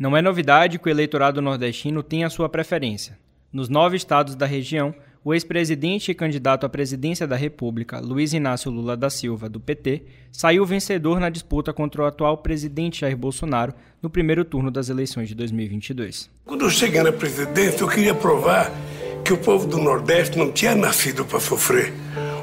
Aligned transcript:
Não 0.00 0.16
é 0.16 0.22
novidade 0.22 0.78
que 0.78 0.88
o 0.88 0.90
eleitorado 0.90 1.42
nordestino 1.42 2.02
tenha 2.02 2.26
a 2.26 2.30
sua 2.30 2.48
preferência. 2.48 3.18
Nos 3.52 3.68
nove 3.68 3.98
estados 3.98 4.34
da 4.34 4.46
região, 4.46 4.94
o 5.22 5.34
ex-presidente 5.34 6.10
e 6.10 6.14
candidato 6.14 6.64
à 6.64 6.70
presidência 6.70 7.26
da 7.26 7.36
República, 7.36 8.00
Luiz 8.00 8.32
Inácio 8.32 8.70
Lula 8.70 8.96
da 8.96 9.10
Silva, 9.10 9.46
do 9.46 9.60
PT, 9.60 10.04
saiu 10.32 10.64
vencedor 10.64 11.20
na 11.20 11.28
disputa 11.28 11.70
contra 11.70 12.00
o 12.00 12.06
atual 12.06 12.38
presidente 12.38 13.02
Jair 13.02 13.14
Bolsonaro 13.14 13.74
no 14.00 14.08
primeiro 14.08 14.42
turno 14.42 14.70
das 14.70 14.88
eleições 14.88 15.28
de 15.28 15.34
2022. 15.34 16.30
Quando 16.46 16.64
eu 16.64 16.70
cheguei 16.70 17.02
na 17.02 17.12
presidência, 17.12 17.82
eu 17.82 17.88
queria 17.88 18.14
provar 18.14 18.72
que 19.22 19.34
o 19.34 19.36
povo 19.36 19.66
do 19.66 19.76
Nordeste 19.76 20.38
não 20.38 20.50
tinha 20.50 20.74
nascido 20.74 21.26
para 21.26 21.40
sofrer. 21.40 21.92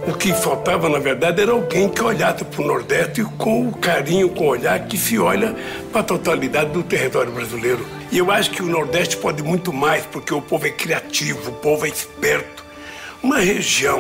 O 0.08 0.14
que 0.14 0.32
faltava, 0.32 0.88
na 0.88 1.00
verdade, 1.00 1.42
era 1.42 1.52
alguém 1.52 1.90
que 1.90 2.02
olhasse 2.02 2.46
para 2.46 2.62
o 2.62 2.66
Nordeste 2.66 3.26
com 3.38 3.68
o 3.68 3.78
carinho, 3.78 4.30
com 4.30 4.46
o 4.46 4.48
olhar 4.48 4.88
que 4.88 4.98
se 4.98 5.20
olha 5.20 5.54
para 5.92 6.00
a 6.00 6.04
totalidade 6.04 6.72
do 6.72 6.82
território 6.82 7.30
brasileiro. 7.30 7.86
E 8.10 8.18
eu 8.18 8.32
acho 8.32 8.52
que 8.52 8.64
o 8.64 8.66
Nordeste 8.66 9.18
pode 9.18 9.44
muito 9.44 9.74
mais, 9.74 10.06
porque 10.06 10.34
o 10.34 10.42
povo 10.42 10.66
é 10.66 10.70
criativo, 10.70 11.50
o 11.50 11.54
povo 11.56 11.86
é 11.86 11.90
esperto. 11.90 12.64
Uma 13.22 13.40
região 13.40 14.00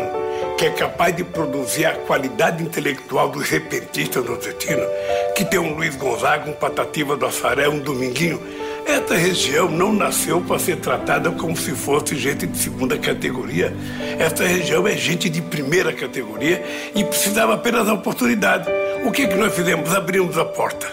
que 0.57 0.67
é 0.67 0.69
capaz 0.69 1.13
de 1.13 1.25
produzir 1.25 1.85
a 1.85 1.95
qualidade 1.95 2.63
intelectual 2.63 3.27
dos 3.27 3.49
repentistas 3.49 4.23
nordestinos, 4.23 4.87
que 5.35 5.43
tem 5.43 5.59
um 5.59 5.73
Luiz 5.73 5.97
Gonzaga, 5.97 6.49
um 6.49 6.53
Patativa 6.53 7.17
do 7.17 7.25
Assaré, 7.25 7.67
um 7.67 7.79
Dominguinho, 7.79 8.41
essa 8.87 9.15
região 9.15 9.69
não 9.69 9.91
nasceu 9.91 10.41
para 10.41 10.57
ser 10.57 10.77
tratada 10.77 11.29
como 11.31 11.55
se 11.55 11.71
fosse 11.71 12.15
gente 12.15 12.47
de 12.47 12.57
segunda 12.57 12.97
categoria. 12.97 13.73
Essa 14.17 14.45
região 14.45 14.87
é 14.87 14.95
gente 14.95 15.29
de 15.29 15.41
primeira 15.41 15.91
categoria 15.93 16.63
e 16.95 17.03
precisava 17.03 17.53
apenas 17.55 17.85
da 17.85 17.93
oportunidade. 17.93 18.69
O 19.05 19.11
que, 19.11 19.27
que 19.27 19.35
nós 19.35 19.53
fizemos? 19.53 19.93
Abrimos 19.93 20.37
a 20.37 20.45
porta. 20.45 20.87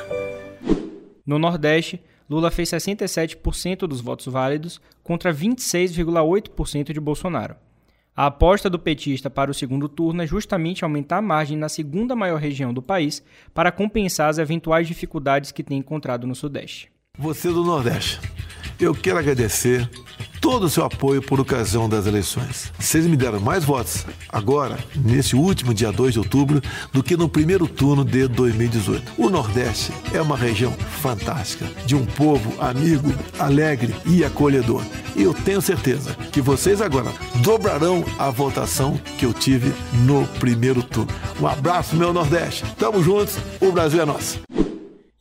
No 1.25 1.39
Nordeste, 1.39 2.03
Lula 2.29 2.51
fez 2.51 2.71
67% 2.71 3.87
dos 3.87 4.01
votos 4.01 4.27
válidos 4.27 4.81
contra 5.03 5.33
26,8% 5.33 6.93
de 6.93 7.01
Bolsonaro. 7.01 7.57
A 8.17 8.27
aposta 8.27 8.71
do 8.71 8.79
petista 8.79 9.29
para 9.29 9.51
o 9.51 9.55
segundo 9.55 9.89
turno 9.89 10.23
é 10.23 10.27
justamente 10.27 10.85
aumentar 10.85 11.19
a 11.19 11.23
margem 11.23 11.57
na 11.57 11.69
segunda 11.69 12.15
maior 12.15 12.39
região 12.39 12.73
do 12.73 12.81
país 12.81 13.25
para 13.53 13.73
compensar 13.73 14.29
as 14.31 14.39
eventuais 14.39 14.87
dificuldades 14.87 15.51
que 15.51 15.65
tem 15.65 15.79
encontrado 15.79 16.27
no 16.27 16.35
Sudeste. 16.35 16.94
Você 17.17 17.49
do 17.49 17.63
Nordeste, 17.63 18.21
eu 18.81 18.93
quero 18.93 19.21
agradecer 19.21 19.89
todo 20.41 20.65
o 20.65 20.69
seu 20.69 20.85
apoio 20.85 21.23
por 21.23 21.39
ocasião 21.39 21.89
das 21.89 22.07
eleições. 22.07 22.73
Vocês 22.77 23.07
me 23.07 23.17
deram 23.17 23.39
mais 23.39 23.65
votos 23.65 24.05
agora, 24.29 24.77
nesse 24.97 25.37
último 25.37 25.73
dia 25.73 25.93
2 25.93 26.15
de 26.15 26.19
outubro, 26.19 26.61
do 26.93 27.05
que 27.05 27.17
no 27.17 27.29
primeiro 27.29 27.69
turno 27.69 28.05
de 28.05 28.27
2018. 28.27 29.13
O 29.17 29.31
Nordeste 29.31 29.93
é 30.13 30.21
uma 30.21 30.37
região 30.37 30.73
fantástica, 30.73 31.67
de 31.87 31.95
um 31.95 32.05
povo 32.05 32.61
amigo, 32.61 33.15
alegre 33.39 33.95
e 34.05 34.25
acolhedor. 34.25 34.83
E 35.15 35.23
eu 35.23 35.33
tenho 35.33 35.63
certeza 35.63 36.15
que 36.33 36.41
vocês 36.41 36.83
agora 36.83 37.13
dobrarão 37.37 38.05
a 38.19 38.29
votação 38.29 38.99
que 39.19 39.25
eu 39.25 39.33
tive 39.33 39.73
no 40.05 40.27
primeiro 40.41 40.83
turno. 40.83 41.15
Um 41.41 41.47
abraço, 41.47 41.95
meu 41.95 42.13
Nordeste. 42.13 42.65
Tamo 42.75 43.01
juntos, 43.05 43.39
o 43.61 43.71
Brasil 43.71 44.03
é 44.03 44.05
nosso. 44.05 44.41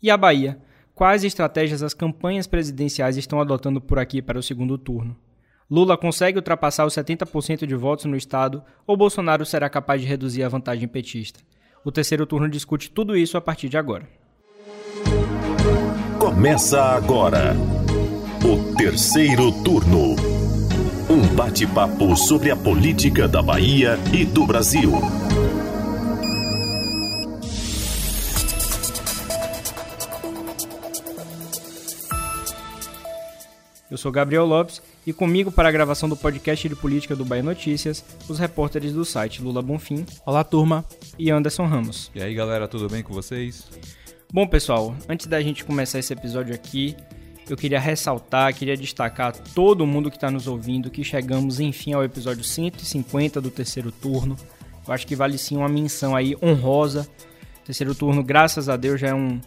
E 0.01 0.09
a 0.09 0.17
Bahia? 0.17 0.57
Quais 1.03 1.25
estratégias 1.25 1.83
as 1.83 1.93
campanhas 1.93 2.47
presidenciais 2.47 3.17
estão 3.17 3.41
adotando 3.41 3.81
por 3.81 3.99
aqui 3.99 4.21
para 4.21 4.39
o 4.39 4.41
segundo 4.41 4.77
turno? 4.77 5.17
Lula 5.69 5.97
consegue 5.97 6.37
ultrapassar 6.37 6.85
os 6.85 6.93
70% 6.93 7.65
de 7.65 7.75
votos 7.75 8.05
no 8.05 8.15
estado 8.15 8.63
ou 8.87 8.95
Bolsonaro 8.95 9.45
será 9.45 9.69
capaz 9.69 9.99
de 9.99 10.07
reduzir 10.07 10.43
a 10.43 10.47
vantagem 10.47 10.87
petista? 10.87 11.41
O 11.83 11.91
terceiro 11.91 12.25
turno 12.25 12.47
discute 12.47 12.89
tudo 12.89 13.17
isso 13.17 13.35
a 13.35 13.41
partir 13.41 13.67
de 13.67 13.75
agora. 13.75 14.07
Começa 16.17 16.81
agora 16.81 17.53
o 18.45 18.73
terceiro 18.77 19.51
turno. 19.61 20.15
Um 21.09 21.35
bate-papo 21.35 22.15
sobre 22.15 22.49
a 22.49 22.55
política 22.55 23.27
da 23.27 23.41
Bahia 23.41 23.99
e 24.13 24.23
do 24.23 24.47
Brasil. 24.47 24.93
Eu 33.93 33.97
sou 33.99 34.11
Gabriel 34.11 34.43
Lopes 34.43 34.81
e 35.05 35.13
comigo 35.13 35.51
para 35.51 35.69
a 35.69 35.71
gravação 35.71 36.09
do 36.09 36.17
podcast 36.17 36.67
de 36.67 36.75
política 36.75 37.15
do 37.15 37.23
Bahia 37.23 37.43
Notícias, 37.43 38.03
os 38.27 38.39
repórteres 38.39 38.91
do 38.91 39.05
site 39.05 39.39
Lula 39.39 39.61
Bonfim. 39.61 40.03
Olá, 40.25 40.43
turma. 40.43 40.83
E 41.19 41.29
Anderson 41.29 41.67
Ramos. 41.67 42.09
E 42.15 42.19
aí, 42.19 42.33
galera, 42.33 42.67
tudo 42.67 42.89
bem 42.89 43.03
com 43.03 43.13
vocês? 43.13 43.69
Bom, 44.33 44.47
pessoal, 44.47 44.95
antes 45.07 45.27
da 45.27 45.39
gente 45.41 45.63
começar 45.63 45.99
esse 45.99 46.11
episódio 46.11 46.55
aqui, 46.55 46.97
eu 47.47 47.55
queria 47.55 47.79
ressaltar, 47.79 48.51
queria 48.55 48.75
destacar 48.75 49.31
todo 49.53 49.85
mundo 49.85 50.09
que 50.09 50.17
está 50.17 50.31
nos 50.31 50.47
ouvindo 50.47 50.89
que 50.89 51.03
chegamos, 51.03 51.59
enfim, 51.59 51.93
ao 51.93 52.03
episódio 52.03 52.43
150 52.43 53.39
do 53.39 53.51
terceiro 53.51 53.91
turno. 53.91 54.35
Eu 54.87 54.91
acho 54.91 55.05
que 55.05 55.15
vale 55.15 55.37
sim 55.37 55.55
uma 55.55 55.69
menção 55.69 56.15
aí 56.15 56.35
honrosa. 56.41 57.07
O 57.61 57.65
terceiro 57.65 57.93
turno, 57.93 58.23
graças 58.23 58.67
a 58.69 58.75
Deus, 58.75 58.99
já 58.99 59.09
é 59.09 59.13
um 59.13 59.39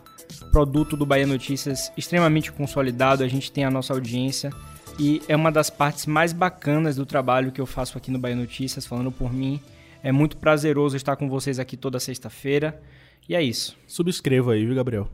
produto 0.56 0.96
do 0.96 1.04
Bahia 1.04 1.26
Notícias 1.26 1.92
extremamente 1.98 2.50
consolidado, 2.50 3.22
a 3.22 3.28
gente 3.28 3.52
tem 3.52 3.62
a 3.62 3.70
nossa 3.70 3.92
audiência 3.92 4.50
e 4.98 5.20
é 5.28 5.36
uma 5.36 5.52
das 5.52 5.68
partes 5.68 6.06
mais 6.06 6.32
bacanas 6.32 6.96
do 6.96 7.04
trabalho 7.04 7.52
que 7.52 7.60
eu 7.60 7.66
faço 7.66 7.98
aqui 7.98 8.10
no 8.10 8.18
Bahia 8.18 8.36
Notícias, 8.36 8.86
falando 8.86 9.12
por 9.12 9.30
mim. 9.30 9.60
É 10.02 10.10
muito 10.10 10.38
prazeroso 10.38 10.96
estar 10.96 11.14
com 11.14 11.28
vocês 11.28 11.58
aqui 11.58 11.76
toda 11.76 12.00
sexta-feira. 12.00 12.80
E 13.28 13.34
é 13.34 13.42
isso. 13.42 13.76
Subscreva 13.86 14.54
aí, 14.54 14.64
viu, 14.64 14.74
Gabriel? 14.74 15.10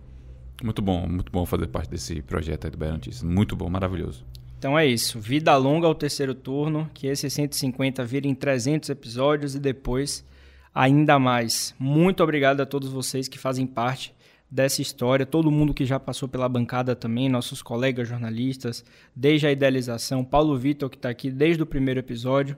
Muito 0.63 0.81
bom, 0.81 1.09
muito 1.09 1.33
bom 1.33 1.45
fazer 1.45 1.67
parte 1.67 1.91
desse 1.91 2.23
projeto 2.23 2.67
aí 2.67 2.71
do 2.71 2.79
Bahia 2.79 2.93
Notícias. 2.93 3.25
Muito 3.25 3.57
bom, 3.57 3.69
maravilhoso. 3.69 4.25
Então 4.57 4.79
é 4.79 4.87
isso. 4.87 5.19
Vida 5.19 5.57
longa 5.57 5.89
ao 5.89 5.95
terceiro 5.97 6.37
turno, 6.37 6.89
que 6.95 7.09
esse 7.09 7.29
150 7.29 8.05
vira 8.05 8.29
em 8.29 8.35
300 8.37 8.91
episódios 8.91 9.57
e 9.57 9.59
depois 9.59 10.25
ainda 10.73 11.19
mais. 11.19 11.75
Muito 11.81 12.23
obrigado 12.23 12.61
a 12.61 12.67
todos 12.67 12.91
vocês 12.91 13.27
que 13.27 13.41
fazem 13.41 13.67
parte 13.67 14.15
dessa 14.53 14.83
história, 14.83 15.25
todo 15.25 15.51
mundo 15.51 15.73
que 15.73 15.87
já 15.87 15.99
passou 15.99 16.29
pela 16.29 16.47
bancada 16.47 16.95
também, 16.95 17.27
nossos 17.27 17.63
colegas 17.63 18.07
jornalistas, 18.07 18.85
desde 19.17 19.47
a 19.47 19.51
idealização, 19.51 20.23
Paulo 20.23 20.59
Vitor 20.59 20.91
que 20.91 20.97
está 20.97 21.09
aqui 21.09 21.31
desde 21.31 21.63
o 21.63 21.67
primeiro 21.67 22.01
episódio. 22.01 22.55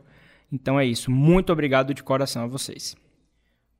Então 0.52 0.78
é 0.78 0.84
isso, 0.84 1.08
muito 1.08 1.52
obrigado 1.52 1.94
de 1.94 2.02
coração 2.02 2.42
a 2.42 2.46
vocês. 2.48 2.96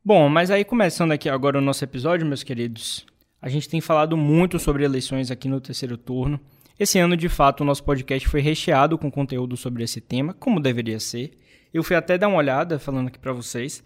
Bom, 0.04 0.28
mas 0.28 0.52
aí 0.52 0.64
começando 0.64 1.10
aqui 1.10 1.28
agora 1.28 1.58
o 1.58 1.60
nosso 1.60 1.82
episódio, 1.82 2.24
meus 2.24 2.44
queridos, 2.44 3.04
a 3.42 3.48
gente 3.48 3.68
tem 3.68 3.80
falado 3.80 4.16
muito 4.16 4.60
sobre 4.60 4.84
eleições 4.84 5.32
aqui 5.32 5.48
no 5.48 5.60
terceiro 5.60 5.96
turno. 5.98 6.38
Esse 6.78 7.00
ano, 7.00 7.16
de 7.16 7.28
fato, 7.28 7.62
o 7.62 7.64
nosso 7.64 7.82
podcast 7.82 8.28
foi 8.28 8.40
recheado 8.40 8.96
com 8.96 9.10
conteúdo 9.10 9.56
sobre 9.56 9.82
esse 9.82 10.00
tema, 10.00 10.32
como 10.34 10.60
deveria 10.60 11.00
ser. 11.00 11.36
Eu 11.72 11.82
fui 11.82 11.96
até 11.96 12.16
dar 12.16 12.28
uma 12.28 12.38
olhada, 12.38 12.78
falando 12.78 13.08
aqui 13.08 13.18
para 13.18 13.32
vocês. 13.32 13.82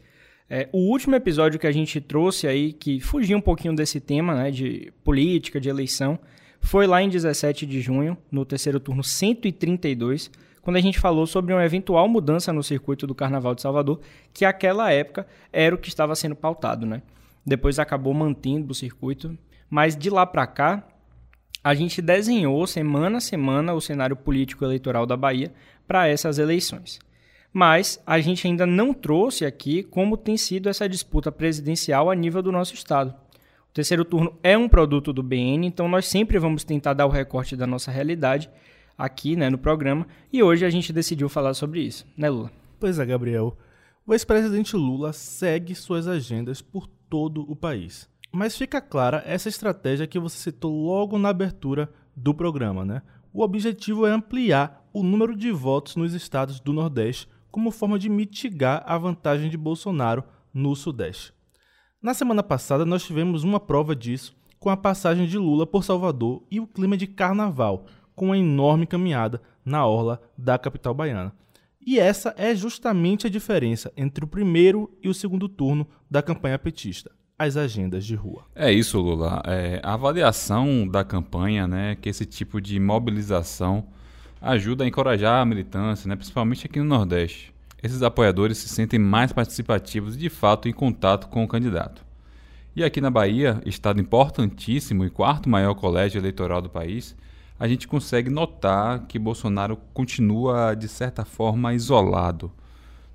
É, 0.50 0.66
o 0.72 0.78
último 0.78 1.14
episódio 1.14 1.60
que 1.60 1.66
a 1.66 1.72
gente 1.72 2.00
trouxe 2.00 2.46
aí, 2.46 2.72
que 2.72 3.00
fugia 3.00 3.36
um 3.36 3.40
pouquinho 3.40 3.76
desse 3.76 4.00
tema, 4.00 4.34
né, 4.34 4.50
de 4.50 4.90
política, 5.04 5.60
de 5.60 5.68
eleição, 5.68 6.18
foi 6.60 6.86
lá 6.86 7.02
em 7.02 7.08
17 7.08 7.66
de 7.66 7.80
junho, 7.82 8.16
no 8.32 8.46
terceiro 8.46 8.80
turno 8.80 9.04
132, 9.04 10.30
quando 10.62 10.76
a 10.76 10.80
gente 10.80 10.98
falou 10.98 11.26
sobre 11.26 11.52
uma 11.52 11.64
eventual 11.64 12.08
mudança 12.08 12.52
no 12.52 12.62
circuito 12.62 13.06
do 13.06 13.14
Carnaval 13.14 13.54
de 13.54 13.60
Salvador, 13.60 14.00
que 14.32 14.44
aquela 14.44 14.90
época 14.90 15.26
era 15.52 15.74
o 15.74 15.78
que 15.78 15.88
estava 15.88 16.14
sendo 16.14 16.34
pautado, 16.34 16.86
né? 16.86 17.02
Depois 17.44 17.78
acabou 17.78 18.12
mantendo 18.12 18.72
o 18.72 18.74
circuito, 18.74 19.36
mas 19.68 19.96
de 19.96 20.10
lá 20.10 20.26
para 20.26 20.46
cá, 20.46 20.86
a 21.62 21.74
gente 21.74 22.00
desenhou 22.00 22.66
semana 22.66 23.18
a 23.18 23.20
semana 23.20 23.74
o 23.74 23.80
cenário 23.80 24.16
político 24.16 24.64
eleitoral 24.64 25.04
da 25.06 25.16
Bahia 25.16 25.52
para 25.86 26.08
essas 26.08 26.38
eleições 26.38 26.98
mas 27.58 28.00
a 28.06 28.20
gente 28.20 28.46
ainda 28.46 28.64
não 28.64 28.94
trouxe 28.94 29.44
aqui 29.44 29.82
como 29.82 30.16
tem 30.16 30.36
sido 30.36 30.68
essa 30.68 30.88
disputa 30.88 31.32
presidencial 31.32 32.08
a 32.08 32.14
nível 32.14 32.40
do 32.40 32.52
nosso 32.52 32.72
estado. 32.72 33.12
O 33.68 33.72
terceiro 33.74 34.04
turno 34.04 34.38
é 34.44 34.56
um 34.56 34.68
produto 34.68 35.12
do 35.12 35.24
BN, 35.24 35.66
então 35.66 35.88
nós 35.88 36.06
sempre 36.06 36.38
vamos 36.38 36.62
tentar 36.62 36.94
dar 36.94 37.06
o 37.06 37.10
recorte 37.10 37.56
da 37.56 37.66
nossa 37.66 37.90
realidade 37.90 38.48
aqui 38.96 39.34
né, 39.34 39.50
no 39.50 39.58
programa, 39.58 40.06
e 40.32 40.40
hoje 40.40 40.64
a 40.64 40.70
gente 40.70 40.92
decidiu 40.92 41.28
falar 41.28 41.52
sobre 41.52 41.80
isso, 41.80 42.06
né, 42.16 42.30
Lula? 42.30 42.52
Pois 42.78 42.96
é, 42.96 43.04
Gabriel. 43.04 43.58
O 44.06 44.14
ex-presidente 44.14 44.76
Lula 44.76 45.12
segue 45.12 45.74
suas 45.74 46.06
agendas 46.06 46.62
por 46.62 46.86
todo 47.10 47.44
o 47.50 47.56
país. 47.56 48.08
Mas 48.30 48.56
fica 48.56 48.80
clara 48.80 49.20
essa 49.26 49.48
estratégia 49.48 50.06
que 50.06 50.20
você 50.20 50.38
citou 50.38 50.72
logo 50.86 51.18
na 51.18 51.30
abertura 51.30 51.92
do 52.14 52.32
programa, 52.32 52.84
né? 52.84 53.02
O 53.32 53.42
objetivo 53.42 54.06
é 54.06 54.12
ampliar 54.12 54.88
o 54.92 55.02
número 55.02 55.34
de 55.34 55.50
votos 55.50 55.96
nos 55.96 56.14
estados 56.14 56.60
do 56.60 56.72
Nordeste 56.72 57.28
como 57.50 57.70
forma 57.70 57.98
de 57.98 58.08
mitigar 58.08 58.82
a 58.86 58.96
vantagem 58.98 59.50
de 59.50 59.56
Bolsonaro 59.56 60.24
no 60.52 60.74
Sudeste. 60.76 61.32
Na 62.00 62.14
semana 62.14 62.42
passada, 62.42 62.84
nós 62.84 63.04
tivemos 63.04 63.44
uma 63.44 63.58
prova 63.58 63.94
disso 63.94 64.36
com 64.58 64.70
a 64.70 64.76
passagem 64.76 65.26
de 65.26 65.38
Lula 65.38 65.66
por 65.66 65.84
Salvador 65.84 66.44
e 66.50 66.60
o 66.60 66.66
clima 66.66 66.96
de 66.96 67.06
carnaval, 67.06 67.86
com 68.14 68.26
uma 68.26 68.38
enorme 68.38 68.86
caminhada 68.86 69.40
na 69.64 69.86
orla 69.86 70.20
da 70.36 70.58
capital 70.58 70.92
baiana. 70.94 71.32
E 71.84 71.98
essa 71.98 72.34
é 72.36 72.54
justamente 72.54 73.26
a 73.26 73.30
diferença 73.30 73.92
entre 73.96 74.24
o 74.24 74.28
primeiro 74.28 74.90
e 75.02 75.08
o 75.08 75.14
segundo 75.14 75.48
turno 75.48 75.86
da 76.10 76.22
campanha 76.22 76.58
petista. 76.58 77.10
as 77.38 77.56
agendas 77.56 78.04
de 78.04 78.16
rua. 78.16 78.44
É 78.52 78.72
isso, 78.72 79.00
Lula. 79.00 79.40
É, 79.46 79.80
a 79.84 79.94
avaliação 79.94 80.86
da 80.88 81.04
campanha, 81.04 81.68
né, 81.68 81.94
que 81.94 82.08
esse 82.08 82.26
tipo 82.26 82.60
de 82.60 82.80
mobilização 82.80 83.86
ajuda 84.40 84.84
a 84.84 84.86
encorajar 84.86 85.42
a 85.42 85.44
militância, 85.44 86.08
né, 86.08 86.16
principalmente 86.16 86.66
aqui 86.66 86.78
no 86.78 86.84
Nordeste. 86.84 87.52
Esses 87.82 88.02
apoiadores 88.02 88.58
se 88.58 88.68
sentem 88.68 88.98
mais 88.98 89.32
participativos 89.32 90.16
e, 90.16 90.18
de 90.18 90.28
fato, 90.28 90.68
em 90.68 90.72
contato 90.72 91.28
com 91.28 91.44
o 91.44 91.48
candidato. 91.48 92.04
E 92.74 92.84
aqui 92.84 93.00
na 93.00 93.10
Bahia, 93.10 93.60
estado 93.64 94.00
importantíssimo 94.00 95.04
e 95.04 95.10
quarto 95.10 95.48
maior 95.48 95.74
colégio 95.74 96.18
eleitoral 96.18 96.60
do 96.60 96.68
país, 96.68 97.16
a 97.58 97.66
gente 97.66 97.88
consegue 97.88 98.30
notar 98.30 99.06
que 99.06 99.18
Bolsonaro 99.18 99.76
continua, 99.92 100.74
de 100.74 100.88
certa 100.88 101.24
forma, 101.24 101.74
isolado. 101.74 102.52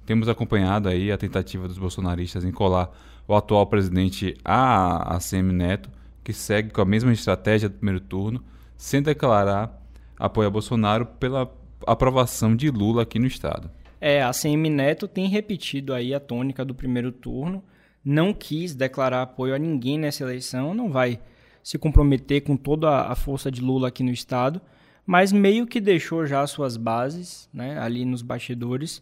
Temos 0.06 0.28
acompanhado 0.28 0.90
aí 0.90 1.12
a 1.12 1.18
tentativa 1.18 1.68
dos 1.68 1.78
bolsonaristas 1.78 2.44
em 2.44 2.52
colar 2.52 2.92
o 3.26 3.34
atual 3.34 3.66
presidente 3.68 4.36
a 4.44 5.16
ACM 5.16 5.54
Neto, 5.54 5.90
que 6.24 6.34
segue 6.34 6.72
com 6.72 6.82
a 6.82 6.86
mesma 6.86 7.14
estratégia 7.14 7.70
do 7.70 7.76
primeiro 7.76 8.02
turno, 8.02 8.44
sem 8.76 9.02
declarar 9.02 9.82
apoio 10.18 10.48
a 10.48 10.52
Bolsonaro 10.52 11.06
pela 11.06 11.52
aprovação 11.86 12.56
de 12.56 12.70
Lula 12.70 13.04
aqui 13.04 13.20
no 13.20 13.28
estado. 13.28 13.70
É, 14.00 14.22
a 14.22 14.30
ACM 14.30 14.70
Neto 14.70 15.08
tem 15.08 15.28
repetido 15.28 15.94
aí 15.94 16.14
a 16.14 16.20
tônica 16.20 16.66
do 16.66 16.76
primeiro 16.76 17.12
turno, 17.12 17.64
não 18.04 18.34
quis 18.34 18.76
declarar 18.76 19.22
apoio 19.22 19.56
a 19.56 19.60
ninguém 19.60 19.98
nessa 19.98 20.24
eleição, 20.24 20.74
não 20.74 20.92
vai 20.92 21.20
se 21.64 21.78
comprometer 21.78 22.42
com 22.42 22.58
toda 22.58 23.04
a 23.04 23.16
força 23.16 23.50
de 23.50 23.62
Lula 23.62 23.88
aqui 23.88 24.04
no 24.04 24.12
estado, 24.12 24.62
mas 25.06 25.32
meio 25.32 25.66
que 25.66 25.80
deixou 25.80 26.26
já 26.26 26.46
suas 26.46 26.76
bases, 26.76 27.50
né, 27.54 27.80
ali 27.80 28.04
nos 28.04 28.22
bastidores, 28.22 29.02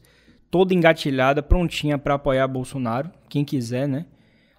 toda 0.52 0.74
engatilhada, 0.74 1.42
prontinha 1.42 1.98
para 1.98 2.16
apoiar 2.16 2.48
Bolsonaro, 2.48 3.10
quem 3.28 3.44
quiser, 3.44 3.88
né? 3.88 4.06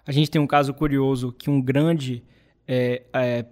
A 0.05 0.11
gente 0.11 0.29
tem 0.29 0.41
um 0.41 0.47
caso 0.47 0.73
curioso 0.73 1.31
que 1.31 1.49
um 1.49 1.61
grande 1.61 2.23
é, 2.67 3.03
é, 3.13 3.45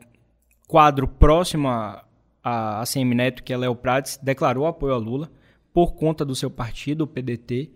quadro 0.68 1.07
próximo 1.07 1.69
a, 1.69 2.03
a, 2.43 2.81
a 2.81 2.85
CM 2.85 3.15
Neto, 3.15 3.43
que 3.43 3.53
é 3.53 3.57
Léo 3.57 3.75
Prates, 3.75 4.17
declarou 4.21 4.65
apoio 4.65 4.93
a 4.93 4.97
Lula 4.97 5.31
por 5.73 5.93
conta 5.93 6.25
do 6.25 6.35
seu 6.35 6.49
partido, 6.49 7.03
o 7.03 7.07
PDT, 7.07 7.71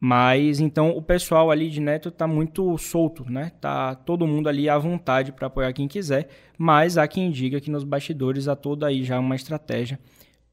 mas 0.00 0.60
então 0.60 0.90
o 0.90 1.02
pessoal 1.02 1.50
ali 1.50 1.68
de 1.68 1.80
Neto 1.80 2.08
está 2.08 2.26
muito 2.26 2.76
solto, 2.78 3.30
né? 3.30 3.50
Tá 3.60 3.94
todo 3.94 4.26
mundo 4.26 4.48
ali 4.48 4.68
à 4.68 4.78
vontade 4.78 5.32
para 5.32 5.48
apoiar 5.48 5.72
quem 5.72 5.88
quiser, 5.88 6.28
mas 6.56 6.96
há 6.96 7.06
quem 7.08 7.30
diga 7.30 7.60
que 7.60 7.70
nos 7.70 7.84
bastidores 7.84 8.46
há 8.46 8.54
toda 8.54 8.86
aí 8.86 9.02
já 9.02 9.18
uma 9.18 9.34
estratégia 9.34 9.98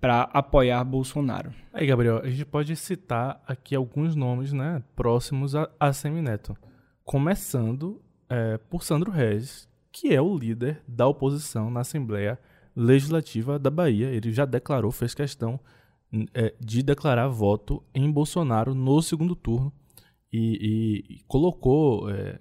para 0.01 0.23
apoiar 0.33 0.83
Bolsonaro. 0.83 1.53
Aí, 1.71 1.85
Gabriel, 1.85 2.19
a 2.23 2.29
gente 2.29 2.45
pode 2.45 2.75
citar 2.75 3.41
aqui 3.47 3.75
alguns 3.75 4.15
nomes, 4.15 4.51
né, 4.51 4.83
próximos 4.95 5.55
a, 5.55 5.69
a 5.79 5.93
Semineto, 5.93 6.55
começando 7.03 8.01
é, 8.29 8.57
por 8.57 8.83
Sandro 8.83 9.11
Regis, 9.11 9.69
que 9.91 10.13
é 10.13 10.21
o 10.21 10.37
líder 10.37 10.81
da 10.87 11.07
oposição 11.07 11.69
na 11.69 11.81
Assembleia 11.81 12.39
Legislativa 12.75 13.57
da 13.57 13.69
Bahia. 13.69 14.07
Ele 14.07 14.31
já 14.31 14.45
declarou, 14.45 14.91
fez 14.91 15.13
questão 15.13 15.59
é, 16.33 16.53
de 16.59 16.83
declarar 16.83 17.27
voto 17.27 17.83
em 17.93 18.11
Bolsonaro 18.11 18.73
no 18.73 19.01
segundo 19.01 19.35
turno 19.35 19.71
e, 20.31 21.03
e, 21.09 21.15
e 21.15 21.23
colocou 21.27 22.09
é, 22.09 22.37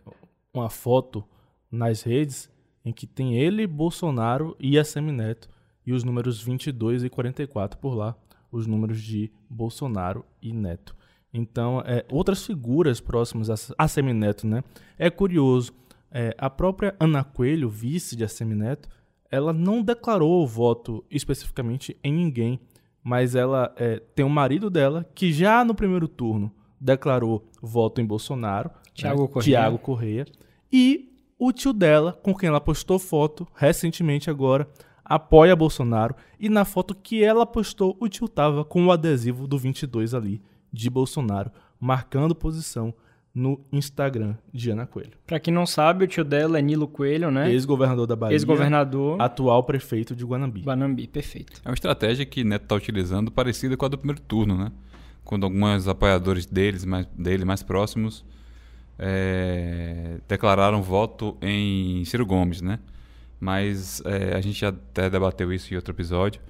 uma 0.52 0.68
foto 0.68 1.24
nas 1.70 2.02
redes 2.02 2.50
em 2.84 2.92
que 2.92 3.06
tem 3.06 3.38
ele, 3.38 3.66
Bolsonaro 3.66 4.56
e 4.60 4.78
a 4.78 4.84
Semineto 4.84 5.48
e 5.86 5.92
os 5.92 6.04
números 6.04 6.42
22 6.42 7.04
e 7.04 7.10
44 7.10 7.78
por 7.78 7.94
lá, 7.94 8.16
os 8.50 8.66
números 8.66 9.02
de 9.02 9.30
Bolsonaro 9.48 10.24
e 10.40 10.52
Neto. 10.52 10.94
Então, 11.32 11.82
é, 11.84 12.04
outras 12.10 12.46
figuras 12.46 13.00
próximas 13.00 13.50
a, 13.50 13.74
a 13.76 13.88
Semineto, 13.88 14.46
né? 14.46 14.62
É 14.96 15.10
curioso, 15.10 15.72
é, 16.10 16.34
a 16.38 16.48
própria 16.48 16.94
Ana 17.00 17.24
Coelho, 17.24 17.68
vice 17.68 18.14
de 18.14 18.22
Assemineto, 18.22 18.88
ela 19.34 19.52
não 19.52 19.82
declarou 19.82 20.42
o 20.42 20.46
voto 20.46 21.04
especificamente 21.10 21.96
em 22.02 22.12
ninguém 22.12 22.60
mas 23.04 23.34
ela 23.34 23.70
é, 23.76 24.00
tem 24.14 24.24
um 24.24 24.30
marido 24.30 24.70
dela 24.70 25.06
que 25.14 25.30
já 25.30 25.62
no 25.62 25.74
primeiro 25.74 26.08
turno 26.08 26.50
declarou 26.80 27.46
voto 27.60 28.00
em 28.00 28.06
Bolsonaro, 28.06 28.70
Tiago 28.94 29.22
né? 29.22 29.28
Correia. 29.28 29.44
Tiago 29.44 29.78
Correia, 29.78 30.26
e 30.72 31.12
o 31.38 31.52
tio 31.52 31.74
dela, 31.74 32.12
com 32.12 32.34
quem 32.34 32.48
ela 32.48 32.60
postou 32.60 32.98
foto 32.98 33.46
recentemente 33.54 34.30
agora, 34.30 34.66
apoia 35.04 35.54
Bolsonaro, 35.54 36.14
e 36.40 36.48
na 36.48 36.64
foto 36.64 36.94
que 36.94 37.22
ela 37.22 37.44
postou, 37.44 37.94
o 38.00 38.08
tio 38.08 38.26
tava 38.26 38.64
com 38.64 38.86
o 38.86 38.90
adesivo 38.90 39.46
do 39.46 39.58
22 39.58 40.14
ali 40.14 40.40
de 40.72 40.88
Bolsonaro, 40.88 41.50
marcando 41.78 42.34
posição 42.34 42.94
no 43.34 43.60
Instagram 43.72 44.36
de 44.52 44.70
Ana 44.70 44.86
Coelho. 44.86 45.12
Para 45.26 45.40
quem 45.40 45.52
não 45.52 45.66
sabe, 45.66 46.04
o 46.04 46.06
tio 46.08 46.24
dela 46.24 46.58
é 46.58 46.62
Nilo 46.62 46.86
Coelho, 46.86 47.30
né? 47.30 47.50
Ex-governador 47.52 48.06
da 48.06 48.14
Bahia. 48.14 48.34
Ex-governador. 48.34 49.20
Atual 49.20 49.64
prefeito 49.64 50.14
de 50.14 50.24
Guanambi. 50.24 50.62
Guanambi, 50.62 51.08
perfeito. 51.08 51.60
É 51.64 51.68
uma 51.68 51.74
estratégia 51.74 52.24
que 52.24 52.44
Neto 52.44 52.62
está 52.62 52.76
utilizando 52.76 53.32
parecida 53.32 53.76
com 53.76 53.84
a 53.84 53.88
do 53.88 53.98
primeiro 53.98 54.20
turno, 54.20 54.56
né? 54.56 54.70
Quando 55.24 55.44
alguns 55.44 55.88
apoiadores 55.88 56.46
deles, 56.46 56.84
mais, 56.84 57.06
dele 57.06 57.44
mais 57.44 57.62
próximos 57.62 58.24
é, 58.98 60.18
declararam 60.28 60.82
voto 60.82 61.36
em 61.42 62.04
Ciro 62.04 62.24
Gomes, 62.24 62.60
né? 62.60 62.78
Mas 63.40 64.00
é, 64.04 64.36
a 64.36 64.40
gente 64.40 64.64
até 64.64 65.10
debateu 65.10 65.52
isso 65.52 65.72
em 65.72 65.76
outro 65.76 65.92
episódio. 65.92 66.40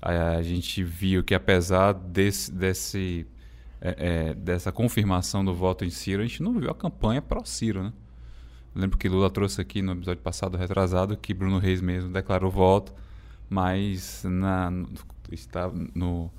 A, 0.00 0.36
a 0.36 0.42
gente 0.42 0.82
viu 0.82 1.22
que 1.22 1.34
apesar 1.34 1.92
desse, 1.92 2.52
desse 2.52 3.26
é, 3.84 4.28
é, 4.30 4.34
dessa 4.34 4.70
confirmação 4.70 5.44
do 5.44 5.52
voto 5.52 5.84
em 5.84 5.90
Ciro, 5.90 6.22
a 6.22 6.24
gente 6.24 6.40
não 6.40 6.58
viu 6.58 6.70
a 6.70 6.74
campanha 6.74 7.20
pró-Ciro, 7.20 7.82
né? 7.82 7.92
lembro 8.74 8.96
que 8.96 9.08
Lula 9.08 9.28
trouxe 9.28 9.60
aqui 9.60 9.82
no 9.82 9.92
episódio 9.92 10.22
passado, 10.22 10.56
retrasado, 10.56 11.16
que 11.16 11.34
Bruno 11.34 11.58
Reis 11.58 11.80
mesmo 11.80 12.10
declarou 12.12 12.48
voto, 12.48 12.94
mas 13.50 14.22
na, 14.24 14.70
no, 14.70 14.88
está 15.32 15.68
no... 15.94 16.30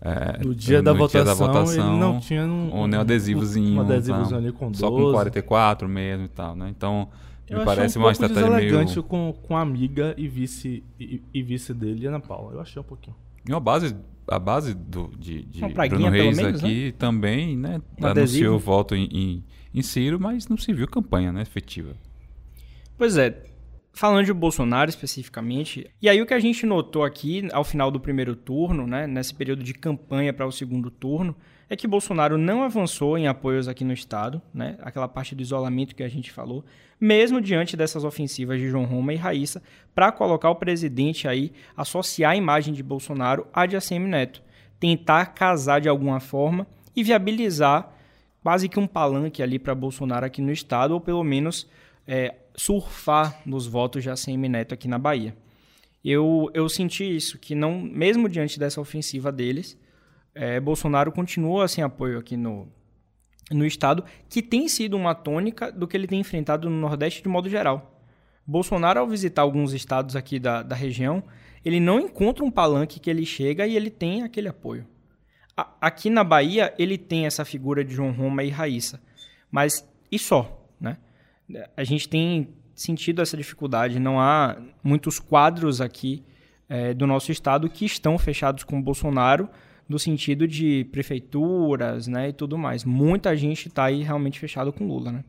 É, 0.00 0.44
no, 0.44 0.54
dia, 0.54 0.78
no 0.78 0.84
da, 0.84 0.92
dia 0.92 0.98
votação, 0.98 1.24
da 1.24 1.34
votação, 1.34 1.90
ele 1.90 1.98
não 1.98 2.20
tinha 2.20 2.42
um, 2.42 2.74
um, 2.74 2.90
um 2.90 3.00
adesivozinho, 3.00 3.78
um 3.78 3.80
adesivozinho 3.80 4.36
ali 4.36 4.52
com 4.52 4.66
12. 4.66 4.80
Só 4.80 4.90
com 4.90 5.12
44 5.12 5.88
mesmo 5.88 6.24
e 6.26 6.28
tal, 6.28 6.54
né? 6.54 6.68
Então, 6.68 7.08
eu 7.48 7.60
me 7.60 7.64
parece 7.64 7.98
um 7.98 8.02
uma 8.02 8.12
estratégia 8.12 8.50
meio... 8.50 9.02
com, 9.04 9.32
com 9.32 9.56
a 9.56 9.62
amiga 9.62 10.12
e 10.18 10.28
vice, 10.28 10.84
e, 11.00 11.22
e 11.32 11.42
vice 11.42 11.72
dele, 11.72 12.06
Ana 12.06 12.20
Paula. 12.20 12.52
Eu 12.52 12.60
achei 12.60 12.82
um 12.82 12.84
pouquinho. 12.84 13.16
E 13.48 13.50
uma 13.50 13.60
base 13.60 13.96
a 14.26 14.38
base 14.38 14.74
do, 14.74 15.10
de, 15.18 15.42
de 15.44 15.60
Bruno 15.60 16.08
Reis 16.08 16.36
menos, 16.36 16.62
aqui 16.62 16.86
né? 16.86 16.92
também 16.98 17.56
né, 17.56 17.80
um 18.00 18.06
anunciou 18.06 18.58
voto 18.58 18.94
em, 18.94 19.08
em, 19.12 19.44
em, 19.74 19.82
Ciro, 19.82 20.18
mas 20.18 20.48
não 20.48 20.56
se 20.56 20.72
viu 20.72 20.88
campanha 20.88 21.32
né, 21.32 21.42
efetiva. 21.42 21.94
Pois 22.96 23.16
é, 23.16 23.42
falando 23.92 24.24
de 24.24 24.32
Bolsonaro 24.32 24.88
especificamente, 24.88 25.90
e 26.00 26.08
aí 26.08 26.20
o 26.20 26.26
que 26.26 26.34
a 26.34 26.40
gente 26.40 26.64
notou 26.64 27.04
aqui 27.04 27.48
ao 27.52 27.64
final 27.64 27.90
do 27.90 28.00
primeiro 28.00 28.34
turno, 28.34 28.86
né, 28.86 29.06
nesse 29.06 29.34
período 29.34 29.62
de 29.62 29.74
campanha 29.74 30.32
para 30.32 30.46
o 30.46 30.52
segundo 30.52 30.90
turno, 30.90 31.34
é 31.68 31.76
que 31.76 31.86
Bolsonaro 31.86 32.36
não 32.36 32.62
avançou 32.62 33.16
em 33.16 33.26
apoios 33.26 33.68
aqui 33.68 33.84
no 33.84 33.92
estado, 33.92 34.40
né, 34.52 34.76
aquela 34.80 35.08
parte 35.08 35.34
do 35.34 35.42
isolamento 35.42 35.94
que 35.94 36.02
a 36.02 36.08
gente 36.08 36.30
falou, 36.30 36.64
mesmo 37.00 37.40
diante 37.40 37.76
dessas 37.76 38.04
ofensivas 38.04 38.60
de 38.60 38.68
João 38.68 38.84
Roma 38.84 39.12
e 39.12 39.16
Raíssa, 39.16 39.62
para 39.94 40.12
colocar 40.12 40.50
o 40.50 40.56
presidente 40.56 41.26
aí, 41.26 41.52
associar 41.76 42.32
a 42.32 42.36
imagem 42.36 42.74
de 42.74 42.82
Bolsonaro 42.82 43.46
à 43.52 43.66
de 43.66 43.76
ACM 43.76 44.08
Neto, 44.08 44.42
tentar 44.78 45.26
casar 45.26 45.80
de 45.80 45.88
alguma 45.88 46.20
forma 46.20 46.66
e 46.94 47.02
viabilizar 47.02 47.92
quase 48.42 48.68
que 48.68 48.78
um 48.78 48.86
palanque 48.86 49.42
ali 49.42 49.58
para 49.58 49.74
Bolsonaro 49.74 50.26
aqui 50.26 50.42
no 50.42 50.52
estado, 50.52 50.92
ou 50.92 51.00
pelo 51.00 51.24
menos 51.24 51.66
é, 52.06 52.34
surfar 52.54 53.40
nos 53.46 53.66
votos 53.66 54.02
de 54.02 54.10
ACM 54.10 54.48
Neto 54.48 54.74
aqui 54.74 54.86
na 54.86 54.98
Bahia. 54.98 55.34
Eu, 56.04 56.50
eu 56.52 56.68
senti 56.68 57.04
isso, 57.16 57.38
que 57.38 57.54
não, 57.54 57.80
mesmo 57.80 58.28
diante 58.28 58.58
dessa 58.58 58.78
ofensiva 58.80 59.32
deles, 59.32 59.78
é, 60.34 60.58
Bolsonaro 60.58 61.12
continua 61.12 61.68
sem 61.68 61.84
apoio 61.84 62.18
aqui 62.18 62.36
no, 62.36 62.68
no 63.50 63.64
estado, 63.64 64.04
que 64.28 64.42
tem 64.42 64.68
sido 64.68 64.96
uma 64.96 65.14
tônica 65.14 65.70
do 65.70 65.86
que 65.86 65.96
ele 65.96 66.06
tem 66.06 66.20
enfrentado 66.20 66.68
no 66.68 66.76
Nordeste 66.76 67.22
de 67.22 67.28
modo 67.28 67.48
geral. 67.48 68.00
Bolsonaro, 68.46 69.00
ao 69.00 69.08
visitar 69.08 69.42
alguns 69.42 69.72
estados 69.72 70.16
aqui 70.16 70.38
da, 70.38 70.62
da 70.62 70.74
região, 70.74 71.22
ele 71.64 71.80
não 71.80 71.98
encontra 71.98 72.44
um 72.44 72.50
palanque 72.50 73.00
que 73.00 73.08
ele 73.08 73.24
chega 73.24 73.66
e 73.66 73.76
ele 73.76 73.90
tem 73.90 74.22
aquele 74.22 74.48
apoio. 74.48 74.86
A, 75.56 75.72
aqui 75.80 76.10
na 76.10 76.22
Bahia, 76.22 76.74
ele 76.78 76.98
tem 76.98 77.26
essa 77.26 77.44
figura 77.44 77.84
de 77.84 77.94
João 77.94 78.12
Roma 78.12 78.42
e 78.42 78.50
Raíssa, 78.50 79.00
mas 79.50 79.88
e 80.10 80.18
só, 80.18 80.68
né? 80.80 80.98
A 81.76 81.84
gente 81.84 82.08
tem 82.08 82.54
sentido 82.74 83.22
essa 83.22 83.36
dificuldade, 83.36 84.00
não 84.00 84.20
há 84.20 84.56
muitos 84.82 85.18
quadros 85.18 85.80
aqui 85.80 86.24
é, 86.68 86.92
do 86.92 87.06
nosso 87.06 87.30
estado 87.30 87.68
que 87.68 87.84
estão 87.84 88.18
fechados 88.18 88.64
com 88.64 88.82
Bolsonaro, 88.82 89.48
no 89.88 89.98
sentido 89.98 90.46
de 90.48 90.84
prefeituras, 90.92 92.06
né, 92.06 92.28
e 92.30 92.32
tudo 92.32 92.56
mais. 92.58 92.84
Muita 92.84 93.36
gente 93.36 93.68
está 93.68 93.84
aí 93.84 94.02
realmente 94.02 94.38
fechado 94.40 94.72
com 94.72 94.86
Lula, 94.86 95.12
né? 95.12 95.24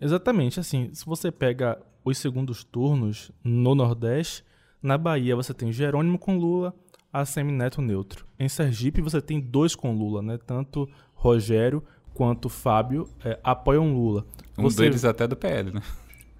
Exatamente, 0.00 0.60
assim, 0.60 0.90
se 0.92 1.04
você 1.04 1.30
pega 1.30 1.78
os 2.04 2.18
segundos 2.18 2.62
turnos 2.64 3.30
no 3.42 3.74
Nordeste, 3.74 4.44
na 4.82 4.96
Bahia 4.96 5.34
você 5.34 5.52
tem 5.52 5.72
Jerônimo 5.72 6.18
com 6.18 6.38
Lula, 6.38 6.72
a 7.12 7.24
Semineto 7.24 7.82
neutro. 7.82 8.24
Em 8.38 8.48
Sergipe 8.48 9.00
você 9.00 9.20
tem 9.20 9.40
dois 9.40 9.74
com 9.74 9.92
Lula, 9.96 10.22
né? 10.22 10.38
Tanto 10.46 10.88
Rogério 11.14 11.82
quanto 12.14 12.48
Fábio 12.48 13.08
é, 13.24 13.38
apoiam 13.42 13.92
Lula. 13.92 14.24
Um 14.56 14.62
você- 14.62 14.82
deles 14.82 15.04
até 15.04 15.26
do 15.26 15.34
PL, 15.36 15.72
né? 15.72 15.82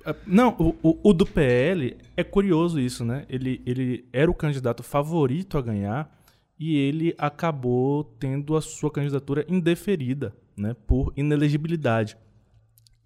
Ah, 0.05 0.15
Não, 0.27 0.55
o, 0.59 0.75
o- 0.91 1.11
o 1.11 1.13
do 1.13 1.27
PL 1.27 1.97
é 2.17 2.23
curioso 2.23 2.79
isso, 2.79 3.05
né? 3.05 3.25
Ele, 3.29 3.61
ele 3.67 4.05
era 4.13 4.31
o 4.31 4.35
candidato 4.35 4.83
favorito 4.83 5.59
a 5.59 5.63
ganhar 5.63 6.17
e 6.59 6.77
ele 6.77 7.15
acabou 7.17 8.05
tendo 8.19 8.57
a 8.57 8.61
sua 8.61 8.91
candidatura 8.91 9.45
indeferida, 9.49 10.35
né? 10.57 10.75
Por 10.87 11.13
inelegibilidade. 11.17 12.17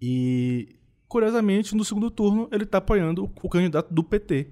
E, 0.01 0.75
curiosamente, 1.07 1.75
no 1.75 1.85
segundo 1.85 2.09
turno, 2.09 2.49
ele 2.51 2.63
está 2.63 2.79
apoiando 2.79 3.31
o, 3.41 3.49
candidato 3.49 3.93
do 3.93 4.03
PT, 4.03 4.47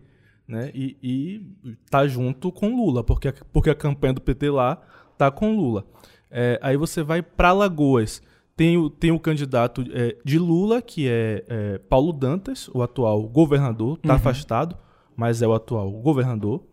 né? 0.48 0.72
E, 0.74 0.98
e 1.02 1.76
tá 1.90 2.08
junto 2.08 2.52
com 2.52 2.76
Lula, 2.76 3.04
porque 3.04 3.30
a, 3.30 3.34
porque 3.52 3.70
a 3.70 3.76
campanha 3.76 4.14
do 4.14 4.22
PT 4.22 4.52
lá 4.52 4.82
tá 5.18 5.32
com 5.32 5.56
Lula. 5.56 5.86
É, 6.30 6.60
aí 6.62 6.78
você 6.78 7.02
vai 7.02 7.22
para 7.22 7.52
Lagoas. 7.52 8.22
Tem 8.56 8.78
o, 8.78 8.90
tem 8.90 9.12
o 9.12 9.20
candidato 9.20 9.84
é, 9.92 10.16
de 10.24 10.38
Lula, 10.38 10.82
que 10.82 11.08
é, 11.08 11.44
é, 11.48 11.78
Paulo 11.80 12.14
Dantas, 12.14 12.70
o 12.70 12.84
atual 12.84 13.28
governador, 13.28 13.98
está 13.98 14.14
afastado, 14.16 14.78
mas 15.16 15.42
é 15.42 15.48
o 15.48 15.54
atual 15.54 15.92
governador. 15.92 16.64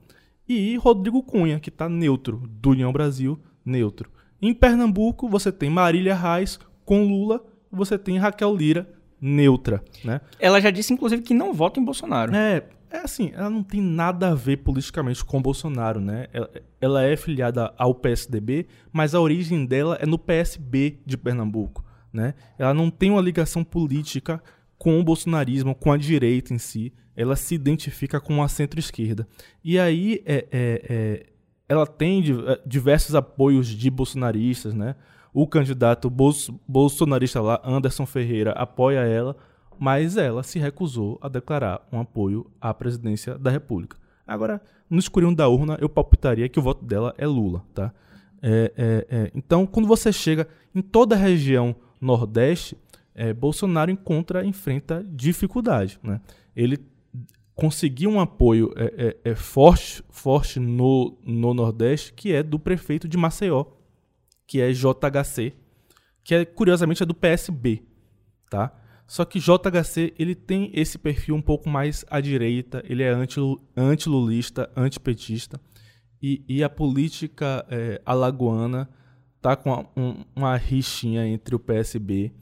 E 0.48 0.76
Rodrigo 0.76 1.22
Cunha, 1.22 1.60
que 1.60 1.68
está 1.68 1.88
neutro, 1.88 2.42
do 2.48 2.70
União 2.70 2.92
Brasil, 2.92 3.38
neutro. 3.64 4.10
Em 4.40 4.54
Pernambuco, 4.54 5.28
você 5.28 5.52
tem 5.52 5.68
Marília 5.68 6.14
Reis 6.14 6.58
com 6.84 7.04
Lula, 7.06 7.44
você 7.70 7.98
tem 7.98 8.18
Raquel 8.18 8.54
Lira, 8.56 8.88
neutra, 9.20 9.84
né? 10.04 10.20
Ela 10.38 10.60
já 10.60 10.70
disse, 10.70 10.92
inclusive, 10.92 11.22
que 11.22 11.34
não 11.34 11.52
vota 11.52 11.78
em 11.78 11.84
Bolsonaro. 11.84 12.34
É, 12.34 12.62
é 12.90 12.98
assim, 12.98 13.30
ela 13.34 13.50
não 13.50 13.62
tem 13.62 13.80
nada 13.80 14.28
a 14.28 14.34
ver 14.34 14.58
politicamente 14.58 15.24
com 15.24 15.38
o 15.38 15.42
Bolsonaro, 15.42 16.00
né? 16.00 16.28
Ela, 16.32 16.50
ela 16.80 17.02
é 17.02 17.16
filiada 17.16 17.74
ao 17.76 17.94
PSDB, 17.94 18.66
mas 18.92 19.14
a 19.14 19.20
origem 19.20 19.66
dela 19.66 19.98
é 20.00 20.06
no 20.06 20.18
PSB 20.18 20.98
de 21.04 21.18
Pernambuco, 21.18 21.84
né? 22.12 22.34
Ela 22.58 22.72
não 22.72 22.90
tem 22.90 23.10
uma 23.10 23.20
ligação 23.20 23.62
política 23.62 24.42
com 24.78 24.98
o 24.98 25.04
bolsonarismo, 25.04 25.74
com 25.74 25.92
a 25.92 25.96
direita 25.96 26.54
em 26.54 26.58
si. 26.58 26.92
Ela 27.18 27.34
se 27.34 27.52
identifica 27.56 28.20
com 28.20 28.40
a 28.40 28.46
centro-esquerda. 28.46 29.26
E 29.64 29.76
aí, 29.76 30.22
é, 30.25 30.46
é, 30.52 30.82
é, 30.88 31.26
ela 31.68 31.84
tem 31.84 32.22
eh, 32.22 32.60
diversos 32.64 33.16
apoios 33.16 33.66
de 33.66 33.90
bolsonaristas, 33.90 34.72
né? 34.72 34.94
O 35.34 35.44
candidato 35.44 36.08
bolso- 36.08 36.58
bolsonarista 36.66 37.40
lá, 37.40 37.60
Anderson 37.64 38.06
Ferreira, 38.06 38.52
apoia 38.52 39.00
ela, 39.00 39.37
mas 39.76 40.16
ela 40.16 40.44
se 40.44 40.60
recusou 40.60 41.18
a 41.20 41.28
declarar 41.28 41.87
um 41.92 41.98
apoio 41.98 42.48
à 42.60 42.72
presidência 42.72 43.37
da 43.37 43.50
República. 43.50 43.96
Agora, 44.25 44.62
no 44.88 45.00
escurinho 45.00 45.34
da 45.34 45.48
urna, 45.48 45.76
eu 45.80 45.88
palpitaria 45.88 46.48
que 46.48 46.60
o 46.60 46.62
voto 46.62 46.84
dela 46.84 47.12
é 47.18 47.26
Lula, 47.26 47.64
tá? 47.75 47.92
É, 48.40 48.72
é, 48.76 49.06
é. 49.10 49.30
Então, 49.34 49.66
quando 49.66 49.88
você 49.88 50.12
chega 50.12 50.46
em 50.72 50.80
toda 50.80 51.16
a 51.16 51.18
região 51.18 51.75
Nordeste, 52.00 52.76
é, 53.12 53.34
Bolsonaro 53.34 53.90
encontra, 53.90 54.44
enfrenta 54.44 55.04
dificuldade, 55.10 55.98
né? 56.00 56.20
Ele 56.54 56.78
conseguiu 57.58 58.08
um 58.08 58.20
apoio 58.20 58.72
é, 58.76 59.16
é, 59.24 59.30
é 59.32 59.34
forte, 59.34 60.00
forte 60.10 60.60
no, 60.60 61.18
no 61.26 61.52
Nordeste, 61.52 62.12
que 62.12 62.32
é 62.32 62.40
do 62.40 62.56
prefeito 62.56 63.08
de 63.08 63.16
Maceió, 63.16 63.64
que 64.46 64.60
é 64.60 64.70
JHC, 64.70 65.52
que 66.22 66.36
é, 66.36 66.44
curiosamente 66.44 67.02
é 67.02 67.06
do 67.06 67.14
PSB, 67.14 67.82
tá? 68.48 68.72
Só 69.08 69.24
que 69.24 69.40
JHC 69.40 70.14
ele 70.16 70.36
tem 70.36 70.70
esse 70.72 70.98
perfil 70.98 71.34
um 71.34 71.42
pouco 71.42 71.68
mais 71.68 72.04
à 72.08 72.20
direita, 72.20 72.80
ele 72.86 73.02
é 73.02 73.08
anti- 73.10 73.40
anti-lulista, 73.76 74.70
antipetista, 74.76 75.60
e, 76.22 76.44
e 76.48 76.62
a 76.62 76.70
política 76.70 77.66
é, 77.68 78.00
alagoana 78.06 78.88
tá 79.42 79.56
com 79.56 79.70
uma, 79.70 79.88
um- 79.96 80.24
uma 80.36 80.56
rixinha 80.56 81.26
entre 81.26 81.56
o 81.56 81.58
PSB 81.58 82.32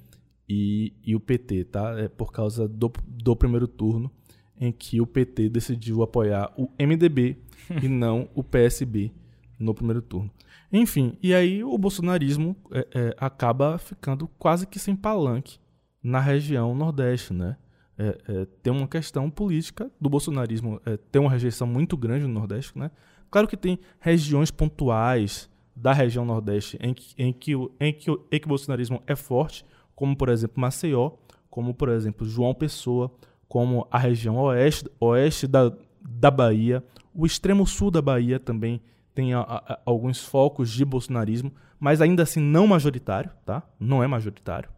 e, 0.46 0.92
e 1.02 1.16
o 1.16 1.20
PT, 1.20 1.64
tá? 1.64 1.98
É 1.98 2.06
por 2.06 2.30
causa 2.32 2.68
do, 2.68 2.92
do 3.08 3.34
primeiro 3.34 3.66
turno, 3.66 4.10
em 4.60 4.72
que 4.72 5.00
o 5.00 5.06
PT 5.06 5.48
decidiu 5.48 6.02
apoiar 6.02 6.52
o 6.56 6.68
MDB 6.78 7.36
e 7.82 7.88
não 7.88 8.28
o 8.34 8.42
PSB 8.42 9.12
no 9.58 9.74
primeiro 9.74 10.02
turno. 10.02 10.30
Enfim, 10.72 11.16
e 11.22 11.34
aí 11.34 11.62
o 11.62 11.76
bolsonarismo 11.78 12.56
é, 12.72 12.86
é, 12.94 13.16
acaba 13.18 13.78
ficando 13.78 14.28
quase 14.38 14.66
que 14.66 14.78
sem 14.78 14.96
palanque 14.96 15.58
na 16.02 16.20
região 16.20 16.74
Nordeste, 16.74 17.32
né? 17.32 17.56
É, 17.98 18.18
é, 18.28 18.46
tem 18.62 18.72
uma 18.72 18.86
questão 18.86 19.30
política 19.30 19.90
do 19.98 20.10
bolsonarismo, 20.10 20.80
é, 20.84 20.96
tem 20.96 21.20
uma 21.20 21.30
rejeição 21.30 21.66
muito 21.66 21.96
grande 21.96 22.26
no 22.26 22.32
Nordeste, 22.32 22.78
né? 22.78 22.90
Claro 23.30 23.48
que 23.48 23.56
tem 23.56 23.78
regiões 23.98 24.50
pontuais 24.50 25.48
da 25.74 25.92
região 25.92 26.24
Nordeste 26.24 26.78
em 26.80 26.92
que, 26.94 27.14
em 27.16 27.32
que, 27.32 27.54
o, 27.56 27.72
em 27.80 27.92
que, 27.92 28.10
o, 28.10 28.26
em 28.30 28.38
que 28.38 28.46
o 28.46 28.48
bolsonarismo 28.48 29.02
é 29.06 29.16
forte, 29.16 29.64
como 29.94 30.16
por 30.16 30.28
exemplo 30.28 30.60
Maceió, 30.60 31.12
como 31.48 31.74
por 31.74 31.88
exemplo 31.88 32.26
João 32.26 32.54
Pessoa, 32.54 33.10
como 33.48 33.86
a 33.90 33.98
região 33.98 34.36
oeste, 34.36 34.88
oeste 35.00 35.46
da, 35.46 35.72
da 36.00 36.30
Bahia, 36.30 36.82
o 37.14 37.24
extremo 37.26 37.66
sul 37.66 37.90
da 37.90 38.02
Bahia 38.02 38.38
também 38.40 38.80
tem 39.14 39.32
a- 39.34 39.40
a- 39.40 39.80
alguns 39.86 40.22
focos 40.24 40.70
de 40.70 40.84
bolsonarismo, 40.84 41.52
mas 41.80 42.00
ainda 42.02 42.22
assim 42.22 42.40
não 42.40 42.66
majoritário, 42.66 43.30
tá? 43.44 43.62
Não 43.78 44.02
é 44.02 44.06
majoritário. 44.06 44.68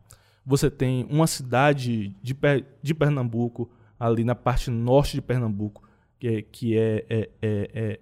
Você 0.44 0.70
tem 0.70 1.06
uma 1.10 1.26
cidade 1.26 2.14
de, 2.22 2.36
de 2.82 2.94
Pernambuco, 2.94 3.70
ali 3.98 4.22
na 4.24 4.34
parte 4.34 4.70
norte 4.70 5.14
de 5.14 5.20
Pernambuco, 5.22 5.82
que 6.18 6.28
é, 6.28 6.42
que 6.42 6.78
é, 6.78 7.04
é- 7.10 7.30
é- 7.42 7.70
é 7.74 8.00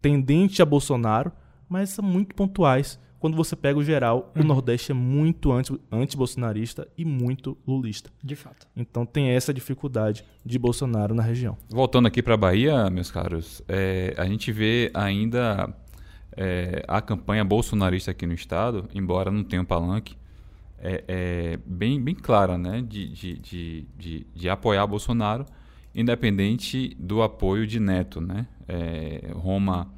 tendente 0.00 0.62
a 0.62 0.66
Bolsonaro, 0.66 1.32
mas 1.68 1.90
são 1.90 2.04
muito 2.04 2.34
pontuais. 2.34 2.98
Quando 3.18 3.36
você 3.36 3.56
pega 3.56 3.78
o 3.78 3.84
geral, 3.84 4.32
o 4.36 4.42
Nordeste 4.44 4.92
é 4.92 4.94
muito 4.94 5.52
anti- 5.52 5.80
anti-bolsonarista 5.90 6.86
e 6.96 7.04
muito 7.04 7.56
lulista. 7.66 8.10
De 8.22 8.36
fato. 8.36 8.66
Então 8.76 9.06
tem 9.06 9.28
essa 9.30 9.52
dificuldade 9.52 10.24
de 10.44 10.58
Bolsonaro 10.58 11.14
na 11.14 11.22
região. 11.22 11.56
Voltando 11.70 12.06
aqui 12.06 12.22
para 12.22 12.34
a 12.34 12.36
Bahia, 12.36 12.90
meus 12.90 13.10
caros, 13.10 13.62
é, 13.68 14.14
a 14.16 14.26
gente 14.26 14.52
vê 14.52 14.90
ainda 14.94 15.74
é, 16.36 16.84
a 16.86 17.00
campanha 17.00 17.44
bolsonarista 17.44 18.10
aqui 18.10 18.26
no 18.26 18.34
estado, 18.34 18.88
embora 18.94 19.30
não 19.30 19.42
tenha 19.42 19.62
um 19.62 19.64
palanque, 19.64 20.14
é, 20.78 21.04
é 21.08 21.58
bem, 21.64 22.00
bem 22.00 22.14
clara, 22.14 22.58
né, 22.58 22.82
de, 22.86 23.08
de, 23.08 23.38
de, 23.38 23.86
de, 23.96 24.26
de 24.34 24.48
apoiar 24.48 24.86
Bolsonaro, 24.86 25.46
independente 25.94 26.94
do 27.00 27.22
apoio 27.22 27.66
de 27.66 27.80
Neto, 27.80 28.20
né? 28.20 28.46
É, 28.68 29.30
Roma 29.32 29.90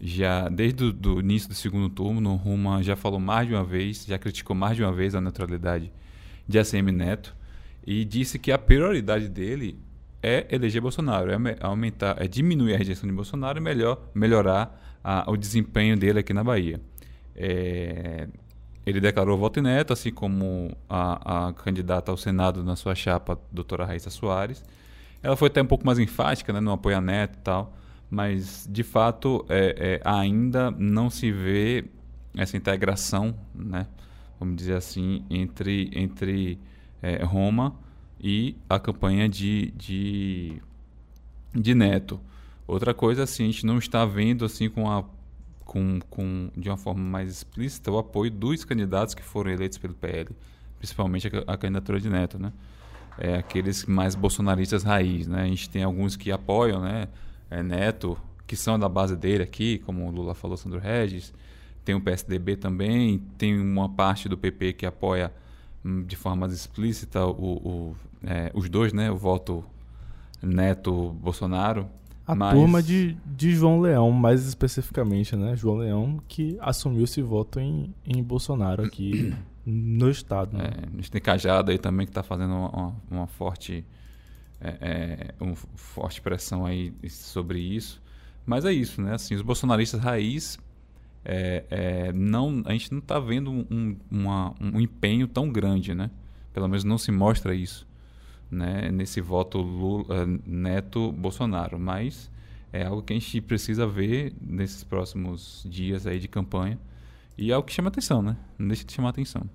já 0.00 0.48
desde 0.48 0.84
o 0.84 1.20
início 1.20 1.48
do 1.48 1.54
segundo 1.54 1.88
turno, 1.88 2.34
Roma 2.36 2.82
já 2.82 2.96
falou 2.96 3.20
mais 3.20 3.46
de 3.48 3.54
uma 3.54 3.64
vez, 3.64 4.04
já 4.06 4.18
criticou 4.18 4.54
mais 4.54 4.76
de 4.76 4.82
uma 4.82 4.92
vez 4.92 5.14
a 5.14 5.20
neutralidade 5.20 5.90
de 6.46 6.58
ACM 6.58 6.90
Neto 6.92 7.34
e 7.86 8.04
disse 8.04 8.38
que 8.38 8.50
a 8.52 8.58
prioridade 8.58 9.28
dele 9.28 9.78
é 10.22 10.46
eleger 10.50 10.80
Bolsonaro, 10.80 11.30
é 11.30 11.38
me- 11.38 11.56
aumentar, 11.60 12.16
é 12.22 12.26
diminuir 12.26 12.74
a 12.74 12.78
rejeição 12.78 13.08
de 13.08 13.14
Bolsonaro 13.14 13.58
e 13.58 13.60
melhor, 13.60 14.00
melhorar 14.14 14.98
a- 15.02 15.24
o 15.30 15.36
desempenho 15.36 15.96
dele 15.96 16.18
aqui 16.20 16.32
na 16.32 16.42
Bahia. 16.42 16.80
É, 17.36 18.26
ele 18.86 19.00
declarou 19.00 19.36
voto 19.38 19.58
em 19.60 19.62
Neto, 19.62 19.92
assim 19.92 20.10
como 20.10 20.76
a, 20.88 21.48
a 21.48 21.52
candidata 21.52 22.10
ao 22.10 22.16
Senado 22.16 22.62
na 22.62 22.76
sua 22.76 22.94
chapa, 22.94 23.38
doutora 23.50 23.84
Raíssa 23.84 24.10
Soares. 24.10 24.62
Ela 25.22 25.36
foi 25.36 25.48
até 25.48 25.62
um 25.62 25.66
pouco 25.66 25.86
mais 25.86 25.98
enfática, 25.98 26.52
né, 26.52 26.60
no 26.60 26.72
apoio 26.72 26.96
a 26.96 27.00
Neto 27.00 27.36
e 27.38 27.42
tal, 27.42 27.74
mas 28.10 28.68
de 28.70 28.82
fato 28.82 29.44
é, 29.48 30.00
é, 30.04 30.08
ainda 30.08 30.70
não 30.70 31.10
se 31.10 31.30
vê 31.30 31.84
essa 32.36 32.56
integração, 32.56 33.34
né, 33.54 33.86
vamos 34.38 34.56
dizer 34.56 34.74
assim, 34.74 35.24
entre, 35.30 35.90
entre 35.92 36.58
é, 37.02 37.22
Roma 37.24 37.74
e 38.20 38.56
a 38.68 38.78
campanha 38.78 39.28
de, 39.28 39.72
de, 39.76 40.60
de 41.54 41.74
Neto. 41.74 42.20
Outra 42.66 42.94
coisa, 42.94 43.24
assim, 43.24 43.44
a 43.44 43.46
gente 43.46 43.66
não 43.66 43.78
está 43.78 44.04
vendo 44.06 44.44
assim 44.44 44.70
com 44.70 44.90
a 44.90 45.04
com, 45.64 45.98
com, 46.10 46.50
de 46.56 46.68
uma 46.68 46.76
forma 46.76 47.02
mais 47.02 47.28
explícita 47.30 47.90
o 47.90 47.98
apoio 47.98 48.30
dos 48.30 48.64
candidatos 48.64 49.14
que 49.14 49.22
foram 49.22 49.50
eleitos 49.50 49.78
pelo 49.78 49.94
PL, 49.94 50.28
principalmente 50.78 51.26
a, 51.28 51.52
a 51.52 51.56
candidatura 51.56 51.98
de 51.98 52.08
Neto, 52.08 52.38
né? 52.38 52.52
É, 53.18 53.36
aqueles 53.36 53.86
mais 53.86 54.14
bolsonaristas 54.14 54.82
raiz, 54.82 55.26
né? 55.26 55.42
A 55.42 55.46
gente 55.46 55.70
tem 55.70 55.82
alguns 55.82 56.16
que 56.16 56.30
apoiam, 56.30 56.80
né? 56.80 57.08
É, 57.58 57.62
Neto, 57.62 58.16
que 58.46 58.56
são 58.56 58.78
da 58.78 58.88
base 58.88 59.16
dele 59.16 59.42
aqui, 59.42 59.78
como 59.78 60.06
o 60.06 60.10
Lula 60.10 60.34
falou, 60.34 60.56
Sandro 60.56 60.78
Regis. 60.78 61.32
Tem 61.84 61.94
o 61.94 62.00
PSDB 62.00 62.56
também, 62.56 63.18
tem 63.36 63.60
uma 63.60 63.88
parte 63.88 64.28
do 64.28 64.36
PP 64.38 64.72
que 64.72 64.86
apoia 64.86 65.32
hum, 65.84 66.02
de 66.02 66.16
forma 66.16 66.46
explícita 66.46 67.24
o, 67.26 67.30
o, 67.30 67.96
é, 68.26 68.50
os 68.54 68.68
dois, 68.70 68.92
né? 68.92 69.10
O 69.10 69.16
voto 69.16 69.62
Neto-Bolsonaro. 70.42 71.86
A 72.26 72.34
Mas- 72.34 72.54
turma 72.54 72.82
de, 72.82 73.16
de 73.26 73.54
João 73.54 73.80
Leão, 73.80 74.10
mais 74.10 74.46
especificamente, 74.46 75.36
né? 75.36 75.54
João 75.54 75.76
Leão 75.76 76.18
que 76.26 76.56
assumiu 76.60 77.04
esse 77.04 77.20
voto 77.20 77.60
em, 77.60 77.94
em 78.06 78.22
Bolsonaro 78.22 78.82
aqui 78.82 79.34
no 79.66 80.08
estado. 80.10 80.56
né? 80.56 80.70
É, 80.74 80.86
a 80.86 80.96
gente 80.96 81.10
tem 81.10 81.20
Cajado 81.20 81.70
aí 81.70 81.78
também 81.78 82.06
que 82.06 82.10
está 82.10 82.22
fazendo 82.22 82.54
uma- 82.54 82.94
uma 83.10 83.26
forte, 83.26 83.84
é, 84.64 85.34
é, 85.40 85.44
um 85.44 85.54
forte 85.54 86.20
pressão 86.20 86.64
aí 86.66 86.92
sobre 87.08 87.58
isso. 87.60 88.02
Mas 88.46 88.64
é 88.64 88.72
isso, 88.72 89.00
né? 89.02 89.14
Assim, 89.14 89.34
os 89.34 89.42
bolsonaristas 89.42 90.00
raiz, 90.00 90.58
é, 91.24 91.64
é, 91.70 92.12
não, 92.12 92.62
a 92.66 92.72
gente 92.72 92.92
não 92.92 92.98
está 92.98 93.18
vendo 93.18 93.50
um, 93.50 93.96
uma- 94.10 94.54
um 94.60 94.80
empenho 94.80 95.26
tão 95.26 95.50
grande, 95.50 95.94
né? 95.94 96.10
Pelo 96.52 96.68
menos 96.68 96.84
não 96.84 96.98
se 96.98 97.10
mostra 97.10 97.54
isso 97.54 97.86
né, 98.50 98.90
nesse 98.90 99.20
voto 99.20 99.58
Lula, 99.58 100.04
eh, 100.22 100.26
Neto 100.46 101.10
Bolsonaro, 101.12 101.78
mas 101.78 102.30
é 102.72 102.84
algo 102.84 103.02
que 103.02 103.12
a 103.12 103.18
gente 103.18 103.40
precisa 103.40 103.86
ver 103.86 104.32
nesses 104.40 104.84
próximos 104.84 105.66
dias 105.68 106.06
aí 106.06 106.18
de 106.20 106.28
campanha 106.28 106.78
e 107.36 107.50
é 107.50 107.56
o 107.56 107.62
que 107.62 107.72
chama 107.72 107.88
atenção, 107.88 108.22
né? 108.22 108.36
Não 108.58 108.68
deixa 108.68 108.84
de 108.84 108.92
chamar 108.92 109.08
atenção. 109.10 109.48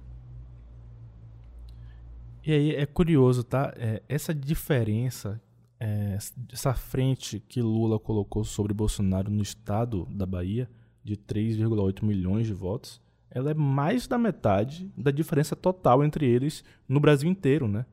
E 2.46 2.52
aí 2.52 2.76
é 2.76 2.86
curioso, 2.86 3.44
tá? 3.44 3.74
É, 3.76 4.02
essa 4.08 4.34
diferença, 4.34 5.42
é, 5.80 6.18
essa 6.52 6.74
frente 6.74 7.40
que 7.48 7.62
Lula 7.62 8.00
colocou 8.00 8.44
sobre 8.44 8.74
Bolsonaro 8.74 9.30
no 9.30 9.42
estado 9.42 10.08
da 10.12 10.26
Bahia, 10.26 10.70
de 11.04 11.16
3,8 11.16 12.04
milhões 12.04 12.48
de 12.48 12.54
votos, 12.54 13.02
ela 13.32 13.52
é 13.52 13.54
mais 13.54 14.08
da 14.08 14.18
metade 14.18 14.92
da 14.98 15.12
diferença 15.12 15.56
total 15.56 16.04
entre 16.04 16.26
eles 16.26 16.64
no 16.88 17.00
Brasil 17.00 17.30
inteiro, 17.30 17.68
né? 17.68 17.86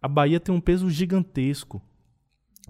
A 0.00 0.08
Bahia 0.08 0.40
tem 0.40 0.54
um 0.54 0.60
peso 0.60 0.90
gigantesco 0.90 1.80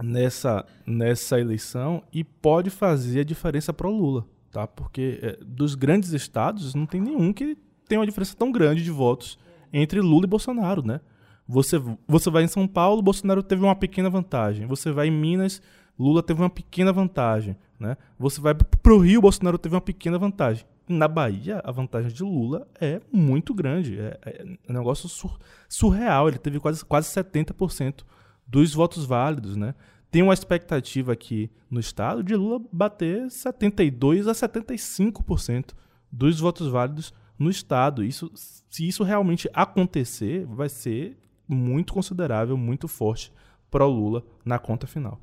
nessa, 0.03 0.67
nessa 0.87 1.41
eleição 1.41 2.03
e 2.13 2.23
pode 2.23 2.71
fazer 2.71 3.21
a 3.21 3.25
diferença 3.25 3.73
para 3.73 3.89
o 3.89 3.97
Lula, 3.97 4.27
tá? 4.51 4.67
Porque 4.67 5.19
é, 5.23 5.39
dos 5.45 5.75
grandes 5.75 6.13
estados 6.13 6.75
não 6.75 6.87
tem 6.87 7.01
nenhum 7.01 7.33
que 7.33 7.57
tenha 7.89 8.01
uma 8.01 8.07
diferença 8.07 8.37
tão 8.37 8.51
grande 8.51 8.83
de 8.83 8.91
votos 8.91 9.39
entre 9.73 10.01
Lula 10.01 10.25
e 10.25 10.29
Bolsonaro, 10.29 10.83
né? 10.87 11.01
Você, 11.47 11.81
você 12.07 12.31
vai 12.31 12.45
em 12.45 12.49
São 12.49 12.67
Paulo, 12.67 13.03
Bolsonaro 13.03 13.43
teve 13.43 13.63
uma 13.63 13.75
pequena 13.75 14.09
vantagem. 14.09 14.67
Você 14.67 14.91
vai 14.93 15.09
em 15.09 15.11
Minas, 15.11 15.61
Lula 15.99 16.23
teve 16.23 16.41
uma 16.41 16.51
pequena 16.51 16.93
vantagem, 16.93 17.57
né? 17.79 17.97
Você 18.19 18.41
vai 18.41 18.55
para 18.55 18.93
o 18.93 18.99
Rio, 18.99 19.21
Bolsonaro 19.21 19.59
teve 19.59 19.75
uma 19.75 19.81
pequena 19.81 20.19
vantagem. 20.19 20.65
Na 20.89 21.07
Bahia, 21.07 21.61
a 21.65 21.71
vantagem 21.71 22.13
de 22.13 22.23
Lula 22.23 22.67
é 22.81 23.01
muito 23.13 23.55
grande. 23.55 23.99
É, 23.99 24.19
é 24.25 24.45
um 24.69 24.73
negócio 24.73 25.09
sur, 25.09 25.39
surreal. 25.69 26.29
Ele 26.29 26.39
teve 26.39 26.59
quase, 26.59 26.85
quase 26.85 27.09
70% 27.09 28.03
dos 28.47 28.75
votos 28.75 29.05
válidos, 29.05 29.57
né? 29.57 29.75
Tem 30.11 30.23
uma 30.23 30.35
expectativa 30.35 31.13
aqui 31.13 31.51
no 31.71 31.81
estado 31.81 32.23
de 32.23 32.37
Lula 32.37 32.61
bater 32.71 33.31
72 33.31 34.29
a 34.29 34.33
75% 34.33 35.71
dos 36.11 36.39
votos 36.39 36.69
válidos 36.69 37.15
no 37.43 37.51
estado. 37.51 38.05
Isso, 38.05 38.31
se 38.35 38.87
isso 38.87 39.03
realmente 39.03 39.51
acontecer, 39.53 40.47
vai 40.47 40.69
ser 40.69 41.19
muito 41.47 41.93
considerável, 41.93 42.57
muito 42.57 42.89
forte 42.89 43.33
para 43.71 43.85
o 43.85 43.91
Lula 43.91 44.25
na 44.45 44.59
conta 44.59 44.87
final. 44.87 45.21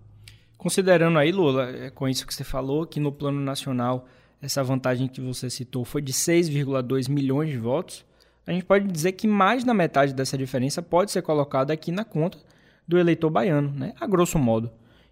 Considerando 0.58 1.18
aí, 1.18 1.32
Lula, 1.32 1.70
é, 1.70 1.90
com 1.90 2.08
isso 2.08 2.28
que 2.28 2.34
você 2.34 2.44
falou, 2.44 2.86
que 2.86 3.00
no 3.00 3.12
plano 3.12 3.40
nacional 3.40 4.06
essa 4.42 4.64
vantagem 4.64 5.08
que 5.08 5.22
você 5.22 5.50
citou 5.50 5.84
foi 5.84 6.02
de 6.02 6.14
6,2 6.14 7.10
milhões 7.10 7.50
de 7.50 7.58
votos, 7.58 8.06
a 8.46 8.52
gente 8.52 8.66
pode 8.66 8.88
dizer 8.88 9.14
que 9.14 9.28
mais 9.28 9.64
da 9.64 9.74
metade 9.74 10.14
dessa 10.14 10.38
diferença 10.38 10.82
pode 10.82 11.12
ser 11.12 11.22
colocada 11.22 11.74
aqui 11.74 11.92
na 11.92 12.04
conta 12.04 12.38
do 12.88 12.98
eleitor 12.98 13.30
baiano, 13.30 13.72
né? 13.72 13.94
a 14.00 14.08
grosso 14.08 14.40
modo. 14.40 14.72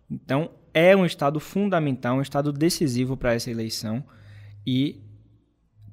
Então, 0.09 0.49
é 0.73 0.95
um 0.95 1.05
estado 1.05 1.39
fundamental, 1.39 2.17
um 2.17 2.21
estado 2.21 2.51
decisivo 2.51 3.15
para 3.15 3.33
essa 3.33 3.51
eleição 3.51 4.03
e 4.65 5.01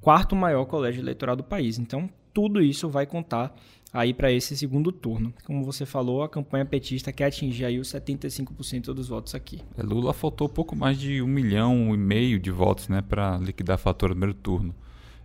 quarto 0.05 0.37
maior 0.37 0.67
colégio 0.67 1.01
eleitoral 1.01 1.35
do 1.35 1.43
país. 1.43 1.79
Então, 1.79 2.11
tudo 2.35 2.61
isso 2.61 2.91
vai 2.91 3.07
contar 3.07 3.57
aí 3.91 4.13
para 4.13 4.31
esse 4.31 4.55
segundo 4.55 4.93
turno. 4.93 5.33
Como 5.47 5.65
você 5.65 5.87
falou, 5.87 6.23
a 6.23 6.29
campanha 6.29 6.67
petista 6.67 7.11
quer 7.11 7.25
atingir 7.25 7.65
aí 7.65 7.79
os 7.79 7.89
75% 7.89 8.93
dos 8.93 9.09
votos 9.09 9.35
aqui. 9.35 9.63
É, 9.79 9.83
Lula 9.83 10.13
faltou 10.13 10.47
pouco 10.47 10.77
mais 10.77 10.99
de 11.01 11.23
um 11.23 11.27
milhão 11.27 11.95
e 11.95 11.97
meio 11.97 12.39
de 12.39 12.51
votos 12.51 12.87
né, 12.89 13.01
para 13.01 13.39
liquidar 13.39 13.77
a 13.77 13.79
fatura 13.79 14.13
do 14.13 14.19
primeiro 14.19 14.35
turno. 14.35 14.75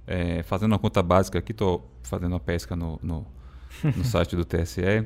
É, 0.08 0.44
fazendo 0.44 0.72
uma 0.72 0.80
conta 0.80 1.04
básica 1.04 1.40
aqui, 1.40 1.52
estou 1.52 1.92
fazendo 2.02 2.32
uma 2.32 2.40
pesca 2.40 2.74
no, 2.74 2.98
no, 3.04 3.28
no 3.84 4.06
site 4.06 4.34
do 4.34 4.46
TSE, 4.46 5.06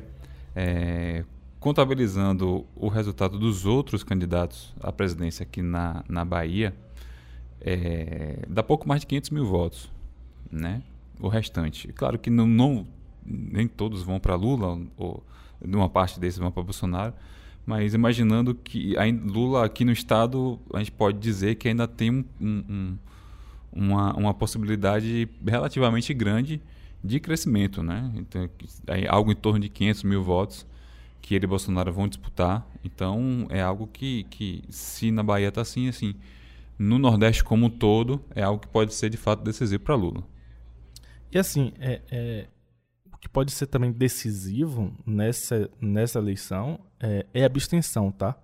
é, 0.54 1.24
contabilizando 1.58 2.64
o 2.76 2.86
resultado 2.86 3.40
dos 3.40 3.66
outros 3.66 4.04
candidatos 4.04 4.72
à 4.80 4.92
presidência 4.92 5.42
aqui 5.42 5.62
na, 5.62 6.04
na 6.08 6.24
Bahia, 6.24 6.72
é, 7.60 8.38
dá 8.48 8.62
pouco 8.62 8.88
mais 8.88 9.00
de 9.00 9.06
500 9.06 9.30
mil 9.30 9.46
votos, 9.46 9.90
né? 10.50 10.82
O 11.20 11.28
restante. 11.28 11.88
Claro 11.92 12.18
que 12.18 12.30
não, 12.30 12.46
não 12.46 12.86
nem 13.24 13.66
todos 13.66 14.02
vão 14.02 14.20
para 14.20 14.34
Lula, 14.34 14.78
ou 14.96 15.22
uma 15.62 15.88
parte 15.88 16.20
desses 16.20 16.38
vão 16.38 16.50
para 16.50 16.62
Bolsonaro, 16.62 17.14
mas 17.64 17.94
imaginando 17.94 18.54
que 18.54 18.94
Lula 19.24 19.64
aqui 19.64 19.84
no 19.84 19.92
estado, 19.92 20.58
a 20.72 20.78
gente 20.78 20.92
pode 20.92 21.18
dizer 21.18 21.54
que 21.54 21.68
ainda 21.68 21.88
tem 21.88 22.10
um, 22.10 22.24
um, 22.40 22.98
uma, 23.72 24.14
uma 24.14 24.34
possibilidade 24.34 25.28
relativamente 25.46 26.12
grande 26.12 26.60
de 27.02 27.18
crescimento, 27.20 27.82
né? 27.82 28.10
Então, 28.16 28.48
algo 29.08 29.32
em 29.32 29.36
torno 29.36 29.60
de 29.60 29.68
500 29.68 30.02
mil 30.04 30.22
votos 30.22 30.66
que 31.20 31.34
ele 31.34 31.44
e 31.44 31.48
Bolsonaro 31.48 31.90
vão 31.90 32.06
disputar. 32.06 32.66
Então, 32.84 33.46
é 33.48 33.62
algo 33.62 33.86
que, 33.86 34.24
que 34.24 34.62
se 34.68 35.10
na 35.10 35.22
Bahia 35.22 35.48
está 35.48 35.62
assim, 35.62 35.88
assim, 35.88 36.14
no 36.78 36.98
Nordeste 36.98 37.44
como 37.44 37.66
um 37.66 37.70
todo, 37.70 38.24
é 38.34 38.42
algo 38.42 38.60
que 38.60 38.68
pode 38.68 38.94
ser 38.94 39.10
de 39.10 39.16
fato 39.16 39.42
decisivo 39.42 39.82
para 39.82 39.94
Lula. 39.94 40.24
E 41.30 41.38
assim, 41.38 41.72
é, 41.78 42.02
é, 42.10 42.48
que 43.24 43.28
pode 43.28 43.52
ser 43.52 43.66
também 43.66 43.90
decisivo 43.90 44.94
nessa, 45.06 45.70
nessa 45.80 46.18
eleição 46.18 46.78
é, 47.00 47.24
é 47.32 47.42
a 47.42 47.46
abstenção, 47.46 48.12
tá? 48.12 48.36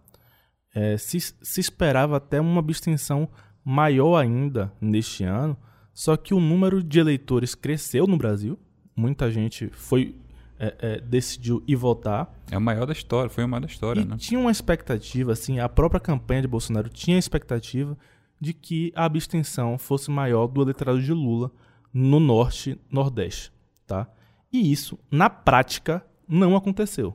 É, 0.75 0.97
se, 0.97 1.21
se 1.21 1.61
esperava 1.61 2.17
até 2.17 2.41
uma 2.41 2.61
abstenção 2.61 3.29
maior 3.63 4.17
ainda 4.17 4.73
neste 4.81 5.23
ano, 5.23 5.55
só 5.93 6.17
que 6.17 6.33
o 6.33 6.41
número 6.41 6.83
de 6.83 6.99
eleitores 6.99 7.55
cresceu 7.55 8.07
no 8.07 8.17
Brasil, 8.17 8.59
muita 8.97 9.31
gente 9.31 9.69
foi 9.69 10.17
é, 10.59 10.75
é, 10.79 11.01
decidiu 11.01 11.63
ir 11.69 11.77
votar. 11.77 12.33
É 12.51 12.57
o 12.57 12.61
maior 12.61 12.87
da 12.87 12.93
história, 12.95 13.29
foi 13.29 13.45
o 13.45 13.49
maior 13.49 13.61
da 13.61 13.67
história, 13.67 14.01
e 14.01 14.05
né? 14.07 14.17
Tinha 14.19 14.41
uma 14.41 14.51
expectativa, 14.51 15.33
assim, 15.33 15.59
a 15.59 15.69
própria 15.69 16.01
campanha 16.01 16.41
de 16.41 16.49
Bolsonaro 16.49 16.89
tinha 16.89 17.17
a 17.17 17.19
expectativa 17.19 17.99
de 18.41 18.55
que 18.55 18.93
a 18.95 19.05
abstenção 19.05 19.77
fosse 19.77 20.11
maior 20.11 20.47
do 20.47 20.63
eleitorado 20.63 21.03
de 21.03 21.13
Lula 21.13 21.53
no 21.93 22.19
norte, 22.19 22.81
nordeste, 22.91 23.53
tá? 23.87 24.09
E 24.53 24.73
isso, 24.73 24.99
na 25.11 25.29
prática, 25.29 26.05
não 26.27 26.57
aconteceu. 26.57 27.15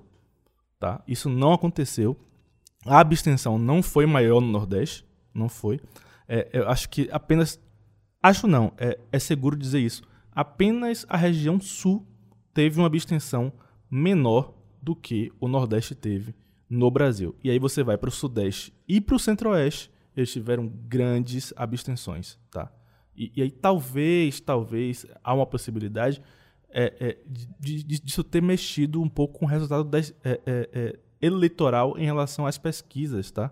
Tá? 0.79 1.01
Isso 1.07 1.29
não 1.29 1.53
aconteceu. 1.53 2.17
A 2.85 2.99
abstenção 2.99 3.57
não 3.57 3.81
foi 3.81 4.05
maior 4.05 4.39
no 4.39 4.47
Nordeste. 4.47 5.05
Não 5.33 5.49
foi. 5.49 5.79
É, 6.27 6.49
eu 6.53 6.69
acho 6.69 6.89
que 6.89 7.09
apenas. 7.11 7.59
Acho 8.21 8.47
não, 8.47 8.73
é, 8.77 8.97
é 9.11 9.19
seguro 9.19 9.57
dizer 9.57 9.79
isso. 9.79 10.03
Apenas 10.31 11.05
a 11.09 11.17
região 11.17 11.59
sul 11.59 12.05
teve 12.53 12.79
uma 12.79 12.87
abstenção 12.87 13.51
menor 13.89 14.53
do 14.81 14.95
que 14.95 15.31
o 15.39 15.47
Nordeste 15.47 15.95
teve 15.95 16.35
no 16.69 16.89
Brasil. 16.89 17.35
E 17.43 17.49
aí 17.49 17.59
você 17.59 17.83
vai 17.83 17.97
para 17.97 18.09
o 18.09 18.11
Sudeste 18.11 18.73
e 18.87 18.99
para 18.99 19.15
o 19.15 19.19
Centro-Oeste, 19.19 19.91
eles 20.15 20.31
tiveram 20.31 20.67
grandes 20.67 21.53
abstenções. 21.55 22.39
Tá? 22.49 22.71
E, 23.15 23.31
e 23.35 23.41
aí 23.41 23.51
talvez, 23.51 24.39
talvez, 24.39 25.05
há 25.23 25.33
uma 25.33 25.45
possibilidade 25.45 26.21
é, 26.77 26.93
é, 26.99 27.17
de, 27.25 27.83
de, 27.83 28.01
disso 28.01 28.21
ter 28.21 28.41
mexido 28.41 29.01
um 29.01 29.07
pouco 29.07 29.39
com 29.39 29.45
o 29.45 29.47
resultado 29.47 29.85
das, 29.85 30.13
é, 30.25 30.41
é, 30.45 30.69
é 30.73 30.99
eleitoral 31.21 31.97
em 31.97 32.03
relação 32.03 32.45
às 32.45 32.57
pesquisas, 32.57 33.31
tá? 33.31 33.49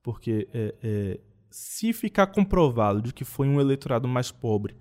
Porque 0.00 0.48
é, 0.54 1.18
se 1.50 1.92
ficar 1.92 2.28
comprovado 2.28 3.02
de 3.02 3.12
que 3.12 3.24
foi 3.24 3.48
um 3.48 3.60
eleitorado 3.60 4.06
mais 4.06 4.30
pobre 4.30 4.76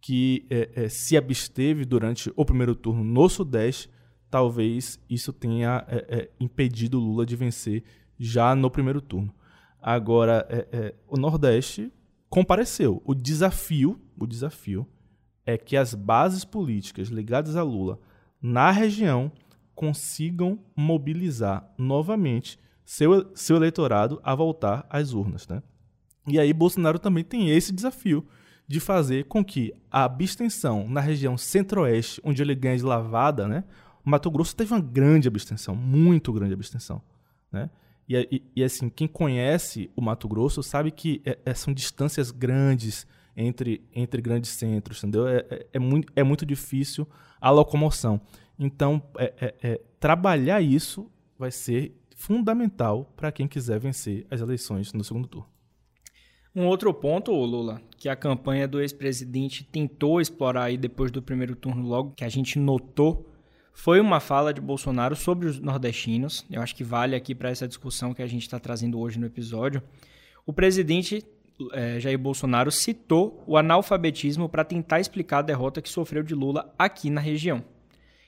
que 0.00 0.46
se 0.88 1.16
absteve 1.16 1.84
durante 1.84 2.32
o 2.36 2.44
primeiro 2.44 2.74
turno 2.74 3.02
no 3.02 3.28
Sudeste, 3.28 3.90
talvez 4.30 4.98
isso 5.10 5.32
tenha 5.32 5.84
impedido 6.38 7.00
Lula 7.00 7.26
de 7.26 7.34
vencer 7.34 7.82
já 8.18 8.54
no 8.54 8.70
primeiro 8.70 9.00
turno. 9.00 9.34
Agora, 9.80 10.46
o 11.08 11.16
Nordeste 11.16 11.92
compareceu. 12.28 13.02
O 13.04 13.14
desafio, 13.14 14.00
o 14.18 14.26
desafio 14.26 14.86
é 15.46 15.56
que 15.56 15.76
as 15.76 15.94
bases 15.94 16.44
políticas 16.44 17.08
ligadas 17.08 17.56
a 17.56 17.62
Lula 17.62 17.98
na 18.40 18.70
região 18.70 19.32
consigam 19.74 20.58
mobilizar 20.76 21.72
novamente 21.78 22.58
seu, 22.84 23.30
seu 23.34 23.56
eleitorado 23.56 24.20
a 24.22 24.34
voltar 24.34 24.86
às 24.90 25.12
urnas. 25.12 25.46
Né? 25.46 25.62
E 26.26 26.38
aí 26.38 26.52
Bolsonaro 26.52 26.98
também 26.98 27.24
tem 27.24 27.50
esse 27.50 27.72
desafio 27.72 28.26
de 28.66 28.80
fazer 28.80 29.24
com 29.24 29.42
que 29.42 29.72
a 29.90 30.04
abstenção 30.04 30.88
na 30.88 31.00
região 31.00 31.38
centro-oeste, 31.38 32.20
onde 32.22 32.42
ele 32.42 32.54
ganha 32.54 32.76
de 32.76 32.82
lavada, 32.82 33.48
né? 33.48 33.64
Mato 34.04 34.30
Grosso 34.30 34.54
teve 34.54 34.74
uma 34.74 34.80
grande 34.80 35.26
abstenção, 35.28 35.74
muito 35.74 36.32
grande 36.32 36.52
abstenção. 36.52 37.00
Né? 37.50 37.70
E, 38.08 38.16
e, 38.30 38.42
e 38.56 38.64
assim, 38.64 38.88
quem 38.88 39.06
conhece 39.06 39.90
o 39.94 40.00
Mato 40.00 40.26
Grosso 40.26 40.62
sabe 40.62 40.90
que 40.90 41.20
é, 41.24 41.38
é, 41.44 41.54
são 41.54 41.74
distâncias 41.74 42.30
grandes, 42.30 43.06
entre, 43.36 43.82
entre 43.94 44.20
grandes 44.22 44.50
centros, 44.50 44.98
entendeu? 44.98 45.28
É, 45.28 45.44
é, 45.50 45.66
é, 45.74 45.78
muito, 45.78 46.12
é 46.16 46.22
muito 46.22 46.46
difícil 46.46 47.06
a 47.40 47.50
locomoção. 47.50 48.20
Então, 48.58 49.02
é, 49.16 49.32
é, 49.40 49.54
é 49.62 49.80
trabalhar 50.00 50.60
isso 50.60 51.10
vai 51.38 51.50
ser 51.50 51.94
fundamental 52.16 53.12
para 53.16 53.30
quem 53.30 53.46
quiser 53.46 53.78
vencer 53.78 54.26
as 54.28 54.40
eleições 54.40 54.92
no 54.92 55.04
segundo 55.04 55.28
turno. 55.28 55.46
Um 56.54 56.66
outro 56.66 56.92
ponto, 56.92 57.30
Lula, 57.30 57.80
que 57.96 58.08
a 58.08 58.16
campanha 58.16 58.66
do 58.66 58.80
ex-presidente 58.80 59.62
tentou 59.62 60.20
explorar 60.20 60.64
aí 60.64 60.76
depois 60.76 61.12
do 61.12 61.22
primeiro 61.22 61.54
turno 61.54 61.86
logo, 61.86 62.14
que 62.16 62.24
a 62.24 62.28
gente 62.28 62.58
notou, 62.58 63.27
foi 63.78 64.00
uma 64.00 64.18
fala 64.18 64.52
de 64.52 64.60
Bolsonaro 64.60 65.14
sobre 65.14 65.46
os 65.46 65.60
nordestinos. 65.60 66.44
Eu 66.50 66.60
acho 66.60 66.74
que 66.74 66.82
vale 66.82 67.14
aqui 67.14 67.32
para 67.32 67.48
essa 67.48 67.68
discussão 67.68 68.12
que 68.12 68.20
a 68.20 68.26
gente 68.26 68.42
está 68.42 68.58
trazendo 68.58 68.98
hoje 68.98 69.20
no 69.20 69.26
episódio. 69.26 69.80
O 70.44 70.52
presidente 70.52 71.24
é, 71.72 72.00
Jair 72.00 72.18
Bolsonaro 72.18 72.72
citou 72.72 73.40
o 73.46 73.56
analfabetismo 73.56 74.48
para 74.48 74.64
tentar 74.64 74.98
explicar 74.98 75.38
a 75.38 75.42
derrota 75.42 75.80
que 75.80 75.88
sofreu 75.88 76.24
de 76.24 76.34
Lula 76.34 76.74
aqui 76.76 77.08
na 77.08 77.20
região. 77.20 77.64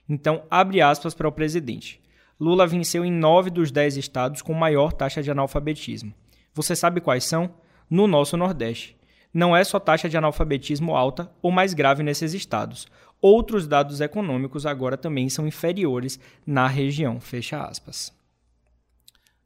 Então, 0.09 0.45
abre 0.49 0.81
aspas 0.81 1.15
para 1.15 1.27
o 1.27 1.33
presidente. 1.33 2.01
Lula 2.39 2.65
venceu 2.65 3.05
em 3.05 3.11
nove 3.11 3.51
dos 3.51 3.73
dez 3.73 3.97
estados 3.97 4.43
com 4.43 4.55
maior 4.55 4.93
taxa 4.93 5.21
de 5.21 5.33
analfabetismo. 5.33 6.15
Você 6.55 6.77
sabe 6.77 7.01
quais 7.01 7.25
são? 7.25 7.51
No 7.91 8.07
nosso 8.07 8.37
Nordeste. 8.37 8.97
Não 9.35 9.57
é 9.57 9.65
só 9.65 9.81
taxa 9.81 10.09
de 10.09 10.17
analfabetismo 10.17 10.97
alta 10.97 11.29
ou 11.43 11.51
mais 11.51 11.75
grave 11.75 12.05
nesses 12.05 12.35
estados. 12.35 12.87
Outros 13.21 13.67
dados 13.67 14.01
econômicos 14.01 14.65
agora 14.65 14.97
também 14.97 15.29
são 15.29 15.47
inferiores 15.47 16.19
na 16.47 16.67
região. 16.67 17.21
Fecha 17.21 17.63
aspas. 17.63 18.13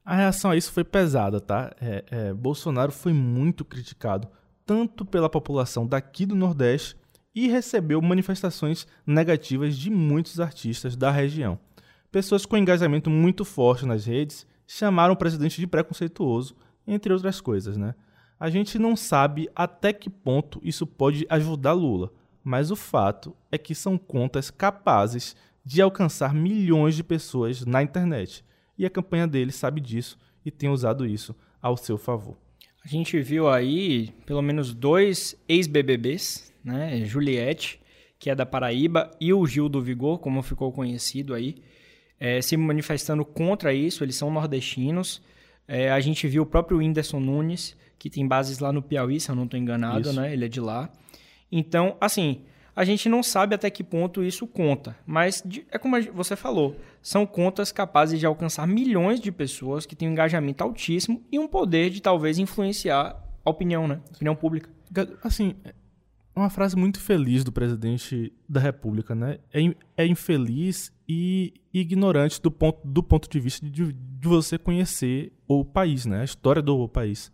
A 0.05 0.15
reação 0.15 0.51
a 0.51 0.57
isso 0.57 0.71
foi 0.71 0.85
pesada, 0.85 1.41
tá? 1.41 1.75
É, 1.81 2.05
é, 2.11 2.35
Bolsonaro 2.35 2.93
foi 2.93 3.13
muito 3.13 3.65
criticado, 3.65 4.29
tanto 4.67 5.05
pela 5.05 5.31
população 5.31 5.87
daqui 5.87 6.27
do 6.27 6.35
Nordeste, 6.35 6.97
e 7.35 7.49
recebeu 7.49 8.01
manifestações 8.01 8.87
negativas 9.07 9.77
de 9.77 9.91
muitos 9.91 10.39
artistas 10.39 10.95
da 10.95 11.11
região. 11.11 11.59
Pessoas 12.13 12.47
com 12.47 12.57
engajamento 12.57 13.11
muito 13.11 13.45
forte 13.45 13.85
nas 13.85 14.05
redes 14.05 14.47
chamaram 14.69 15.15
o 15.15 15.17
presidente 15.17 15.61
de 15.61 15.67
preconceituoso, 15.67 16.55
entre 16.87 17.13
outras 17.13 17.41
coisas, 17.41 17.77
né? 17.77 17.95
A 18.39 18.51
gente 18.51 18.79
não 18.79 18.95
sabe 18.95 19.49
até 19.55 19.93
que 19.93 20.11
ponto 20.11 20.61
isso 20.63 20.87
pode 20.87 21.27
ajudar 21.29 21.73
Lula, 21.73 22.13
mas 22.45 22.71
o 22.71 22.77
fato 22.77 23.35
é 23.51 23.57
que 23.57 23.75
são 23.75 23.97
contas 23.97 24.51
capazes 24.51 25.35
de 25.65 25.81
alcançar 25.81 26.35
milhões 26.35 26.95
de 26.95 27.03
pessoas 27.03 27.65
na 27.65 27.83
internet. 27.83 28.45
E 28.77 28.85
a 28.85 28.91
campanha 28.91 29.27
dele 29.27 29.51
sabe 29.51 29.81
disso 29.81 30.19
e 30.45 30.51
tem 30.51 30.69
usado 30.69 31.07
isso 31.07 31.35
ao 31.63 31.77
seu 31.77 31.97
favor. 31.97 32.37
A 32.85 32.89
gente 32.89 33.19
viu 33.23 33.49
aí 33.49 34.11
pelo 34.27 34.43
menos 34.43 34.75
dois 34.75 35.35
ex-BBBs, 35.49 36.53
né? 36.63 37.03
Juliette, 37.07 37.81
que 38.19 38.29
é 38.29 38.35
da 38.35 38.45
Paraíba, 38.45 39.11
e 39.19 39.33
o 39.33 39.47
Gil 39.47 39.71
do 39.71 39.81
Vigor, 39.81 40.19
como 40.19 40.43
ficou 40.43 40.71
conhecido 40.71 41.33
aí, 41.33 41.57
é, 42.21 42.43
se 42.43 42.57
manifestando 42.59 43.25
contra 43.25 43.73
isso. 43.73 44.05
Eles 44.05 44.17
são 44.17 44.31
nordestinos. 44.31 45.23
É, 45.67 45.91
a 45.91 46.01
gente 46.01 46.29
viu 46.29 46.43
o 46.43 46.47
próprio 46.47 46.79
Whindersson 46.79 47.21
Nunes, 47.21 47.75
que 47.99 48.11
tem 48.11 48.29
bases 48.29 48.59
lá 48.59 48.71
no 48.71 48.83
Piauí, 48.83 49.19
se 49.19 49.31
eu 49.31 49.35
não 49.35 49.45
estou 49.45 49.59
enganado, 49.59 50.11
isso. 50.11 50.21
né? 50.21 50.33
Ele 50.33 50.45
é 50.45 50.49
de 50.49 50.61
lá. 50.61 50.93
Então, 51.57 51.97
assim, 52.01 52.43
a 52.75 52.85
gente 52.85 53.09
não 53.09 53.23
sabe 53.23 53.55
até 53.55 53.71
que 53.71 53.85
ponto 53.85 54.25
isso 54.25 54.45
conta, 54.45 54.97
mas 55.07 55.41
é 55.71 55.79
como 55.79 55.95
você 56.13 56.35
falou, 56.35 56.77
são 57.01 57.25
contas 57.25 57.71
capazes 57.71 58.19
de 58.19 58.27
alcançar 58.27 58.67
milhões 58.67 59.21
de 59.21 59.31
pessoas 59.31 59.87
que 59.87 59.95
têm 59.95 60.09
um 60.09 60.13
engajamento 60.13 60.65
altíssimo 60.65 61.23
e 61.31 61.39
um 61.39 61.47
poder 61.47 61.91
de 61.91 62.03
talvez 62.03 62.41
influenciar 62.41 63.25
a 63.45 63.51
opinião, 63.51 63.87
né? 63.87 64.01
A 64.11 64.17
opinião 64.17 64.35
pública. 64.35 64.69
Assim, 65.23 65.55
é 65.65 65.73
uma 66.35 66.51
frase 66.51 66.75
muito 66.75 66.99
feliz 66.99 67.45
do 67.45 67.53
presidente 67.53 68.33
da 68.49 68.59
República, 68.59 69.15
né? 69.15 69.39
É, 69.53 69.61
é 69.97 70.07
infeliz 70.07 70.93
e 71.09 71.55
ignorante 71.73 72.43
do 72.43 72.51
ponto, 72.51 72.81
do 72.85 73.01
ponto 73.01 73.31
de 73.31 73.39
vista 73.39 73.65
de, 73.65 73.93
de 73.93 74.29
você 74.29 74.59
conhecer 74.59 75.33
o 75.47 75.65
país, 75.65 76.05
né? 76.05 76.23
A 76.23 76.25
história 76.25 76.61
do 76.61 76.89
país. 76.89 77.31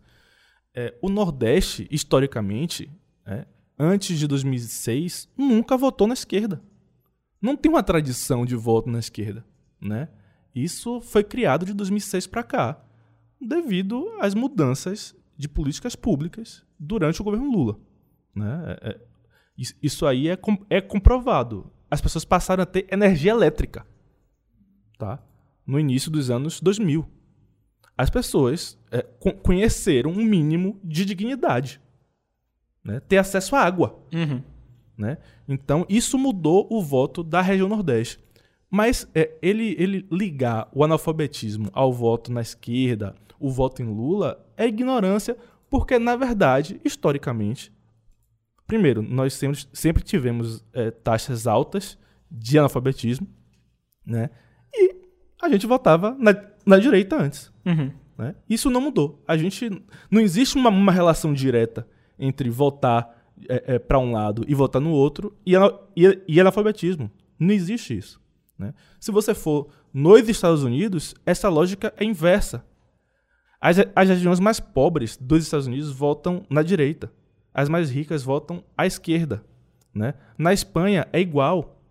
É, 0.75 0.93
o 1.01 1.09
Nordeste, 1.09 1.87
historicamente, 1.89 2.87
é, 3.25 3.45
antes 3.81 4.19
de 4.19 4.27
2006, 4.27 5.27
nunca 5.35 5.75
votou 5.75 6.07
na 6.07 6.13
esquerda. 6.13 6.61
Não 7.41 7.57
tem 7.57 7.71
uma 7.71 7.81
tradição 7.81 8.45
de 8.45 8.55
voto 8.55 8.87
na 8.91 8.99
esquerda, 8.99 9.43
né? 9.81 10.07
Isso 10.53 11.01
foi 11.01 11.23
criado 11.23 11.65
de 11.65 11.73
2006 11.73 12.27
para 12.27 12.43
cá, 12.43 12.85
devido 13.41 14.07
às 14.19 14.35
mudanças 14.35 15.15
de 15.35 15.49
políticas 15.49 15.95
públicas 15.95 16.63
durante 16.77 17.21
o 17.21 17.23
governo 17.23 17.49
Lula. 17.49 17.79
Né? 18.35 18.77
É, 18.81 18.89
é 18.89 18.99
isso 19.81 20.05
aí 20.05 20.29
é, 20.29 20.37
é 20.69 20.79
comprovado. 20.79 21.71
As 21.89 22.01
pessoas 22.01 22.23
passaram 22.23 22.61
a 22.61 22.65
ter 22.65 22.85
energia 22.91 23.31
elétrica 23.31 23.85
tá? 24.97 25.19
no 25.65 25.79
início 25.79 26.11
dos 26.11 26.29
anos 26.29 26.59
2000. 26.61 27.07
As 27.97 28.09
pessoas 28.09 28.77
é, 28.91 29.01
conheceram 29.43 30.11
um 30.11 30.23
mínimo 30.23 30.79
de 30.83 31.03
dignidade 31.03 31.81
né, 32.83 32.99
ter 32.99 33.17
acesso 33.17 33.55
à 33.55 33.61
água. 33.61 33.99
Uhum. 34.13 34.41
Né? 34.97 35.17
Então, 35.47 35.85
isso 35.89 36.17
mudou 36.17 36.67
o 36.69 36.81
voto 36.81 37.23
da 37.23 37.41
região 37.41 37.67
Nordeste. 37.67 38.19
Mas 38.69 39.07
é, 39.13 39.31
ele, 39.41 39.75
ele 39.77 40.07
ligar 40.09 40.69
o 40.73 40.83
analfabetismo 40.83 41.69
ao 41.73 41.91
voto 41.91 42.31
na 42.31 42.41
esquerda, 42.41 43.15
o 43.39 43.49
voto 43.49 43.81
em 43.81 43.85
Lula, 43.85 44.45
é 44.55 44.65
ignorância, 44.65 45.35
porque, 45.69 45.99
na 45.99 46.15
verdade, 46.15 46.79
historicamente, 46.85 47.71
primeiro, 48.65 49.01
nós 49.01 49.33
sempre, 49.33 49.59
sempre 49.73 50.03
tivemos 50.03 50.63
é, 50.73 50.91
taxas 50.91 51.47
altas 51.47 51.97
de 52.29 52.57
analfabetismo, 52.57 53.27
né? 54.05 54.29
e 54.73 54.95
a 55.41 55.49
gente 55.49 55.67
votava 55.67 56.15
na, 56.17 56.33
na 56.65 56.77
direita 56.77 57.21
antes. 57.21 57.51
Uhum. 57.65 57.91
Né? 58.17 58.35
Isso 58.49 58.69
não 58.69 58.79
mudou. 58.79 59.21
A 59.27 59.35
gente 59.35 59.69
não 60.09 60.21
existe 60.21 60.55
uma, 60.55 60.69
uma 60.69 60.91
relação 60.91 61.33
direta 61.33 61.87
entre 62.21 62.49
votar 62.49 63.21
é, 63.49 63.75
é, 63.75 63.79
para 63.79 63.99
um 63.99 64.11
lado 64.11 64.45
e 64.47 64.53
votar 64.53 64.81
no 64.81 64.91
outro 64.91 65.35
e, 65.45 65.55
e, 65.95 66.21
e 66.27 66.39
analfabetismo. 66.39 67.09
Não 67.39 67.53
existe 67.53 67.97
isso. 67.97 68.21
Né? 68.57 68.73
Se 68.99 69.11
você 69.11 69.33
for 69.33 69.69
nos 69.91 70.29
Estados 70.29 70.63
Unidos, 70.63 71.15
essa 71.25 71.49
lógica 71.49 71.93
é 71.97 72.05
inversa. 72.05 72.63
As, 73.59 73.77
as 73.95 74.09
regiões 74.09 74.39
mais 74.39 74.59
pobres 74.59 75.17
dos 75.17 75.43
Estados 75.43 75.67
Unidos 75.67 75.91
votam 75.91 76.45
na 76.49 76.61
direita. 76.61 77.11
As 77.53 77.67
mais 77.67 77.89
ricas 77.89 78.23
votam 78.23 78.63
à 78.77 78.85
esquerda. 78.85 79.43
Né? 79.93 80.13
Na 80.37 80.53
Espanha 80.53 81.07
é 81.11 81.19
igual. 81.19 81.81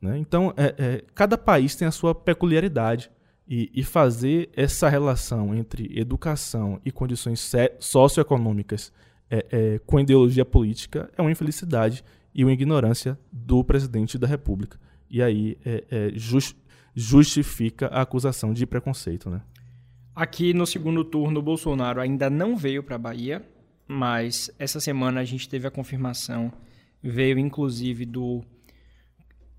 Né? 0.00 0.16
Então, 0.18 0.54
é, 0.56 0.74
é, 0.78 1.04
cada 1.14 1.36
país 1.36 1.74
tem 1.74 1.86
a 1.86 1.92
sua 1.92 2.14
peculiaridade. 2.14 3.10
E, 3.52 3.68
e, 3.74 3.82
fazer 3.82 4.48
essa 4.54 4.88
relação 4.88 5.52
entre 5.52 5.90
educação 5.98 6.80
e 6.84 6.92
condições 6.92 7.50
socioeconômicas 7.80 8.92
é, 9.30 9.46
é, 9.50 9.78
com 9.86 10.00
ideologia 10.00 10.44
política 10.44 11.08
é 11.16 11.22
uma 11.22 11.30
infelicidade 11.30 12.04
e 12.34 12.44
uma 12.44 12.52
ignorância 12.52 13.18
do 13.30 13.62
presidente 13.62 14.18
da 14.18 14.26
República. 14.26 14.78
E 15.08 15.22
aí 15.22 15.56
é, 15.64 15.84
é 15.90 16.10
just, 16.14 16.56
justifica 16.94 17.86
a 17.86 18.02
acusação 18.02 18.52
de 18.52 18.66
preconceito. 18.66 19.30
Né? 19.30 19.40
Aqui 20.14 20.52
no 20.52 20.66
segundo 20.66 21.04
turno, 21.04 21.40
Bolsonaro 21.40 22.00
ainda 22.00 22.28
não 22.28 22.56
veio 22.56 22.82
para 22.82 22.96
a 22.96 22.98
Bahia, 22.98 23.42
mas 23.86 24.50
essa 24.58 24.80
semana 24.80 25.20
a 25.20 25.24
gente 25.24 25.48
teve 25.48 25.66
a 25.66 25.70
confirmação, 25.70 26.52
veio 27.02 27.38
inclusive 27.38 28.04
do 28.04 28.42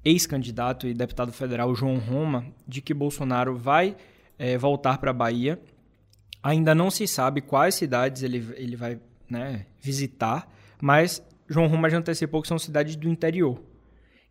ex-candidato 0.04 0.88
e 0.88 0.94
deputado 0.94 1.32
federal 1.32 1.74
João 1.76 1.98
Roma, 1.98 2.46
de 2.68 2.82
que 2.82 2.94
Bolsonaro 2.94 3.56
vai 3.56 3.96
é, 4.38 4.58
voltar 4.58 4.98
para 4.98 5.12
a 5.12 5.14
Bahia. 5.14 5.62
Ainda 6.42 6.74
não 6.74 6.90
se 6.90 7.06
sabe 7.08 7.42
quais 7.42 7.76
cidades 7.76 8.24
ele, 8.24 8.44
ele 8.56 8.76
vai 8.76 9.00
né, 9.32 9.66
visitar, 9.80 10.52
mas 10.82 11.26
João 11.48 11.68
Roma 11.68 11.90
já 11.90 11.98
antecipou 11.98 12.42
que 12.42 12.48
são 12.48 12.60
cidades 12.60 12.96
do 12.96 13.08
interior. 13.10 13.62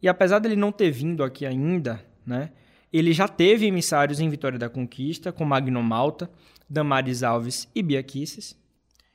E 0.03 0.09
apesar 0.09 0.39
dele 0.39 0.57
não 0.57 0.71
ter 0.71 0.91
vindo 0.91 1.25
aqui 1.25 1.47
ainda, 1.47 2.05
né, 2.25 2.51
ele 2.93 3.13
já 3.13 3.27
teve 3.27 3.67
emissários 3.67 4.21
em 4.21 4.29
Vitória 4.29 4.59
da 4.59 4.69
Conquista, 4.69 5.33
com 5.33 5.45
Magno 5.45 5.83
Malta, 5.83 6.31
Damares 6.69 7.23
Alves 7.23 7.69
e 7.75 7.83
Bia 7.83 8.05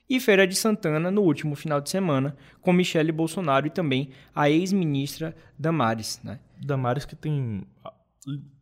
e 0.09 0.19
Feira 0.19 0.45
de 0.45 0.55
Santana 0.55 1.09
no 1.09 1.21
último 1.21 1.55
final 1.55 1.81
de 1.81 1.89
semana, 1.89 2.35
com 2.61 2.71
Michele 2.71 3.11
Bolsonaro 3.11 3.67
e 3.67 3.69
também 3.69 4.09
a 4.33 4.49
ex-ministra 4.49 5.35
Damares. 5.57 6.21
Né? 6.23 6.39
Damares 6.61 7.05
que 7.05 7.15
tem 7.15 7.65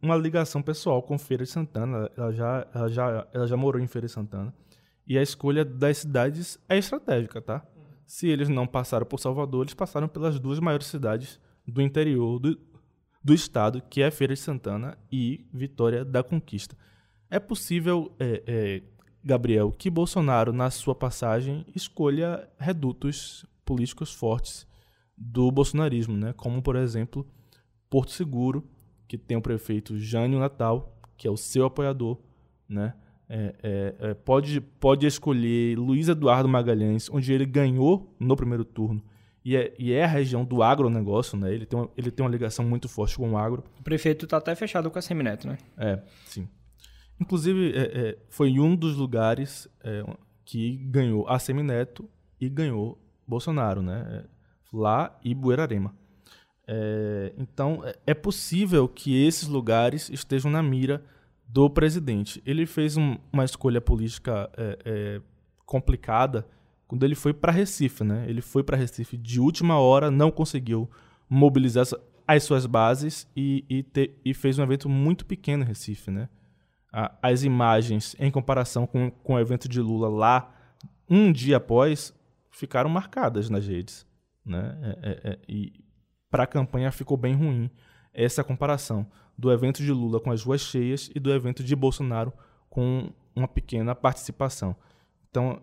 uma 0.01 0.15
ligação 0.15 0.61
pessoal 0.61 1.01
com 1.01 1.17
Feira 1.17 1.43
de 1.43 1.49
Santana, 1.49 2.09
ela 2.17 2.31
já, 2.31 2.67
ela 2.73 2.89
já, 2.89 3.27
ela 3.33 3.47
já 3.47 3.57
morou 3.57 3.81
em 3.81 3.87
Feira 3.87 4.07
de 4.07 4.13
Santana. 4.13 4.53
E 5.05 5.17
a 5.17 5.21
escolha 5.21 5.65
das 5.65 5.99
cidades 5.99 6.57
é 6.67 6.77
estratégica, 6.77 7.41
tá? 7.41 7.65
Se 8.05 8.27
eles 8.27 8.49
não 8.49 8.67
passaram 8.67 9.05
por 9.05 9.19
Salvador, 9.19 9.63
eles 9.63 9.73
passaram 9.73 10.07
pelas 10.07 10.39
duas 10.39 10.59
maiores 10.59 10.87
cidades 10.87 11.39
do 11.67 11.81
interior 11.81 12.39
do, 12.39 12.59
do 13.23 13.33
estado, 13.33 13.81
que 13.89 14.01
é 14.01 14.11
Feira 14.11 14.33
de 14.33 14.39
Santana 14.39 14.97
e 15.11 15.45
Vitória 15.53 16.03
da 16.03 16.23
Conquista. 16.23 16.77
É 17.29 17.39
possível, 17.39 18.13
é, 18.19 18.43
é, 18.45 18.81
Gabriel, 19.23 19.71
que 19.71 19.89
Bolsonaro, 19.89 20.53
na 20.53 20.69
sua 20.69 20.93
passagem, 20.93 21.65
escolha 21.75 22.47
redutos 22.57 23.45
políticos 23.65 24.13
fortes 24.13 24.67
do 25.17 25.51
bolsonarismo, 25.51 26.17
né? 26.17 26.33
como, 26.33 26.61
por 26.61 26.75
exemplo, 26.75 27.25
Porto 27.89 28.11
Seguro, 28.11 28.67
que 29.07 29.17
tem 29.17 29.37
o 29.37 29.41
prefeito 29.41 29.97
Jânio 29.97 30.39
Natal, 30.39 30.99
que 31.15 31.27
é 31.27 31.31
o 31.31 31.37
seu 31.37 31.65
apoiador, 31.65 32.19
né? 32.67 32.95
É, 33.29 33.55
é, 33.63 33.95
é, 33.99 34.13
pode, 34.13 34.61
pode 34.61 35.07
escolher 35.07 35.77
Luiz 35.77 36.07
Eduardo 36.07 36.47
Magalhães, 36.47 37.09
onde 37.09 37.31
ele 37.31 37.45
ganhou 37.45 38.13
no 38.19 38.35
primeiro 38.35 38.65
turno, 38.65 39.01
e 39.45 39.55
é, 39.57 39.73
e 39.77 39.91
é 39.91 40.03
a 40.03 40.07
região 40.07 40.45
do 40.45 40.63
agronegócio, 40.63 41.37
né? 41.37 41.53
Ele 41.53 41.65
tem, 41.65 41.77
uma, 41.77 41.89
ele 41.97 42.11
tem 42.11 42.25
uma 42.25 42.31
ligação 42.31 42.63
muito 42.63 42.87
forte 42.87 43.17
com 43.17 43.31
o 43.31 43.37
agro. 43.37 43.63
O 43.79 43.83
prefeito 43.83 44.25
está 44.25 44.37
até 44.37 44.55
fechado 44.55 44.89
com 44.89 44.97
a 44.97 45.01
Semineto, 45.01 45.47
né? 45.47 45.57
É, 45.77 46.01
sim. 46.25 46.47
Inclusive, 47.19 47.73
é, 47.75 47.81
é, 47.81 48.17
foi 48.29 48.57
um 48.59 48.75
dos 48.75 48.95
lugares 48.95 49.67
é, 49.83 50.03
que 50.45 50.77
ganhou 50.77 51.27
a 51.27 51.39
Semineto 51.39 52.09
e 52.39 52.47
ganhou 52.47 52.97
Bolsonaro, 53.27 53.81
né? 53.81 54.25
Lá 54.71 55.17
e 55.23 55.33
Buerarema. 55.35 55.93
Então, 57.37 57.83
é 58.07 58.13
possível 58.13 58.87
que 58.87 59.25
esses 59.25 59.47
lugares 59.47 60.09
estejam 60.09 60.49
na 60.49 60.63
mira 60.63 61.03
do 61.53 61.69
presidente. 61.69 62.41
Ele 62.45 62.65
fez 62.65 62.97
um, 62.97 63.17
uma 63.31 63.45
escolha 63.45 63.79
política 63.79 64.49
complicada 65.65 66.47
quando 66.87 67.03
ele 67.03 67.15
foi 67.15 67.33
para 67.33 67.51
Recife, 67.51 68.03
né? 68.03 68.25
Ele 68.27 68.41
foi 68.41 68.63
para 68.63 68.75
Recife 68.75 69.17
de 69.17 69.39
última 69.39 69.79
hora, 69.79 70.09
não 70.11 70.31
conseguiu 70.31 70.89
mobilizar 71.29 71.85
as 72.27 72.43
suas 72.43 72.65
bases 72.65 73.27
e, 73.35 73.63
e, 73.69 73.83
te, 73.83 74.11
e 74.25 74.33
fez 74.33 74.57
um 74.57 74.63
evento 74.63 74.89
muito 74.89 75.25
pequeno 75.25 75.63
em 75.63 75.67
Recife, 75.67 76.09
né? 76.11 76.27
as 77.21 77.43
imagens 77.43 78.15
em 78.19 78.29
comparação 78.29 78.85
com, 78.85 79.09
com 79.09 79.33
o 79.33 79.39
evento 79.39 79.67
de 79.67 79.81
Lula 79.81 80.07
lá, 80.07 80.53
um 81.09 81.31
dia 81.31 81.57
após, 81.57 82.13
ficaram 82.51 82.89
marcadas 82.89 83.49
nas 83.49 83.67
redes. 83.67 84.05
Né? 84.45 84.77
É, 84.83 85.09
é, 85.09 85.31
é, 85.31 85.39
e 85.47 85.73
para 86.29 86.43
a 86.43 86.47
campanha 86.47 86.91
ficou 86.91 87.17
bem 87.17 87.33
ruim 87.33 87.69
essa 88.13 88.43
comparação 88.43 89.07
do 89.37 89.51
evento 89.51 89.81
de 89.81 89.91
Lula 89.91 90.19
com 90.19 90.31
as 90.31 90.43
ruas 90.43 90.61
cheias 90.61 91.09
e 91.13 91.19
do 91.19 91.31
evento 91.31 91.63
de 91.63 91.75
Bolsonaro 91.75 92.31
com 92.69 93.11
uma 93.35 93.47
pequena 93.47 93.95
participação. 93.95 94.75
Então, 95.29 95.61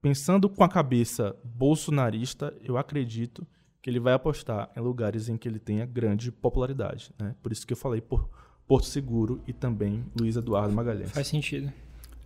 pensando 0.00 0.48
com 0.48 0.62
a 0.62 0.68
cabeça 0.68 1.34
bolsonarista, 1.44 2.54
eu 2.62 2.76
acredito 2.76 3.46
que 3.80 3.88
ele 3.88 4.00
vai 4.00 4.12
apostar 4.12 4.70
em 4.76 4.80
lugares 4.80 5.28
em 5.28 5.36
que 5.36 5.48
ele 5.48 5.58
tenha 5.58 5.86
grande 5.86 6.30
popularidade. 6.30 7.10
Né? 7.18 7.34
Por 7.42 7.52
isso 7.52 7.66
que 7.66 7.72
eu 7.72 7.76
falei 7.76 8.00
por 8.00 8.28
Porto 8.66 8.86
Seguro 8.86 9.40
e 9.46 9.52
também 9.52 10.04
Luiz 10.18 10.36
Eduardo 10.36 10.74
Magalhães. 10.74 11.10
Faz 11.10 11.28
sentido. 11.28 11.72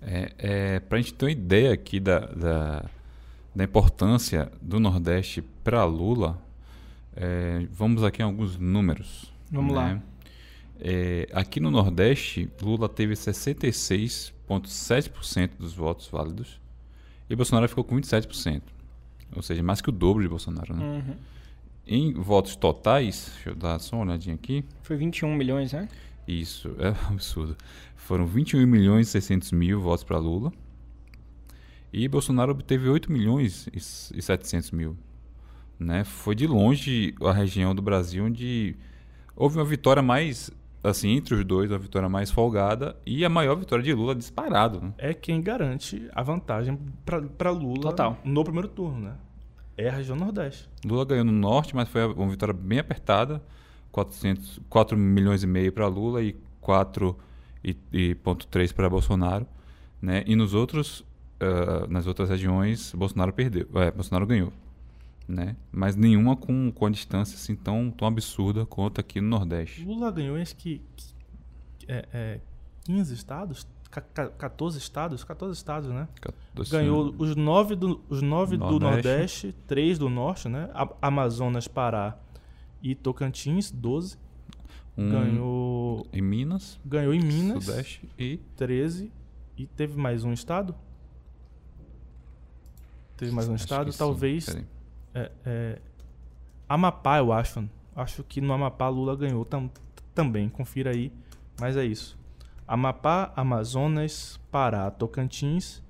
É, 0.00 0.32
é, 0.38 0.80
Para 0.80 0.98
a 0.98 1.00
gente 1.00 1.14
ter 1.14 1.26
uma 1.26 1.30
ideia 1.30 1.72
aqui 1.72 2.00
da, 2.00 2.18
da, 2.18 2.84
da 3.54 3.64
importância 3.64 4.50
do 4.60 4.80
Nordeste 4.80 5.42
para 5.62 5.84
Lula, 5.84 6.42
é, 7.14 7.66
vamos 7.70 8.02
aqui 8.02 8.22
em 8.22 8.24
alguns 8.24 8.58
números. 8.58 9.32
Vamos 9.50 9.74
né? 9.74 9.78
lá. 9.78 10.02
É, 10.84 11.28
aqui 11.32 11.60
no 11.60 11.70
Nordeste, 11.70 12.50
Lula 12.60 12.88
teve 12.88 13.14
66,7% 13.14 15.50
dos 15.56 15.74
votos 15.74 16.08
válidos 16.08 16.60
e 17.30 17.36
Bolsonaro 17.36 17.68
ficou 17.68 17.84
com 17.84 17.94
27%. 17.94 18.62
Ou 19.36 19.42
seja, 19.42 19.62
mais 19.62 19.80
que 19.80 19.90
o 19.90 19.92
dobro 19.92 20.24
de 20.24 20.28
Bolsonaro. 20.28 20.74
Né? 20.74 20.84
Uhum. 20.84 21.14
Em 21.86 22.12
votos 22.12 22.56
totais, 22.56 23.30
deixa 23.34 23.50
eu 23.50 23.54
dar 23.54 23.78
só 23.78 23.94
uma 23.94 24.06
olhadinha 24.06 24.34
aqui. 24.34 24.64
Foi 24.82 24.96
21 24.96 25.36
milhões, 25.36 25.72
né? 25.72 25.88
Isso, 26.26 26.74
é 26.80 26.90
um 26.90 26.96
absurdo. 27.14 27.56
Foram 27.94 28.26
21 28.26 28.66
milhões 28.66 29.06
e 29.06 29.10
600 29.12 29.52
mil 29.52 29.80
votos 29.80 30.02
para 30.02 30.18
Lula. 30.18 30.52
E 31.92 32.08
Bolsonaro 32.08 32.50
obteve 32.50 32.88
8 32.88 33.12
milhões 33.12 33.68
e 33.72 34.20
700 34.20 34.72
mil. 34.72 34.96
Né? 35.78 36.02
Foi 36.02 36.34
de 36.34 36.48
longe 36.48 37.14
a 37.22 37.32
região 37.32 37.72
do 37.72 37.82
Brasil 37.82 38.24
onde 38.24 38.74
houve 39.36 39.58
uma 39.58 39.64
vitória 39.64 40.02
mais, 40.02 40.50
assim, 40.82 41.10
entre 41.10 41.34
os 41.34 41.44
dois, 41.44 41.70
uma 41.70 41.78
vitória 41.78 42.08
mais 42.08 42.30
folgada 42.30 42.96
e 43.06 43.24
a 43.24 43.28
maior 43.28 43.56
vitória 43.56 43.84
de 43.84 43.92
Lula 43.92 44.14
disparado. 44.14 44.80
Né? 44.80 44.92
É 44.98 45.14
quem 45.14 45.40
garante 45.40 46.08
a 46.12 46.22
vantagem 46.22 46.78
para 47.38 47.50
Lula 47.50 47.90
Total. 47.90 48.18
no 48.24 48.42
primeiro 48.42 48.68
turno, 48.68 49.00
né? 49.00 49.14
É 49.76 49.88
a 49.88 49.92
região 49.92 50.16
Nordeste. 50.16 50.68
Lula 50.84 51.04
ganhou 51.04 51.24
no 51.24 51.32
Norte, 51.32 51.74
mas 51.74 51.88
foi 51.88 52.04
uma 52.04 52.30
vitória 52.30 52.52
bem 52.52 52.78
apertada. 52.78 53.42
400, 53.90 54.60
4 54.68 54.96
milhões 54.96 55.42
e 55.42 55.46
meio 55.46 55.72
para 55.72 55.86
Lula 55.86 56.22
e 56.22 56.36
4,3 56.62 58.74
para 58.74 58.88
Bolsonaro. 58.88 59.46
Né? 60.00 60.24
E 60.26 60.34
nos 60.34 60.54
outros, 60.54 61.00
uh, 61.40 61.86
nas 61.88 62.06
outras 62.06 62.28
regiões, 62.28 62.92
Bolsonaro 62.94 63.32
perdeu. 63.32 63.68
É, 63.74 63.90
Bolsonaro 63.90 64.26
ganhou. 64.26 64.52
Né? 65.28 65.56
Mas 65.70 65.96
nenhuma 65.96 66.36
com, 66.36 66.70
com 66.72 66.86
a 66.86 66.90
distância 66.90 67.36
assim, 67.36 67.54
tão, 67.54 67.90
tão 67.90 68.08
absurda 68.08 68.66
quanto 68.66 69.00
aqui 69.00 69.20
no 69.20 69.28
Nordeste. 69.28 69.84
Lula 69.84 70.10
ganhou 70.10 70.36
acho 70.36 70.56
que, 70.56 70.82
é, 71.86 72.08
é, 72.12 72.40
15 72.84 73.14
estados? 73.14 73.66
14 74.38 74.78
estados? 74.78 75.22
14 75.22 75.56
estados, 75.56 75.90
né? 75.90 76.08
14, 76.20 76.70
ganhou 76.70 77.14
os 77.18 77.36
9 77.36 77.76
do, 77.76 78.00
os 78.08 78.22
nove 78.22 78.56
Nordeste. 78.56 78.78
do 78.78 78.84
Nordeste, 78.84 79.54
3 79.66 79.98
do 79.98 80.08
Norte, 80.08 80.48
né? 80.48 80.70
Amazonas, 81.00 81.68
Pará 81.68 82.18
e 82.82 82.94
Tocantins, 82.94 83.70
12. 83.70 84.16
Um 84.96 85.10
ganhou. 85.10 86.06
Em 86.12 86.22
Minas. 86.22 86.80
Ganhou 86.84 87.14
em 87.14 87.20
Minas. 87.20 87.64
Sudeste 87.64 88.08
e. 88.18 88.38
13. 88.56 89.12
E 89.56 89.66
teve 89.66 89.98
mais 89.98 90.24
um 90.24 90.32
estado? 90.32 90.74
Teve 93.16 93.30
mais 93.32 93.48
um 93.48 93.54
acho 93.54 93.64
estado? 93.64 93.92
Talvez. 93.92 94.46
É, 95.14 95.30
é, 95.44 95.78
Amapá, 96.68 97.18
eu 97.18 97.32
acho. 97.32 97.68
Acho 97.94 98.22
que 98.24 98.40
no 98.40 98.52
Amapá 98.52 98.88
Lula 98.88 99.14
ganhou 99.16 99.44
tam, 99.44 99.70
também. 100.14 100.48
Confira 100.48 100.90
aí. 100.90 101.12
Mas 101.60 101.76
é 101.76 101.84
isso. 101.84 102.18
Amapá, 102.66 103.32
Amazonas, 103.36 104.40
Pará, 104.50 104.90
Tocantins, 104.90 105.82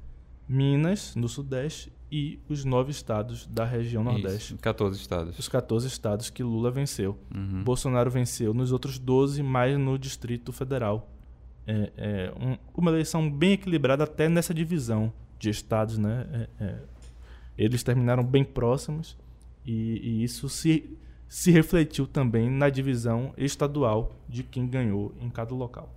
Minas, 0.48 1.14
no 1.14 1.28
Sudeste 1.28 1.92
e 2.10 2.38
os 2.48 2.64
nove 2.64 2.90
estados 2.90 3.46
da 3.46 3.64
região 3.64 4.04
Nordeste. 4.04 4.54
Isso, 4.54 4.58
14 4.58 5.00
estados. 5.00 5.38
Os 5.38 5.48
14 5.48 5.86
estados 5.86 6.28
que 6.28 6.42
Lula 6.42 6.70
venceu. 6.70 7.18
Uhum. 7.34 7.64
Bolsonaro 7.64 8.10
venceu 8.10 8.52
nos 8.52 8.70
outros 8.70 8.98
12, 8.98 9.42
mais 9.42 9.78
no 9.78 9.98
Distrito 9.98 10.52
Federal. 10.52 11.08
É, 11.66 11.92
é 11.96 12.32
um, 12.38 12.58
uma 12.74 12.90
eleição 12.90 13.30
bem 13.30 13.52
equilibrada 13.52 14.04
até 14.04 14.28
nessa 14.28 14.52
divisão 14.52 15.12
de 15.38 15.48
estados, 15.48 15.96
né? 15.96 16.48
É, 16.60 16.64
é 16.64 16.78
eles 17.56 17.82
terminaram 17.82 18.24
bem 18.24 18.44
próximos 18.44 19.16
e, 19.64 20.00
e, 20.02 20.24
isso 20.24 20.48
se, 20.48 20.98
se 21.28 21.50
refletiu 21.50 22.06
também 22.06 22.50
na 22.50 22.68
divisão 22.68 23.32
estadual 23.36 24.12
de 24.28 24.42
quem 24.42 24.66
ganhou 24.66 25.14
em 25.20 25.28
cada 25.28 25.54
local. 25.54 25.92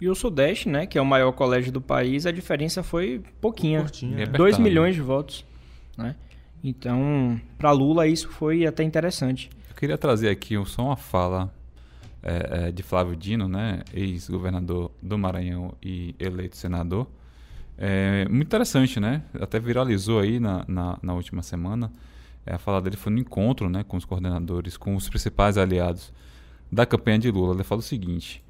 E 0.00 0.08
o 0.08 0.14
Sudeste, 0.14 0.68
né, 0.68 0.86
que 0.86 0.98
é 0.98 1.00
o 1.00 1.06
maior 1.06 1.32
colégio 1.32 1.72
do 1.72 1.80
país, 1.80 2.26
a 2.26 2.30
diferença 2.30 2.82
foi 2.82 3.22
pouquinha. 3.40 3.80
Curtinha, 3.80 4.26
2 4.26 4.58
milhões 4.58 4.94
de 4.94 5.00
votos. 5.00 5.44
Né? 5.96 6.14
Então, 6.62 7.40
para 7.56 7.70
Lula 7.70 8.06
isso 8.06 8.28
foi 8.28 8.66
até 8.66 8.82
interessante. 8.82 9.48
Eu 9.70 9.76
queria 9.76 9.96
trazer 9.96 10.28
aqui 10.28 10.54
só 10.66 10.86
uma 10.86 10.96
fala 10.96 11.52
é, 12.22 12.68
é, 12.68 12.72
de 12.72 12.82
Flávio 12.82 13.14
Dino, 13.14 13.48
né, 13.48 13.82
ex-governador 13.94 14.90
do 15.00 15.16
Maranhão 15.16 15.74
e 15.82 16.14
eleito 16.18 16.56
senador. 16.56 17.06
É, 17.78 18.26
muito 18.28 18.46
interessante, 18.46 18.98
né? 18.98 19.22
Até 19.40 19.60
viralizou 19.60 20.20
aí 20.20 20.40
na, 20.40 20.64
na, 20.66 20.98
na 21.02 21.14
última 21.14 21.42
semana. 21.42 21.92
É, 22.44 22.54
a 22.54 22.58
fala 22.58 22.80
dele 22.80 22.96
foi 22.96 23.12
no 23.12 23.18
encontro 23.18 23.68
né, 23.68 23.84
com 23.84 23.96
os 23.96 24.04
coordenadores, 24.04 24.76
com 24.76 24.94
os 24.94 25.08
principais 25.08 25.58
aliados 25.58 26.12
da 26.70 26.86
campanha 26.86 27.18
de 27.18 27.30
Lula. 27.30 27.54
Ele 27.54 27.64
fala 27.64 27.80
o 27.80 27.84
seguinte: 27.84 28.42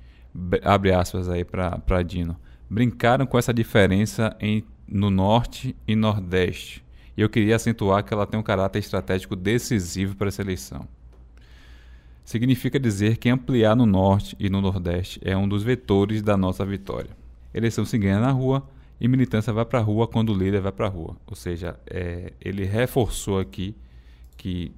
abre 0.62 0.92
aspas 0.92 1.28
aí 1.28 1.44
para 1.44 2.02
Dino, 2.02 2.36
brincaram 2.68 3.26
com 3.26 3.38
essa 3.38 3.52
diferença 3.52 4.36
em, 4.38 4.64
no 4.86 5.10
norte 5.10 5.74
e 5.88 5.96
nordeste. 5.96 6.84
E 7.16 7.22
eu 7.22 7.30
queria 7.30 7.56
acentuar 7.56 8.04
que 8.04 8.12
ela 8.12 8.26
tem 8.26 8.38
um 8.38 8.42
caráter 8.42 8.78
estratégico 8.78 9.34
decisivo 9.34 10.14
para 10.14 10.28
essa 10.28 10.42
eleição. 10.42 10.86
Significa 12.22 12.78
dizer 12.78 13.16
que 13.16 13.30
ampliar 13.30 13.74
no 13.74 13.86
norte 13.86 14.36
e 14.38 14.50
no 14.50 14.60
nordeste 14.60 15.18
é 15.24 15.36
um 15.36 15.48
dos 15.48 15.62
vetores 15.62 16.22
da 16.22 16.36
nossa 16.36 16.66
vitória. 16.66 17.10
Eleição 17.54 17.84
se 17.86 17.96
ganha 17.96 18.20
na 18.20 18.30
rua 18.32 18.68
e 19.00 19.09
militância 19.09 19.52
vai 19.52 19.64
para 19.64 19.78
a 19.78 19.82
rua 19.82 20.09
quando 20.09 20.32
o 20.32 20.38
líder 20.38 20.61
vai 20.61 20.72
para 20.72 20.87
a 20.87 20.90
rua. 20.90 21.16
Ou 21.26 21.37
seja, 21.37 21.78
é, 21.87 22.32
ele 22.40 22.64
reforçou 22.64 23.38
aqui 23.38 23.76
que 24.37 24.72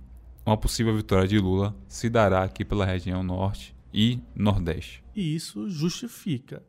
uma 0.44 0.56
possível 0.56 0.96
vitória 0.96 1.28
de 1.28 1.38
Lula 1.38 1.76
se 1.86 2.08
dará 2.08 2.42
aqui 2.42 2.64
pela 2.64 2.84
região 2.84 3.22
norte 3.22 3.76
e 3.92 4.20
Nordeste. 4.34 5.04
E 5.14 5.34
isso 5.34 5.68
justifica 5.68 6.62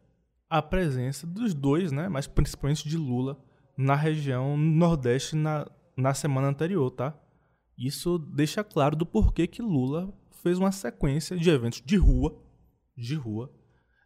a 0.49 0.61
presença 0.61 1.27
dos 1.27 1.53
dois, 1.53 1.91
né, 1.91 2.09
mas 2.09 2.27
principalmente 2.27 2.87
de 2.87 2.97
Lula, 2.97 3.37
na 3.77 3.95
região 3.95 4.57
Nordeste 4.57 5.35
na, 5.35 5.65
na 5.95 6.13
semana 6.13 6.47
anterior, 6.47 6.89
tá? 6.91 7.17
Isso 7.77 8.17
deixa 8.17 8.63
claro 8.63 8.95
do 8.95 9.05
porquê 9.05 9.47
que 9.47 9.61
Lula 9.61 10.13
fez 10.43 10.57
uma 10.57 10.71
sequência 10.71 11.37
de 11.37 11.49
eventos 11.49 11.81
de 11.85 11.95
rua, 11.95 12.37
de 12.97 13.15
rua, 13.15 13.49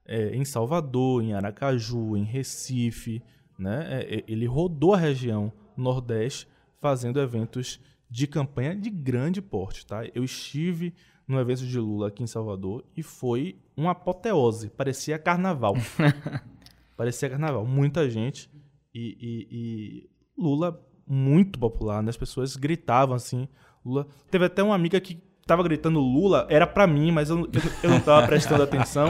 é, 0.05 0.35
em 0.35 0.43
Salvador, 0.45 1.23
em 1.23 1.33
Aracaju, 1.33 2.17
em 2.17 2.23
Recife, 2.23 3.21
né? 3.57 4.03
É, 4.03 4.23
ele 4.27 4.45
rodou 4.45 4.93
a 4.93 4.97
região 4.97 5.51
Nordeste 5.75 6.47
fazendo 6.79 7.19
eventos 7.19 7.79
de 8.09 8.27
campanha 8.27 8.75
de 8.75 8.89
grande 8.89 9.41
porte, 9.41 9.85
tá? 9.85 10.05
Eu 10.13 10.23
estive 10.23 10.93
no 11.27 11.39
evento 11.39 11.65
de 11.65 11.79
Lula 11.79 12.09
aqui 12.09 12.21
em 12.21 12.27
Salvador 12.27 12.83
e 12.95 13.01
foi 13.01 13.57
uma 13.75 13.91
apoteose. 13.91 14.69
Parecia 14.69 15.17
carnaval. 15.17 15.75
Parecia 16.97 17.29
carnaval. 17.29 17.65
Muita 17.65 18.09
gente 18.09 18.49
e, 18.93 19.17
e, 19.19 19.47
e, 19.51 20.09
Lula 20.37 20.79
muito 21.07 21.57
popular, 21.57 22.03
né? 22.03 22.09
As 22.09 22.17
pessoas 22.17 22.55
gritavam 22.55 23.15
assim 23.15 23.47
Lula. 23.83 24.07
Teve 24.29 24.45
até 24.45 24.61
uma 24.61 24.75
amiga 24.75 24.99
que 24.99 25.21
tava 25.45 25.63
gritando 25.63 25.99
Lula, 25.99 26.47
era 26.49 26.67
pra 26.67 26.87
mim, 26.87 27.11
mas 27.11 27.29
eu, 27.29 27.39
eu, 27.39 27.61
eu 27.83 27.89
não 27.89 27.99
tava 27.99 28.27
prestando 28.27 28.63
atenção. 28.63 29.09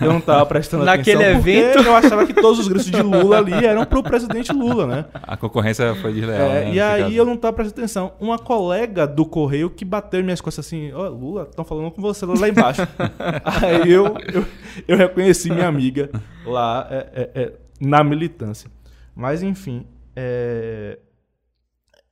Eu 0.00 0.12
não 0.12 0.20
tava 0.20 0.46
prestando 0.46 0.84
Naquele 0.84 1.22
atenção. 1.22 1.42
porque 1.42 1.50
evento? 1.50 1.86
Eu 1.86 1.96
achava 1.96 2.26
que 2.26 2.34
todos 2.34 2.58
os 2.58 2.68
gritos 2.68 2.90
de 2.90 3.02
Lula 3.02 3.38
ali 3.38 3.52
eram 3.52 3.84
pro 3.84 4.02
presidente 4.02 4.52
Lula, 4.52 4.86
né? 4.86 5.04
A 5.22 5.36
concorrência 5.36 5.94
foi 5.96 6.12
desleal. 6.12 6.48
É, 6.48 6.64
né, 6.64 6.74
e 6.74 6.80
aí 6.80 7.02
caso. 7.02 7.14
eu 7.14 7.24
não 7.24 7.36
tava 7.36 7.52
prestando 7.54 7.80
atenção. 7.80 8.12
Uma 8.18 8.38
colega 8.38 9.06
do 9.06 9.26
correio 9.26 9.68
que 9.68 9.84
bateu 9.84 10.20
em 10.20 10.22
minhas 10.22 10.40
costas 10.40 10.66
assim, 10.66 10.92
ó, 10.92 11.08
Lula, 11.08 11.46
estão 11.50 11.64
falando 11.64 11.90
com 11.90 12.00
você 12.00 12.24
lá 12.24 12.48
embaixo. 12.48 12.82
aí 13.62 13.90
eu, 13.90 14.16
eu, 14.32 14.44
eu 14.88 14.96
reconheci 14.96 15.50
minha 15.50 15.68
amiga 15.68 16.10
lá 16.44 16.86
é, 16.90 17.08
é, 17.12 17.42
é, 17.42 17.52
na 17.80 18.02
militância. 18.02 18.70
Mas 19.14 19.42
enfim, 19.42 19.86
é, 20.14 20.98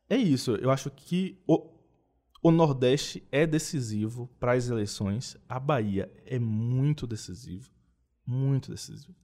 é 0.09 0.17
isso. 0.17 0.57
Eu 0.61 0.71
acho 0.71 0.91
que 0.91 1.39
o, 1.47 1.74
o 2.45 2.51
Nordeste 2.51 3.23
é 3.33 3.47
decisivo 3.47 4.29
para 4.39 4.53
as 4.53 4.69
eleições. 4.69 5.35
A 5.49 5.59
Bahia 5.59 6.13
é 6.27 6.39
muito 6.39 7.07
decisivo. 7.07 7.71
Muito 8.27 8.71
decisivo. 8.71 9.15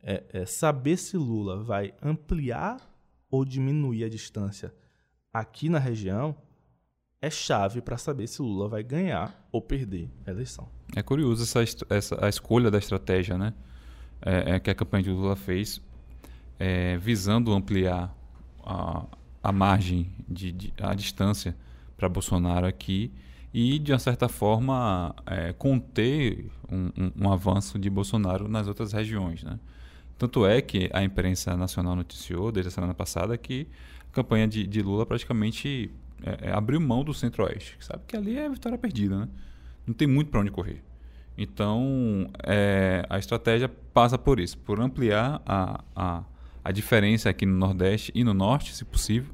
É, 0.00 0.24
é 0.32 0.46
saber 0.46 0.96
se 0.96 1.16
Lula 1.16 1.62
vai 1.64 1.92
ampliar 2.00 2.80
ou 3.28 3.44
diminuir 3.44 4.04
a 4.04 4.08
distância 4.08 4.72
aqui 5.32 5.68
na 5.68 5.80
região 5.80 6.36
é 7.20 7.28
chave 7.28 7.80
para 7.80 7.96
saber 7.98 8.28
se 8.28 8.40
Lula 8.40 8.68
vai 8.68 8.84
ganhar 8.84 9.48
ou 9.50 9.60
perder 9.60 10.08
a 10.24 10.30
eleição. 10.30 10.68
É 10.94 11.02
curioso 11.02 11.42
essa, 11.42 11.84
essa- 11.90 12.24
a 12.24 12.28
escolha 12.28 12.70
da 12.70 12.78
estratégia, 12.78 13.36
né? 13.36 13.52
É, 14.22 14.52
é 14.52 14.60
que 14.60 14.70
a 14.70 14.74
campanha 14.76 15.02
de 15.02 15.10
Lula 15.10 15.34
fez, 15.34 15.80
é, 16.58 16.96
visando 16.98 17.52
ampliar 17.52 18.14
a, 18.62 19.06
a 19.42 19.50
margem, 19.50 20.12
de, 20.28 20.52
de- 20.52 20.74
a 20.80 20.94
distância 20.94 21.56
para 21.96 22.08
Bolsonaro 22.08 22.66
aqui 22.66 23.12
e, 23.52 23.78
de 23.78 23.92
uma 23.92 23.98
certa 23.98 24.28
forma, 24.28 25.14
é, 25.26 25.52
conter 25.52 26.50
um, 26.70 26.90
um- 27.04 27.12
um 27.26 27.32
avanço 27.32 27.78
de 27.78 27.88
Bolsonaro 27.88 28.48
nas 28.48 28.66
outras 28.68 28.92
regiões, 28.92 29.42
né? 29.44 29.58
Tanto 30.18 30.46
é 30.46 30.60
que 30.60 30.88
a 30.92 31.02
imprensa 31.02 31.56
nacional 31.56 31.94
noticiou 31.96 32.50
desde 32.52 32.68
a 32.68 32.70
semana 32.70 32.94
passada 32.94 33.36
que 33.36 33.66
a 34.10 34.14
campanha 34.14 34.46
de, 34.46 34.66
de 34.66 34.80
Lula 34.82 35.04
praticamente 35.04 35.90
é, 36.24 36.48
é, 36.48 36.52
abriu 36.52 36.80
mão 36.80 37.02
do 37.04 37.12
Centro-Oeste. 37.12 37.76
Sabe 37.80 38.02
que 38.06 38.16
ali 38.16 38.36
é 38.38 38.48
vitória 38.48 38.78
perdida, 38.78 39.18
né? 39.18 39.28
Não 39.86 39.92
tem 39.94 40.06
muito 40.08 40.30
para 40.30 40.40
onde 40.40 40.50
correr. 40.50 40.82
Então, 41.36 42.30
é, 42.44 43.04
a 43.10 43.18
estratégia 43.18 43.68
passa 43.68 44.16
por 44.16 44.38
isso, 44.38 44.56
por 44.58 44.80
ampliar 44.80 45.42
a, 45.44 45.82
a, 45.94 46.22
a 46.64 46.72
diferença 46.72 47.28
aqui 47.28 47.44
no 47.44 47.56
Nordeste 47.58 48.12
e 48.14 48.22
no 48.22 48.32
Norte, 48.32 48.72
se 48.74 48.84
possível, 48.84 49.32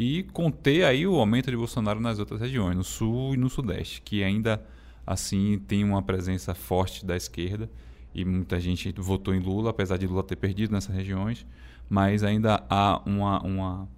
e 0.00 0.22
conter 0.22 0.84
aí 0.84 1.04
o 1.08 1.16
aumento 1.16 1.50
de 1.50 1.56
Bolsonaro 1.56 1.98
nas 1.98 2.20
outras 2.20 2.40
regiões, 2.40 2.76
no 2.76 2.84
Sul 2.84 3.34
e 3.34 3.36
no 3.36 3.50
Sudeste, 3.50 4.00
que 4.00 4.22
ainda 4.22 4.64
assim 5.04 5.58
tem 5.66 5.82
uma 5.82 6.00
presença 6.00 6.54
forte 6.54 7.04
da 7.04 7.16
esquerda 7.16 7.68
e 8.14 8.24
muita 8.24 8.60
gente 8.60 8.94
votou 8.96 9.34
em 9.34 9.40
Lula, 9.40 9.70
apesar 9.70 9.96
de 9.96 10.06
Lula 10.06 10.22
ter 10.22 10.36
perdido 10.36 10.72
nessas 10.72 10.94
regiões, 10.94 11.44
mas 11.88 12.22
ainda 12.22 12.64
há 12.70 13.02
uma, 13.04 13.42
uma, 13.42 13.88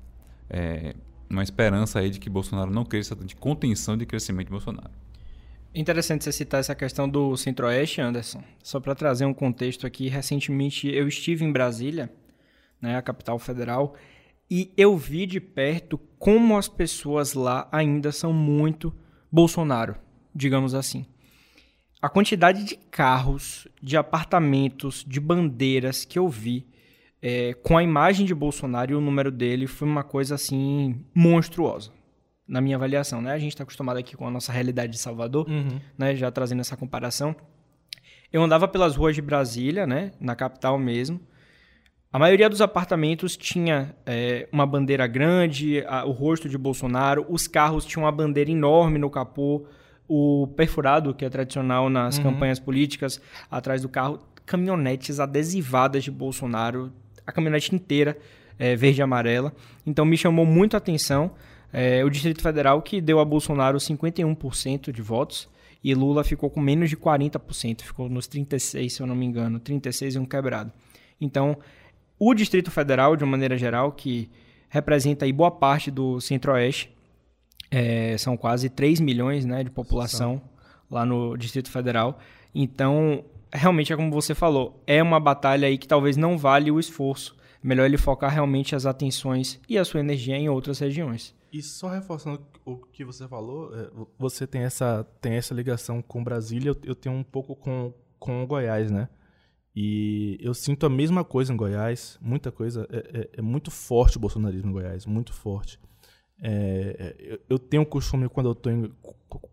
é, 0.49 0.97
uma 1.29 1.43
esperança 1.43 1.99
aí 1.99 2.09
de 2.09 2.19
que 2.19 2.31
Bolsonaro 2.31 2.71
não 2.71 2.87
cresça, 2.87 3.15
de 3.15 3.37
contenção 3.37 3.95
de 3.95 4.07
crescimento 4.07 4.47
de 4.47 4.53
Bolsonaro. 4.53 4.91
Interessante 5.75 6.25
você 6.25 6.33
citar 6.33 6.61
essa 6.61 6.75
questão 6.75 7.07
do 7.07 7.37
Centro-Oeste, 7.37 8.01
Anderson. 8.01 8.43
Só 8.63 8.81
para 8.81 8.95
trazer 8.95 9.27
um 9.27 9.35
contexto 9.35 9.87
aqui, 9.87 10.09
recentemente 10.09 10.89
eu 10.89 11.07
estive 11.07 11.45
em 11.45 11.53
Brasília, 11.53 12.11
né, 12.81 12.97
a 12.97 13.03
capital 13.03 13.39
federal, 13.39 13.95
e 14.51 14.73
eu 14.77 14.97
vi 14.97 15.27
de 15.27 15.41
perto 15.41 15.99
como 16.19 16.57
as 16.57 16.69
pessoas 16.69 17.35
lá 17.35 17.69
ainda 17.71 18.11
são 18.11 18.33
muito 18.33 18.93
Bolsonaro, 19.31 19.97
digamos 20.35 20.75
assim. 20.75 21.07
A 22.03 22.09
quantidade 22.09 22.65
de 22.65 22.77
carros, 22.77 23.69
de 23.81 23.97
apartamentos, 23.97 25.05
de 25.07 25.21
bandeiras 25.21 26.05
que 26.05 26.19
eu 26.19 26.29
vi 26.29 26.67
é, 27.23 27.55
com 27.55 27.77
a 27.77 27.83
imagem 27.83 28.27
de 28.27 28.35
Bolsonaro 28.35 28.93
e 28.93 28.95
o 28.95 29.01
número 29.01 29.31
dele 29.31 29.67
foi 29.67 29.87
uma 29.87 30.03
coisa 30.03 30.35
assim 30.35 31.05
monstruosa 31.15 31.93
na 32.49 32.61
minha 32.61 32.77
avaliação, 32.77 33.23
né? 33.23 33.33
A 33.33 33.39
gente 33.39 33.53
está 33.53 33.63
acostumado 33.63 33.99
aqui 33.99 34.17
com 34.17 34.27
a 34.27 34.31
nossa 34.31 34.51
realidade 34.51 34.93
de 34.93 34.99
Salvador, 34.99 35.47
né? 35.97 36.17
Já 36.17 36.31
trazendo 36.33 36.61
essa 36.61 36.77
comparação. 36.77 37.37
Eu 38.33 38.43
andava 38.43 38.67
pelas 38.67 38.97
ruas 38.97 39.15
de 39.15 39.23
Brasília, 39.23 39.87
né? 39.87 40.11
Na 40.19 40.35
capital 40.35 40.77
mesmo. 40.77 41.21
A 42.13 42.19
maioria 42.19 42.49
dos 42.51 42.61
apartamentos 42.61 43.37
tinha 43.37 43.95
é, 44.05 44.49
uma 44.51 44.67
bandeira 44.67 45.07
grande, 45.07 45.85
a- 45.87 46.05
o 46.05 46.11
rosto 46.11 46.49
de 46.49 46.59
Bolsonaro. 46.59 47.25
Os 47.29 47.47
carros 47.47 47.85
tinham 47.85 48.05
uma 48.05 48.11
bandeira 48.13 48.51
enorme 48.51 48.99
no 48.99 49.09
capô, 49.09 49.65
o 50.09 50.49
perfurado, 50.57 51.15
que 51.15 51.25
é 51.25 51.31
tradicional 51.31 51.89
nas 51.89 52.19
campanhas 52.19 52.59
políticas, 52.59 53.21
atrás 53.49 53.81
do 53.83 53.89
carro. 53.89 54.19
Caminhonetes 54.45 55.21
adesivadas 55.21 56.03
de 56.03 56.11
Bolsonaro, 56.11 56.93
a 57.25 57.31
caminhonete 57.31 57.73
inteira 57.73 58.19
é, 58.59 58.75
verde 58.75 59.01
e 59.01 59.03
amarela. 59.03 59.53
Então 59.87 60.05
me 60.05 60.17
chamou 60.17 60.45
muito 60.45 60.75
a 60.75 60.79
atenção. 60.79 61.31
É, 61.73 62.05
o 62.05 62.11
Distrito 62.11 62.43
Federal 62.43 62.83
que 62.83 63.01
deu 63.01 63.21
a 63.21 63.25
Bolsonaro 63.25 63.79
51% 63.79 64.91
de 64.91 65.01
votos 65.01 65.49
e 65.85 65.95
Lula 65.95 66.25
ficou 66.25 66.51
com 66.51 66.61
menos 66.61 66.91
de 66.91 66.97
40%, 66.97 67.83
ficou 67.83 68.09
nos 68.09 68.27
36, 68.27 68.93
se 68.93 69.01
eu 69.01 69.07
não 69.07 69.15
me 69.15 69.25
engano, 69.25 69.61
36 69.61 70.17
e 70.17 70.19
um 70.19 70.27
quebrado. 70.27 70.73
Então, 71.21 71.57
o 72.23 72.35
Distrito 72.35 72.71
Federal, 72.71 73.17
de 73.17 73.25
uma 73.25 73.31
maneira 73.31 73.57
geral, 73.57 73.93
que 73.93 74.31
representa 74.69 75.25
aí 75.25 75.33
boa 75.33 75.51
parte 75.51 75.91
do 75.91 76.21
Centro-Oeste, 76.21 76.95
é, 77.71 78.19
são 78.19 78.37
quase 78.37 78.69
3 78.69 79.01
milhões 79.01 79.47
né, 79.47 79.65
de 79.65 79.71
população 79.71 80.43
lá 80.91 81.07
no 81.07 81.35
Distrito 81.35 81.71
Federal. 81.71 82.19
Então, 82.55 83.25
realmente 83.51 83.91
é 83.91 83.97
como 83.97 84.11
você 84.11 84.35
falou, 84.35 84.83
é 84.87 85.03
uma 85.03 85.19
batalha 85.19 85.67
aí 85.67 85.79
que 85.79 85.89
talvez 85.89 86.19
não 86.19 86.37
vale 86.37 86.71
o 86.71 86.79
esforço. 86.79 87.35
Melhor 87.63 87.87
ele 87.87 87.97
focar 87.97 88.31
realmente 88.31 88.77
as 88.77 88.85
atenções 88.85 89.59
e 89.67 89.79
a 89.79 89.85
sua 89.85 90.01
energia 90.01 90.37
em 90.37 90.49
outras 90.49 90.79
regiões. 90.79 91.35
E 91.51 91.63
só 91.63 91.89
reforçando 91.89 92.43
o 92.67 92.77
que 92.77 93.03
você 93.03 93.27
falou, 93.27 93.75
é, 93.75 93.89
você 94.19 94.47
tem 94.47 94.63
essa, 94.63 95.07
tem 95.23 95.35
essa 95.35 95.55
ligação 95.55 96.03
com 96.03 96.23
Brasília, 96.23 96.71
eu, 96.71 96.77
eu 96.85 96.95
tenho 96.95 97.15
um 97.15 97.25
pouco 97.25 97.57
com, 97.57 97.95
com 98.19 98.47
Goiás, 98.47 98.91
né? 98.91 99.09
E 99.75 100.37
eu 100.41 100.53
sinto 100.53 100.85
a 100.85 100.91
mesma 100.91 101.25
coisa 101.25 101.53
em 101.53 101.57
Goiás, 101.57 102.19
muita 102.21 102.51
coisa. 102.51 102.87
É, 102.91 103.21
é- 103.21 103.31
é 103.39 103.43
muito 103.43 103.71
forte 103.71 104.17
o 104.17 104.21
bolsonarismo 104.21 104.71
em 104.71 104.73
Goiás, 104.73 105.07
muito 105.07 105.33
forte. 105.33 105.79
É, 106.43 106.97
é, 106.99 107.17
eu, 107.35 107.41
eu 107.51 107.59
tenho 107.59 107.83
o 107.83 107.87
costume, 107.87 108.29
quando 108.29 108.49
eu, 108.49 108.55
tô 108.55 108.71
em, 108.71 108.91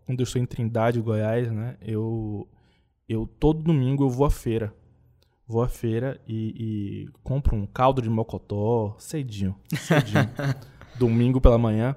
quando 0.04 0.20
eu 0.20 0.24
estou 0.24 0.40
em 0.40 0.46
Trindade, 0.46 1.00
Goiás, 1.00 1.52
né? 1.52 1.76
Eu, 1.82 2.48
eu 3.08 3.26
todo 3.38 3.62
domingo 3.62 4.04
eu 4.04 4.10
vou 4.10 4.26
à 4.26 4.30
feira. 4.30 4.74
Vou 5.46 5.62
à 5.62 5.68
feira 5.68 6.20
e, 6.26 7.06
e 7.06 7.08
compro 7.22 7.56
um 7.56 7.66
caldo 7.66 8.02
de 8.02 8.10
mocotó 8.10 8.94
cedinho, 8.98 9.54
cedinho. 9.74 10.28
domingo 10.98 11.40
pela 11.40 11.56
manhã. 11.56 11.96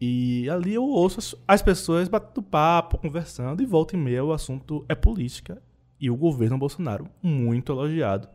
E 0.00 0.48
ali 0.50 0.74
eu 0.74 0.82
ouço 0.82 1.20
as, 1.20 1.34
as 1.46 1.62
pessoas 1.62 2.08
batendo 2.08 2.42
papo, 2.42 2.98
conversando, 2.98 3.62
e 3.62 3.66
volta 3.66 3.94
e 3.94 3.98
meia 3.98 4.24
o 4.24 4.32
assunto 4.32 4.84
é 4.88 4.96
política. 4.96 5.62
E 6.02 6.10
o 6.10 6.16
governo 6.16 6.58
Bolsonaro, 6.58 7.08
muito 7.22 7.70
elogiado 7.70 8.28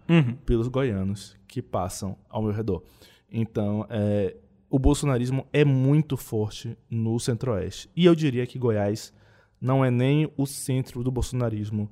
pelos 0.45 0.69
goianos 0.69 1.35
que 1.45 1.61
passam 1.61 2.17
ao 2.29 2.41
meu 2.41 2.53
redor. 2.53 2.81
Então, 3.29 3.85
é, 3.89 4.37
o 4.69 4.79
bolsonarismo 4.79 5.45
é 5.51 5.65
muito 5.65 6.15
forte 6.15 6.77
no 6.89 7.19
centro-oeste. 7.19 7.89
E 7.93 8.05
eu 8.05 8.15
diria 8.15 8.47
que 8.47 8.57
Goiás 8.57 9.13
não 9.59 9.83
é 9.83 9.91
nem 9.91 10.31
o 10.37 10.45
centro 10.45 11.03
do 11.03 11.11
bolsonarismo 11.11 11.89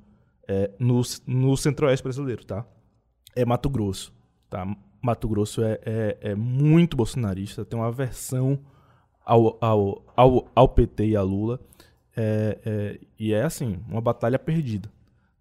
é, 0.48 0.70
no, 0.78 1.02
no 1.26 1.54
centro-oeste 1.58 2.02
brasileiro, 2.02 2.46
tá? 2.46 2.64
É 3.34 3.44
Mato 3.44 3.68
Grosso, 3.68 4.14
tá? 4.48 4.66
Mato 5.02 5.28
Grosso 5.28 5.62
é, 5.62 5.78
é, 5.84 6.18
é 6.22 6.34
muito 6.34 6.96
bolsonarista, 6.96 7.66
tem 7.66 7.78
uma 7.78 7.88
aversão 7.88 8.58
ao, 9.22 9.58
ao, 9.60 10.02
ao, 10.16 10.50
ao 10.54 10.68
PT 10.70 11.08
e 11.08 11.16
a 11.16 11.22
Lula. 11.22 11.60
É, 12.16 12.58
é, 12.64 13.00
e 13.18 13.34
é 13.34 13.42
assim, 13.42 13.78
uma 13.86 14.00
batalha 14.00 14.38
perdida. 14.38 14.95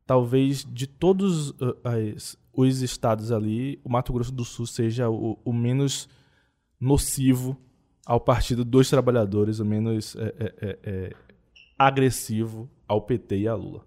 Talvez 0.05 0.63
de 0.63 0.87
todos 0.87 1.49
uh, 1.51 1.75
as- 1.83 2.37
os 2.53 2.81
estados 2.81 3.31
ali, 3.31 3.79
o 3.83 3.89
Mato 3.89 4.13
Grosso 4.13 4.31
do 4.31 4.45
Sul 4.45 4.65
seja 4.65 5.09
o, 5.09 5.37
o 5.43 5.51
menos 5.53 6.07
nocivo 6.79 7.57
ao 8.05 8.19
Partido 8.19 8.63
dos 8.63 8.89
Trabalhadores, 8.89 9.59
o 9.59 9.65
menos 9.65 10.15
é, 10.15 10.33
é, 10.39 10.53
é, 10.61 10.79
é, 10.83 11.13
agressivo 11.77 12.69
ao 12.87 13.01
PT 13.01 13.39
e 13.39 13.47
a 13.47 13.55
Lula. 13.55 13.81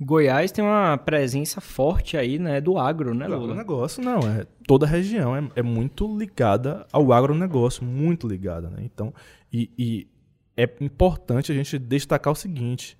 Goiás 0.00 0.50
tem 0.50 0.64
uma 0.64 0.98
presença 0.98 1.60
forte 1.60 2.16
aí, 2.16 2.38
né, 2.38 2.60
do 2.60 2.76
agro, 2.76 3.14
né, 3.14 3.26
O 3.26 3.30
Lula? 3.30 3.44
agronegócio 3.44 4.02
não, 4.04 4.18
é 4.20 4.44
toda 4.66 4.84
a 4.84 4.88
região 4.88 5.34
é, 5.36 5.48
é 5.56 5.62
muito 5.62 6.06
ligada 6.18 6.86
ao 6.92 7.12
agronegócio, 7.12 7.84
muito 7.84 8.26
ligada, 8.26 8.68
né? 8.68 8.78
Então, 8.82 9.14
e, 9.52 9.70
e 9.78 10.08
é 10.56 10.68
importante 10.80 11.52
a 11.52 11.54
gente 11.54 11.78
destacar 11.78 12.32
o 12.32 12.36
seguinte: 12.36 12.98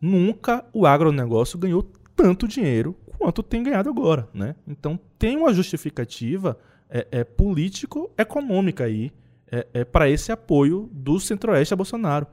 nunca 0.00 0.64
o 0.72 0.86
agronegócio 0.86 1.58
ganhou 1.58 1.82
tanto 2.18 2.48
dinheiro 2.48 2.96
quanto 3.16 3.44
tem 3.44 3.62
ganhado 3.62 3.88
agora, 3.88 4.28
né? 4.34 4.56
Então 4.66 4.98
tem 5.16 5.36
uma 5.36 5.54
justificativa 5.54 6.58
é, 6.90 7.06
é 7.12 7.24
político-econômica 7.24 8.84
aí 8.84 9.12
é, 9.50 9.66
é 9.72 9.84
para 9.84 10.10
esse 10.10 10.32
apoio 10.32 10.90
do 10.92 11.20
Centro-Oeste 11.20 11.72
a 11.72 11.76
Bolsonaro. 11.76 12.26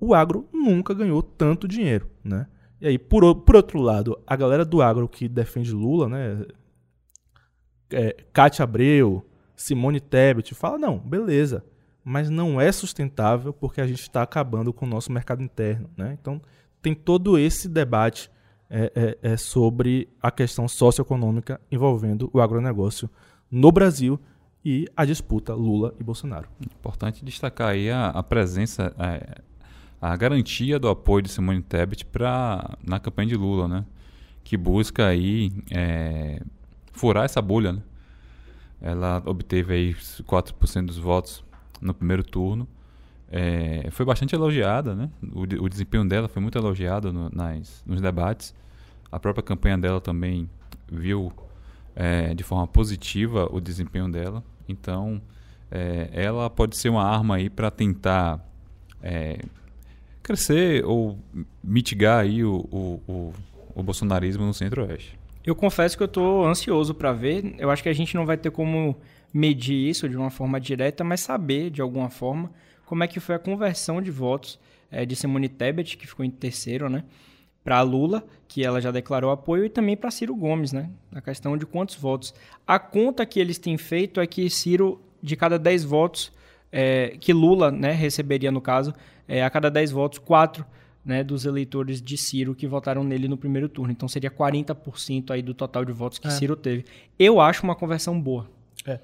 O 0.00 0.14
agro 0.14 0.48
nunca 0.50 0.94
ganhou 0.94 1.22
tanto 1.22 1.68
dinheiro, 1.68 2.08
né? 2.24 2.46
E 2.80 2.88
aí, 2.88 2.98
por, 2.98 3.34
por 3.42 3.56
outro 3.56 3.78
lado, 3.78 4.18
a 4.26 4.34
galera 4.34 4.64
do 4.64 4.80
agro 4.80 5.06
que 5.06 5.28
defende 5.28 5.70
Lula, 5.70 6.08
né? 6.08 6.46
É, 7.92 8.16
Abreu, 8.58 9.22
Simone 9.54 10.00
Tebet, 10.00 10.54
fala, 10.54 10.78
não, 10.78 10.98
beleza, 10.98 11.62
mas 12.02 12.30
não 12.30 12.58
é 12.58 12.72
sustentável 12.72 13.52
porque 13.52 13.82
a 13.82 13.86
gente 13.86 14.00
está 14.00 14.22
acabando 14.22 14.72
com 14.72 14.86
o 14.86 14.88
nosso 14.88 15.12
mercado 15.12 15.42
interno, 15.42 15.90
né? 15.94 16.16
Então, 16.18 16.40
tem 16.80 16.94
todo 16.94 17.38
esse 17.38 17.68
debate 17.68 18.30
é, 18.70 19.18
é, 19.22 19.32
é 19.32 19.36
sobre 19.36 20.08
a 20.22 20.30
questão 20.30 20.68
socioeconômica 20.68 21.60
envolvendo 21.70 22.30
o 22.32 22.40
agronegócio 22.40 23.10
no 23.50 23.72
Brasil 23.72 24.18
e 24.64 24.86
a 24.96 25.04
disputa 25.04 25.54
Lula 25.54 25.94
e 25.98 26.04
Bolsonaro. 26.04 26.48
Importante 26.60 27.24
destacar 27.24 27.70
aí 27.70 27.90
a, 27.90 28.08
a 28.08 28.22
presença, 28.22 28.94
a, 30.00 30.12
a, 30.12 30.16
garantia 30.16 30.78
do 30.78 30.88
apoio 30.88 31.22
de 31.22 31.30
Simone 31.30 31.62
Tebet 31.62 32.04
pra, 32.06 32.76
na 32.86 33.00
campanha 33.00 33.28
de 33.28 33.36
Lula, 33.36 33.66
né? 33.66 33.84
que 34.44 34.56
busca 34.56 35.06
aí 35.06 35.52
é, 35.70 36.42
furar 36.92 37.24
essa 37.24 37.40
bolha. 37.40 37.72
Né? 37.72 37.82
Ela 38.80 39.22
obteve 39.26 39.74
aí 39.74 39.94
4% 39.94 40.86
dos 40.86 40.98
votos 40.98 41.44
no 41.80 41.94
primeiro 41.94 42.22
turno. 42.22 42.68
É, 43.30 43.88
foi 43.92 44.04
bastante 44.04 44.34
elogiada, 44.34 44.94
né? 44.94 45.08
O, 45.32 45.42
o, 45.42 45.68
desempenho 45.68 46.04
dela 46.04 46.26
foi 46.26 46.42
muito 46.42 46.58
elogiado 46.58 47.12
no, 47.12 47.30
nas, 47.30 47.82
nos 47.86 48.00
debates. 48.00 48.52
A 49.10 49.20
própria 49.20 49.42
campanha 49.42 49.78
dela 49.78 50.00
também 50.00 50.50
viu 50.90 51.32
é, 51.94 52.34
de 52.34 52.42
forma 52.42 52.66
positiva 52.66 53.48
o 53.52 53.60
desempenho 53.60 54.10
dela. 54.10 54.42
Então, 54.68 55.22
é, 55.70 56.10
ela 56.12 56.50
pode 56.50 56.76
ser 56.76 56.88
uma 56.88 57.04
arma 57.04 57.36
aí 57.36 57.48
para 57.48 57.70
tentar 57.70 58.44
é, 59.00 59.38
crescer 60.22 60.84
ou 60.84 61.16
mitigar 61.62 62.20
aí 62.20 62.44
o, 62.44 62.66
o, 62.70 63.00
o, 63.06 63.34
o 63.76 63.82
bolsonarismo 63.82 64.44
no 64.44 64.52
Centro-Oeste. 64.52 65.18
Eu 65.44 65.54
confesso 65.54 65.96
que 65.96 66.02
eu 66.02 66.06
estou 66.06 66.46
ansioso 66.46 66.94
para 66.94 67.12
ver. 67.12 67.54
Eu 67.58 67.70
acho 67.70 67.82
que 67.82 67.88
a 67.88 67.92
gente 67.92 68.14
não 68.16 68.26
vai 68.26 68.36
ter 68.36 68.50
como 68.50 68.96
medir 69.32 69.88
isso 69.88 70.08
de 70.08 70.16
uma 70.16 70.30
forma 70.30 70.60
direta, 70.60 71.04
mas 71.04 71.20
saber 71.20 71.70
de 71.70 71.80
alguma 71.80 72.10
forma 72.10 72.50
como 72.90 73.04
é 73.04 73.06
que 73.06 73.20
foi 73.20 73.36
a 73.36 73.38
conversão 73.38 74.02
de 74.02 74.10
votos 74.10 74.58
é, 74.90 75.06
de 75.06 75.14
Simone 75.14 75.48
Tebet, 75.48 75.96
que 75.96 76.08
ficou 76.08 76.24
em 76.26 76.30
terceiro, 76.30 76.90
né? 76.90 77.04
para 77.62 77.80
Lula, 77.82 78.24
que 78.48 78.64
ela 78.64 78.80
já 78.80 78.90
declarou 78.90 79.30
apoio, 79.30 79.64
e 79.64 79.68
também 79.68 79.96
para 79.96 80.10
Ciro 80.10 80.34
Gomes, 80.34 80.72
né? 80.72 80.90
A 81.14 81.20
questão 81.20 81.56
de 81.56 81.64
quantos 81.64 81.94
votos. 81.94 82.34
A 82.66 82.80
conta 82.80 83.24
que 83.24 83.38
eles 83.38 83.58
têm 83.58 83.78
feito 83.78 84.20
é 84.20 84.26
que 84.26 84.50
Ciro, 84.50 85.00
de 85.22 85.36
cada 85.36 85.56
10 85.56 85.84
votos, 85.84 86.32
é, 86.72 87.16
que 87.20 87.32
Lula 87.32 87.70
né, 87.70 87.92
receberia, 87.92 88.50
no 88.50 88.60
caso, 88.60 88.92
é, 89.28 89.44
a 89.44 89.50
cada 89.50 89.70
10 89.70 89.92
votos, 89.92 90.18
4 90.18 90.66
né, 91.04 91.22
dos 91.22 91.44
eleitores 91.44 92.02
de 92.02 92.16
Ciro 92.16 92.56
que 92.56 92.66
votaram 92.66 93.04
nele 93.04 93.28
no 93.28 93.36
primeiro 93.36 93.68
turno. 93.68 93.92
Então 93.92 94.08
seria 94.08 94.32
40% 94.32 95.30
aí 95.30 95.42
do 95.42 95.54
total 95.54 95.84
de 95.84 95.92
votos 95.92 96.18
que 96.18 96.26
é. 96.26 96.30
Ciro 96.30 96.56
teve. 96.56 96.86
Eu 97.16 97.40
acho 97.40 97.62
uma 97.62 97.76
conversão 97.76 98.20
boa. 98.20 98.50
É. 98.84 98.98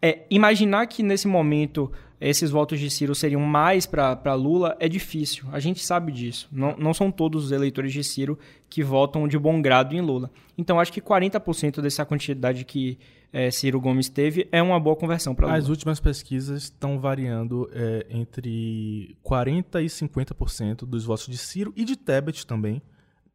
É, 0.00 0.24
imaginar 0.30 0.86
que 0.86 1.02
nesse 1.02 1.26
momento 1.26 1.90
esses 2.20 2.50
votos 2.50 2.80
de 2.80 2.88
Ciro 2.90 3.14
seriam 3.14 3.40
mais 3.40 3.86
para 3.86 4.34
Lula 4.34 4.76
é 4.80 4.88
difícil. 4.88 5.44
A 5.52 5.60
gente 5.60 5.84
sabe 5.84 6.10
disso. 6.10 6.48
Não, 6.50 6.76
não 6.76 6.94
são 6.94 7.10
todos 7.10 7.46
os 7.46 7.52
eleitores 7.52 7.92
de 7.92 8.02
Ciro 8.02 8.38
que 8.68 8.82
votam 8.82 9.28
de 9.28 9.38
bom 9.38 9.60
grado 9.60 9.94
em 9.94 10.00
Lula. 10.00 10.30
Então 10.56 10.80
acho 10.80 10.92
que 10.92 11.00
40% 11.00 11.80
dessa 11.80 12.04
quantidade 12.04 12.64
que 12.64 12.98
é, 13.32 13.50
Ciro 13.50 13.80
Gomes 13.80 14.08
teve 14.08 14.48
é 14.50 14.62
uma 14.62 14.80
boa 14.80 14.96
conversão 14.96 15.34
para 15.34 15.46
Lula. 15.46 15.58
As 15.58 15.68
últimas 15.68 16.00
pesquisas 16.00 16.64
estão 16.64 16.98
variando 16.98 17.68
é, 17.72 18.06
entre 18.08 19.16
40% 19.24 19.82
e 19.82 19.86
50% 19.86 20.86
dos 20.86 21.04
votos 21.04 21.26
de 21.26 21.36
Ciro 21.36 21.72
e 21.76 21.84
de 21.84 21.96
Tebet 21.96 22.46
também 22.46 22.80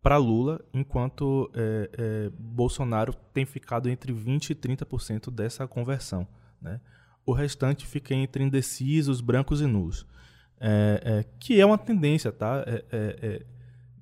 para 0.02 0.18
Lula, 0.18 0.60
enquanto 0.74 1.52
é, 1.54 1.90
é, 1.94 2.32
Bolsonaro 2.36 3.14
tem 3.32 3.46
ficado 3.46 3.88
entre 3.88 4.12
20% 4.12 4.50
e 4.50 4.56
30% 4.56 5.30
dessa 5.30 5.68
conversão. 5.68 6.28
Né? 6.60 6.82
O 7.26 7.34
restante 7.34 7.86
fica 7.86 8.14
entre 8.14 8.44
indecisos, 8.44 9.22
brancos 9.22 9.62
e 9.62 9.66
nulos. 9.66 10.06
É, 10.64 11.02
é, 11.04 11.26
que 11.40 11.60
é 11.60 11.66
uma 11.66 11.78
tendência, 11.78 12.32
tá? 12.32 12.64
É, 12.68 12.86
é, 12.92 13.18
é, 13.22 13.46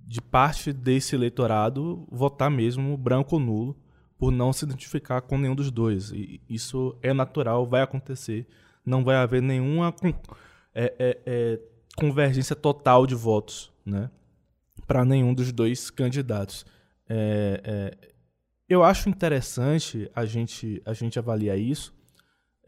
de 0.06 0.22
parte 0.22 0.74
desse 0.74 1.16
eleitorado 1.16 2.06
votar 2.12 2.52
mesmo 2.52 2.98
branco 2.98 3.36
ou 3.36 3.42
nulo, 3.42 3.78
por 4.18 4.30
não 4.30 4.52
se 4.52 4.66
identificar 4.66 5.22
com 5.22 5.38
nenhum 5.38 5.56
dos 5.56 5.72
dois. 5.72 6.12
E 6.12 6.42
isso 6.50 6.98
é 7.02 7.14
natural, 7.14 7.66
vai 7.66 7.82
acontecer. 7.82 8.46
Não 8.86 9.06
vai 9.06 9.16
haver 9.16 9.42
nenhuma 9.42 9.96
convergência 11.96 12.56
total 12.56 13.08
de 13.08 13.16
votos, 13.16 13.72
né? 13.86 14.10
Para 14.86 15.06
nenhum 15.06 15.34
dos 15.34 15.54
dois 15.54 15.90
candidatos. 15.90 16.66
eu 18.68 18.84
acho 18.84 19.08
interessante 19.08 20.12
a 20.14 20.26
gente, 20.26 20.82
a 20.86 20.92
gente 20.94 21.18
avaliar 21.18 21.58
isso, 21.58 21.94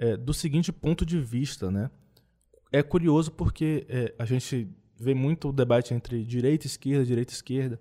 é, 0.01 0.17
do 0.17 0.33
seguinte 0.33 0.73
ponto 0.73 1.05
de 1.05 1.19
vista, 1.19 1.69
né? 1.69 1.91
É 2.71 2.81
curioso 2.81 3.31
porque 3.31 3.85
é, 3.87 4.15
a 4.17 4.25
gente 4.25 4.67
vê 4.99 5.13
muito 5.13 5.49
o 5.49 5.53
debate 5.53 5.93
entre 5.93 6.25
direita 6.25 6.65
e 6.65 6.67
esquerda, 6.67 7.05
direita 7.05 7.31
e 7.31 7.35
esquerda, 7.35 7.79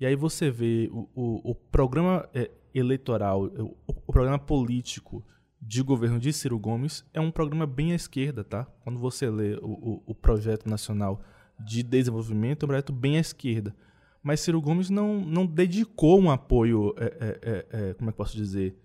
e 0.00 0.06
aí 0.06 0.16
você 0.16 0.50
vê 0.50 0.88
o, 0.90 1.08
o, 1.14 1.50
o 1.50 1.54
programa 1.54 2.26
é, 2.32 2.50
eleitoral, 2.74 3.44
o, 3.44 3.76
o, 3.86 4.12
programa 4.12 4.38
político 4.38 5.22
de 5.60 5.82
governo 5.82 6.18
de 6.18 6.32
Ciro 6.32 6.58
Gomes 6.58 7.04
é 7.12 7.20
um 7.20 7.30
programa 7.30 7.66
bem 7.66 7.92
à 7.92 7.96
esquerda, 7.96 8.42
tá? 8.42 8.64
Quando 8.80 8.98
você 8.98 9.28
lê 9.28 9.58
o, 9.60 10.14
projeto 10.14 10.68
nacional 10.68 11.20
de 11.58 11.82
desenvolvimento, 11.82 12.62
é 12.62 12.64
um 12.64 12.68
projeto 12.68 12.92
bem 12.92 13.18
à 13.18 13.20
esquerda. 13.20 13.74
Mas 14.22 14.40
Ciro 14.40 14.60
Gomes 14.60 14.88
não, 14.88 15.20
não 15.20 15.44
dedicou 15.44 16.18
um 16.18 16.30
apoio, 16.30 16.94
é, 16.96 17.38
é, 17.42 17.66
é, 17.70 17.94
como 17.94 18.08
é 18.08 18.12
que 18.12 18.16
posso 18.16 18.36
dizer, 18.36 18.76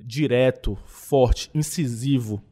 direto, 0.00 0.76
forte, 0.86 1.50
incisivo 1.54 2.42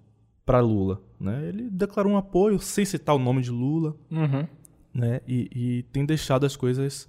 para 0.45 0.61
Lula. 0.61 1.01
Né? 1.19 1.49
Ele 1.49 1.71
declarou 1.71 2.13
um 2.13 2.17
apoio 2.17 2.59
sem 2.59 2.85
citar 2.85 3.15
o 3.15 3.19
nome 3.19 3.43
de 3.43 3.51
Lula 3.51 3.97
uhum. 4.11 4.47
né? 4.95 5.21
E, 5.27 5.49
e, 5.55 5.83
tem 5.85 6.05
deixado 6.05 6.45
as 6.45 6.55
coisas 6.55 7.09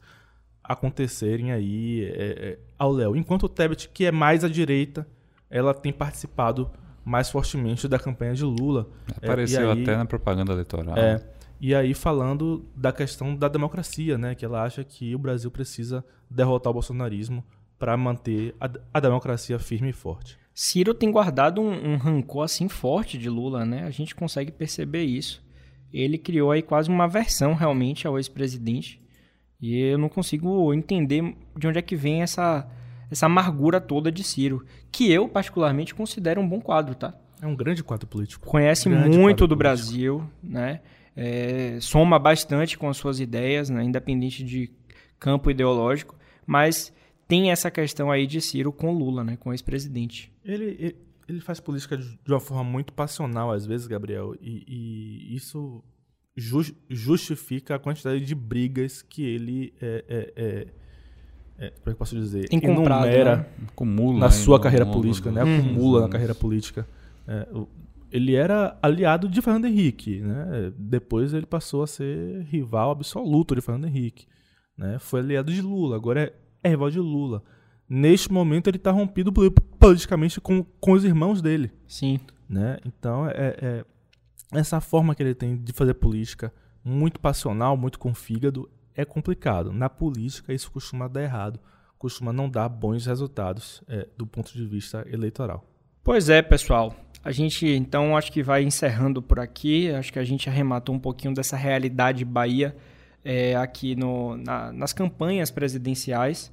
acontecerem 0.64 1.52
aí 1.52 2.04
é, 2.06 2.50
é, 2.50 2.60
ao 2.78 2.92
Léo. 2.92 3.16
Enquanto 3.16 3.44
o 3.44 3.50
Tebet, 3.50 3.90
que 3.90 4.06
é 4.06 4.12
mais 4.12 4.44
à 4.44 4.50
direita, 4.50 5.08
ela 5.50 5.74
tem 5.74 5.94
participado 5.94 6.70
mais 7.06 7.30
fortemente 7.30 7.88
da 7.88 7.98
campanha 7.98 8.34
de 8.34 8.44
Lula. 8.44 8.90
Apareceu 9.16 9.70
é, 9.70 9.74
aí, 9.74 9.84
até 9.84 9.96
na 9.96 10.06
propaganda 10.06 10.52
eleitoral. 10.52 10.98
É, 10.98 11.22
e 11.60 11.74
aí 11.74 11.94
falando 11.94 12.66
da 12.76 12.92
questão 12.92 13.36
da 13.36 13.48
democracia, 13.48 14.18
né? 14.18 14.36
Que 14.36 14.46
ela 14.46 14.64
acha 14.64 14.84
que 14.84 15.16
o 15.16 15.20
Brasil 15.20 15.50
precisa 15.50 16.04
derrotar 16.30 16.72
o 16.72 16.74
bolsonarismo 16.74 17.44
para 17.78 17.96
manter 17.96 18.56
a, 18.60 18.70
a, 18.94 19.00
democracia 19.00 19.60
firme 19.60 19.90
e 19.90 19.94
forte. 19.94 20.38
Ciro 20.54 20.94
tem 20.94 21.12
guardado 21.12 21.62
um, 21.62 21.94
um, 21.94 21.98
rancor 21.98 22.44
assim 22.44 22.68
forte 22.68 23.18
de 23.18 23.30
Lula, 23.30 23.66
né? 23.66 23.84
A 23.84 23.92
gente 23.92 24.16
consegue 24.16 24.52
perceber 24.52 25.04
isso. 25.04 25.46
Ele 25.94 26.18
criou 26.18 26.52
aí 26.52 26.62
quase 26.62 26.90
uma 26.90 27.08
versão 27.08 27.54
realmente 27.54 28.08
ao 28.08 28.18
ex-presidente. 28.18 29.00
E 29.62 29.80
eu 29.80 29.98
não 29.98 30.10
consigo 30.10 30.74
entender 30.74 31.36
de 31.56 31.68
onde 31.68 31.80
é 31.80 31.82
que 31.82 31.96
vem 31.96 32.22
essa, 32.22 32.68
essa 33.10 33.28
amargura 33.28 33.80
toda 33.80 34.12
de 34.12 34.24
Ciro, 34.24 34.66
que 34.92 35.12
eu 35.12 35.28
particularmente 35.30 35.94
considero 35.94 36.42
um 36.42 36.48
bom 36.48 36.60
quadro, 36.60 36.96
tá? 36.96 37.14
É 37.42 37.46
um 37.46 37.56
grande 37.56 37.84
quadro 37.84 38.08
político. 38.08 38.46
Conhece 38.46 38.90
grande 38.90 39.18
muito 39.18 39.48
do 39.48 39.56
político. 39.56 39.58
Brasil, 39.58 40.30
né? 40.42 40.82
É, 41.16 41.78
soma 41.82 42.20
bastante 42.20 42.78
com 42.78 42.90
as 42.90 42.98
suas 42.98 43.20
ideias, 43.20 43.70
né? 43.70 43.84
independente 43.84 44.44
de 44.44 44.72
campo 45.20 45.50
ideológico, 45.50 46.16
mas 46.46 46.94
tem 47.28 47.52
essa 47.52 47.70
questão 47.70 48.10
aí 48.10 48.26
de 48.26 48.40
Ciro 48.40 48.72
com 48.72 48.94
Lula, 48.94 49.24
né, 49.24 49.38
com 49.38 49.50
o 49.50 49.54
ex-presidente. 49.54 50.32
Ele, 50.44 50.78
ele, 50.80 50.96
ele, 51.28 51.42
faz 51.42 51.60
política 51.60 51.98
de 51.98 52.18
uma 52.28 52.40
forma 52.40 52.64
muito 52.64 52.94
passional, 52.94 53.52
às 53.52 53.66
vezes, 53.66 53.86
Gabriel, 53.86 54.34
e, 54.40 54.64
e 54.68 55.36
isso 55.36 55.84
ju 56.36 56.64
justifica 56.90 57.76
a 57.76 57.80
quantidade 57.80 58.24
de 58.24 58.34
brigas 58.34 59.02
que 59.02 59.24
ele 59.24 59.74
é, 59.82 60.06
é, 60.08 60.34
é, 60.36 60.68
é 61.58 61.70
como 61.72 61.88
é 61.88 61.92
que 61.92 61.96
posso 61.96 62.16
dizer? 62.16 62.48
Tem 62.48 62.60
comprado, 62.60 63.06
enumera 63.06 63.38
né? 63.38 63.46
Acumula, 63.68 64.20
na 64.20 64.32
sua 64.32 64.60
carreira 64.60 64.86
política, 64.86 65.32
né? 65.32 65.42
Acumula 65.42 66.02
na 66.02 66.10
carreira 66.10 66.36
política. 66.36 66.88
Ele 68.10 68.36
era 68.36 68.78
aliado 68.82 69.28
de 69.28 69.42
Fernando 69.42 69.66
Henrique, 69.66 70.22
né? 70.22 70.72
Depois 70.78 71.34
ele 71.34 71.46
passou 71.46 71.84
a 71.84 71.88
ser 71.88 72.44
rival 72.44 72.92
absoluto 72.92 73.54
de 73.54 73.60
Fernando 73.60 73.86
Henrique, 73.86 74.28
né? 74.78 74.98
Foi 75.00 75.20
aliado 75.20 75.52
de 75.52 75.62
Lula, 75.62 75.98
agora 75.98 76.22
é 76.22 76.47
é 76.64 76.70
rival 76.70 76.90
de 76.90 77.00
Lula. 77.00 77.44
Neste 77.90 78.32
momento 78.32 78.68
ele 78.68 78.78
está 78.78 78.92
rompido 78.92 79.32
politicamente 79.80 80.42
com, 80.42 80.64
com 80.64 80.92
os 80.92 81.06
irmãos 81.06 81.42
dele. 81.42 81.72
Sim. 81.88 82.20
Né? 82.50 82.78
Então 82.86 83.28
é, 83.30 83.56
é, 83.62 83.86
essa 84.52 84.82
forma 84.82 85.16
que 85.16 85.24
ele 85.24 85.36
tem 85.36 85.58
de 85.58 85.72
fazer 85.72 85.94
política, 85.94 86.54
muito 86.84 87.20
passional, 87.20 87.78
muito 87.78 88.00
com 88.00 88.14
fígado, 88.14 88.70
é 88.96 89.06
complicado. 89.06 89.72
Na 89.72 89.90
política 89.90 90.54
isso 90.54 90.72
costuma 90.72 91.08
dar 91.08 91.24
errado, 91.24 91.60
costuma 91.98 92.34
não 92.34 92.50
dar 92.50 92.68
bons 92.68 93.06
resultados 93.06 93.82
é, 93.88 94.08
do 94.18 94.26
ponto 94.28 94.52
de 94.54 94.66
vista 94.66 95.06
eleitoral. 95.10 95.64
Pois 96.04 96.30
é, 96.30 96.42
pessoal. 96.42 96.96
A 97.24 97.32
gente 97.32 97.68
então 97.68 98.16
acho 98.16 98.32
que 98.32 98.42
vai 98.42 98.64
encerrando 98.64 99.22
por 99.22 99.40
aqui. 99.40 99.90
Acho 99.92 100.14
que 100.14 100.20
a 100.20 100.24
gente 100.24 100.50
arrematou 100.50 100.96
um 100.96 101.00
pouquinho 101.00 101.34
dessa 101.34 101.58
realidade 101.58 102.24
Bahia 102.24 102.76
é, 103.30 103.58
aqui 103.58 103.94
no, 103.94 104.38
na, 104.38 104.72
nas 104.72 104.94
campanhas 104.94 105.52
presidenciais. 105.52 106.50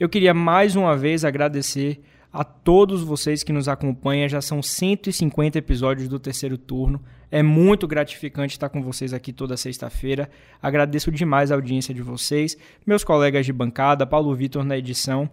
Eu 0.00 0.08
queria 0.08 0.34
mais 0.34 0.74
uma 0.74 0.96
vez 0.96 1.24
agradecer 1.24 2.02
a 2.32 2.42
todos 2.42 3.04
vocês 3.04 3.44
que 3.44 3.52
nos 3.52 3.68
acompanham. 3.68 4.28
Já 4.28 4.40
são 4.40 4.60
150 4.60 5.56
episódios 5.58 6.08
do 6.08 6.18
terceiro 6.18 6.58
turno. 6.58 7.00
É 7.30 7.40
muito 7.40 7.86
gratificante 7.86 8.54
estar 8.54 8.68
com 8.68 8.82
vocês 8.82 9.14
aqui 9.14 9.32
toda 9.32 9.56
sexta-feira. 9.56 10.28
Agradeço 10.60 11.12
demais 11.12 11.52
a 11.52 11.54
audiência 11.54 11.94
de 11.94 12.02
vocês, 12.02 12.56
meus 12.84 13.04
colegas 13.04 13.46
de 13.46 13.52
bancada, 13.52 14.04
Paulo 14.04 14.34
Vitor 14.34 14.64
na 14.64 14.76
edição. 14.76 15.30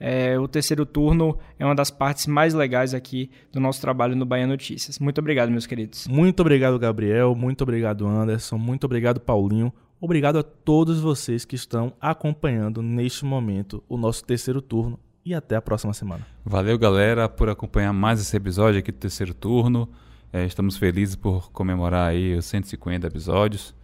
É, 0.00 0.38
o 0.38 0.48
terceiro 0.48 0.86
turno 0.86 1.38
é 1.58 1.64
uma 1.64 1.74
das 1.74 1.90
partes 1.90 2.26
mais 2.26 2.54
legais 2.54 2.94
aqui 2.94 3.30
do 3.52 3.60
nosso 3.60 3.82
trabalho 3.82 4.16
no 4.16 4.24
Bahia 4.24 4.46
Notícias. 4.46 4.98
Muito 4.98 5.18
obrigado, 5.18 5.50
meus 5.50 5.66
queridos. 5.66 6.08
Muito 6.08 6.40
obrigado, 6.40 6.78
Gabriel. 6.78 7.34
Muito 7.34 7.62
obrigado, 7.62 8.06
Anderson. 8.06 8.56
Muito 8.56 8.84
obrigado, 8.84 9.20
Paulinho. 9.20 9.70
Obrigado 10.04 10.36
a 10.36 10.42
todos 10.42 10.98
vocês 10.98 11.44
que 11.44 11.54
estão 11.54 11.92
acompanhando 12.00 12.82
neste 12.82 13.24
momento 13.24 13.84
o 13.88 13.96
nosso 13.96 14.24
terceiro 14.24 14.60
turno 14.60 14.98
e 15.24 15.32
até 15.32 15.54
a 15.54 15.62
próxima 15.62 15.94
semana. 15.94 16.26
Valeu, 16.44 16.76
galera, 16.76 17.28
por 17.28 17.48
acompanhar 17.48 17.92
mais 17.92 18.20
esse 18.20 18.36
episódio 18.36 18.80
aqui 18.80 18.90
do 18.90 18.98
terceiro 18.98 19.32
turno. 19.32 19.88
É, 20.32 20.44
estamos 20.44 20.76
felizes 20.76 21.14
por 21.14 21.52
comemorar 21.52 22.08
aí 22.08 22.34
os 22.34 22.46
150 22.46 23.06
episódios. 23.06 23.76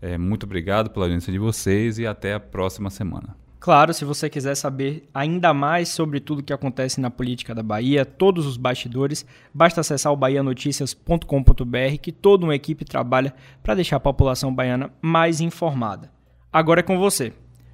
É, 0.00 0.16
muito 0.16 0.44
obrigado 0.44 0.90
pela 0.90 1.06
audiência 1.06 1.32
de 1.32 1.40
vocês 1.40 1.98
e 1.98 2.06
até 2.06 2.34
a 2.34 2.38
próxima 2.38 2.88
semana. 2.88 3.36
Claro, 3.64 3.94
se 3.94 4.04
você 4.04 4.28
quiser 4.28 4.54
saber 4.56 5.08
ainda 5.14 5.54
mais 5.54 5.88
sobre 5.88 6.20
tudo 6.20 6.42
que 6.42 6.52
acontece 6.52 7.00
na 7.00 7.08
política 7.10 7.54
da 7.54 7.62
Bahia, 7.62 8.04
todos 8.04 8.44
os 8.44 8.58
bastidores, 8.58 9.24
basta 9.54 9.80
acessar 9.80 10.12
o 10.12 10.16
bahianoticias.com.br 10.18 11.98
que 12.02 12.12
toda 12.12 12.44
uma 12.44 12.54
equipe 12.54 12.84
trabalha 12.84 13.34
para 13.62 13.74
deixar 13.74 13.96
a 13.96 14.00
população 14.00 14.54
baiana 14.54 14.92
mais 15.00 15.40
informada. 15.40 16.12
Agora 16.52 16.80
é 16.80 16.82
com 16.82 16.98
você. 16.98 17.32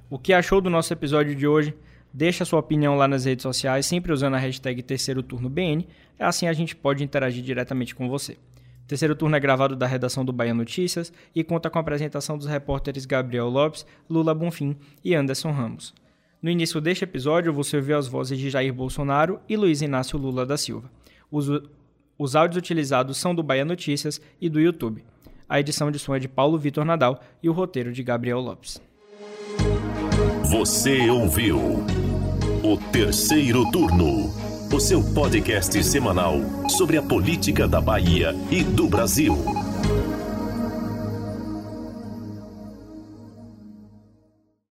O 0.09 0.17
que 0.17 0.31
achou 0.31 0.61
do 0.61 0.69
nosso 0.69 0.93
episódio 0.93 1.35
de 1.35 1.45
hoje? 1.45 1.75
Deixa 2.13 2.45
sua 2.45 2.61
opinião 2.61 2.95
lá 2.95 3.05
nas 3.05 3.25
redes 3.25 3.43
sociais, 3.43 3.85
sempre 3.85 4.13
usando 4.13 4.35
a 4.35 4.39
hashtag 4.39 4.81
terceiro 4.81 5.21
turno 5.21 5.49
BN, 5.49 5.85
assim 6.17 6.47
a 6.47 6.53
gente 6.53 6.73
pode 6.73 7.03
interagir 7.03 7.43
diretamente 7.43 7.93
com 7.93 8.07
você. 8.07 8.37
Terceiro 8.91 9.15
turno 9.15 9.37
é 9.37 9.39
gravado 9.39 9.73
da 9.73 9.87
redação 9.87 10.25
do 10.25 10.33
Bahia 10.33 10.53
Notícias 10.53 11.13
e 11.33 11.45
conta 11.45 11.69
com 11.69 11.77
a 11.77 11.81
apresentação 11.81 12.37
dos 12.37 12.45
repórteres 12.45 13.05
Gabriel 13.05 13.47
Lopes, 13.47 13.85
Lula 14.09 14.35
Bonfim 14.35 14.75
e 15.01 15.15
Anderson 15.15 15.51
Ramos. 15.51 15.93
No 16.41 16.49
início 16.49 16.81
deste 16.81 17.05
episódio, 17.05 17.53
você 17.53 17.77
ouviu 17.77 17.97
as 17.97 18.09
vozes 18.09 18.37
de 18.37 18.49
Jair 18.49 18.73
Bolsonaro 18.73 19.39
e 19.47 19.55
Luiz 19.55 19.81
Inácio 19.81 20.19
Lula 20.19 20.45
da 20.45 20.57
Silva. 20.57 20.91
Os, 21.31 21.47
os 22.19 22.35
áudios 22.35 22.57
utilizados 22.57 23.15
são 23.15 23.33
do 23.33 23.41
Bahia 23.41 23.63
Notícias 23.63 24.19
e 24.41 24.49
do 24.49 24.59
YouTube. 24.59 25.05
A 25.47 25.57
edição 25.57 25.89
de 25.89 25.97
som 25.97 26.13
é 26.13 26.19
de 26.19 26.27
Paulo 26.27 26.57
Vitor 26.57 26.83
Nadal 26.83 27.23
e 27.41 27.47
o 27.47 27.53
roteiro 27.53 27.93
de 27.93 28.03
Gabriel 28.03 28.41
Lopes. 28.41 28.81
Você 30.49 31.09
ouviu 31.09 31.85
o 32.61 32.77
terceiro 32.91 33.71
turno, 33.71 34.33
o 34.71 34.79
seu 34.79 35.03
podcast 35.03 35.83
semanal 35.83 36.39
sobre 36.69 36.97
a 36.97 37.01
política 37.01 37.67
da 37.67 37.81
Bahia 37.81 38.33
e 38.49 38.63
do 38.63 38.87
Brasil. 38.87 39.60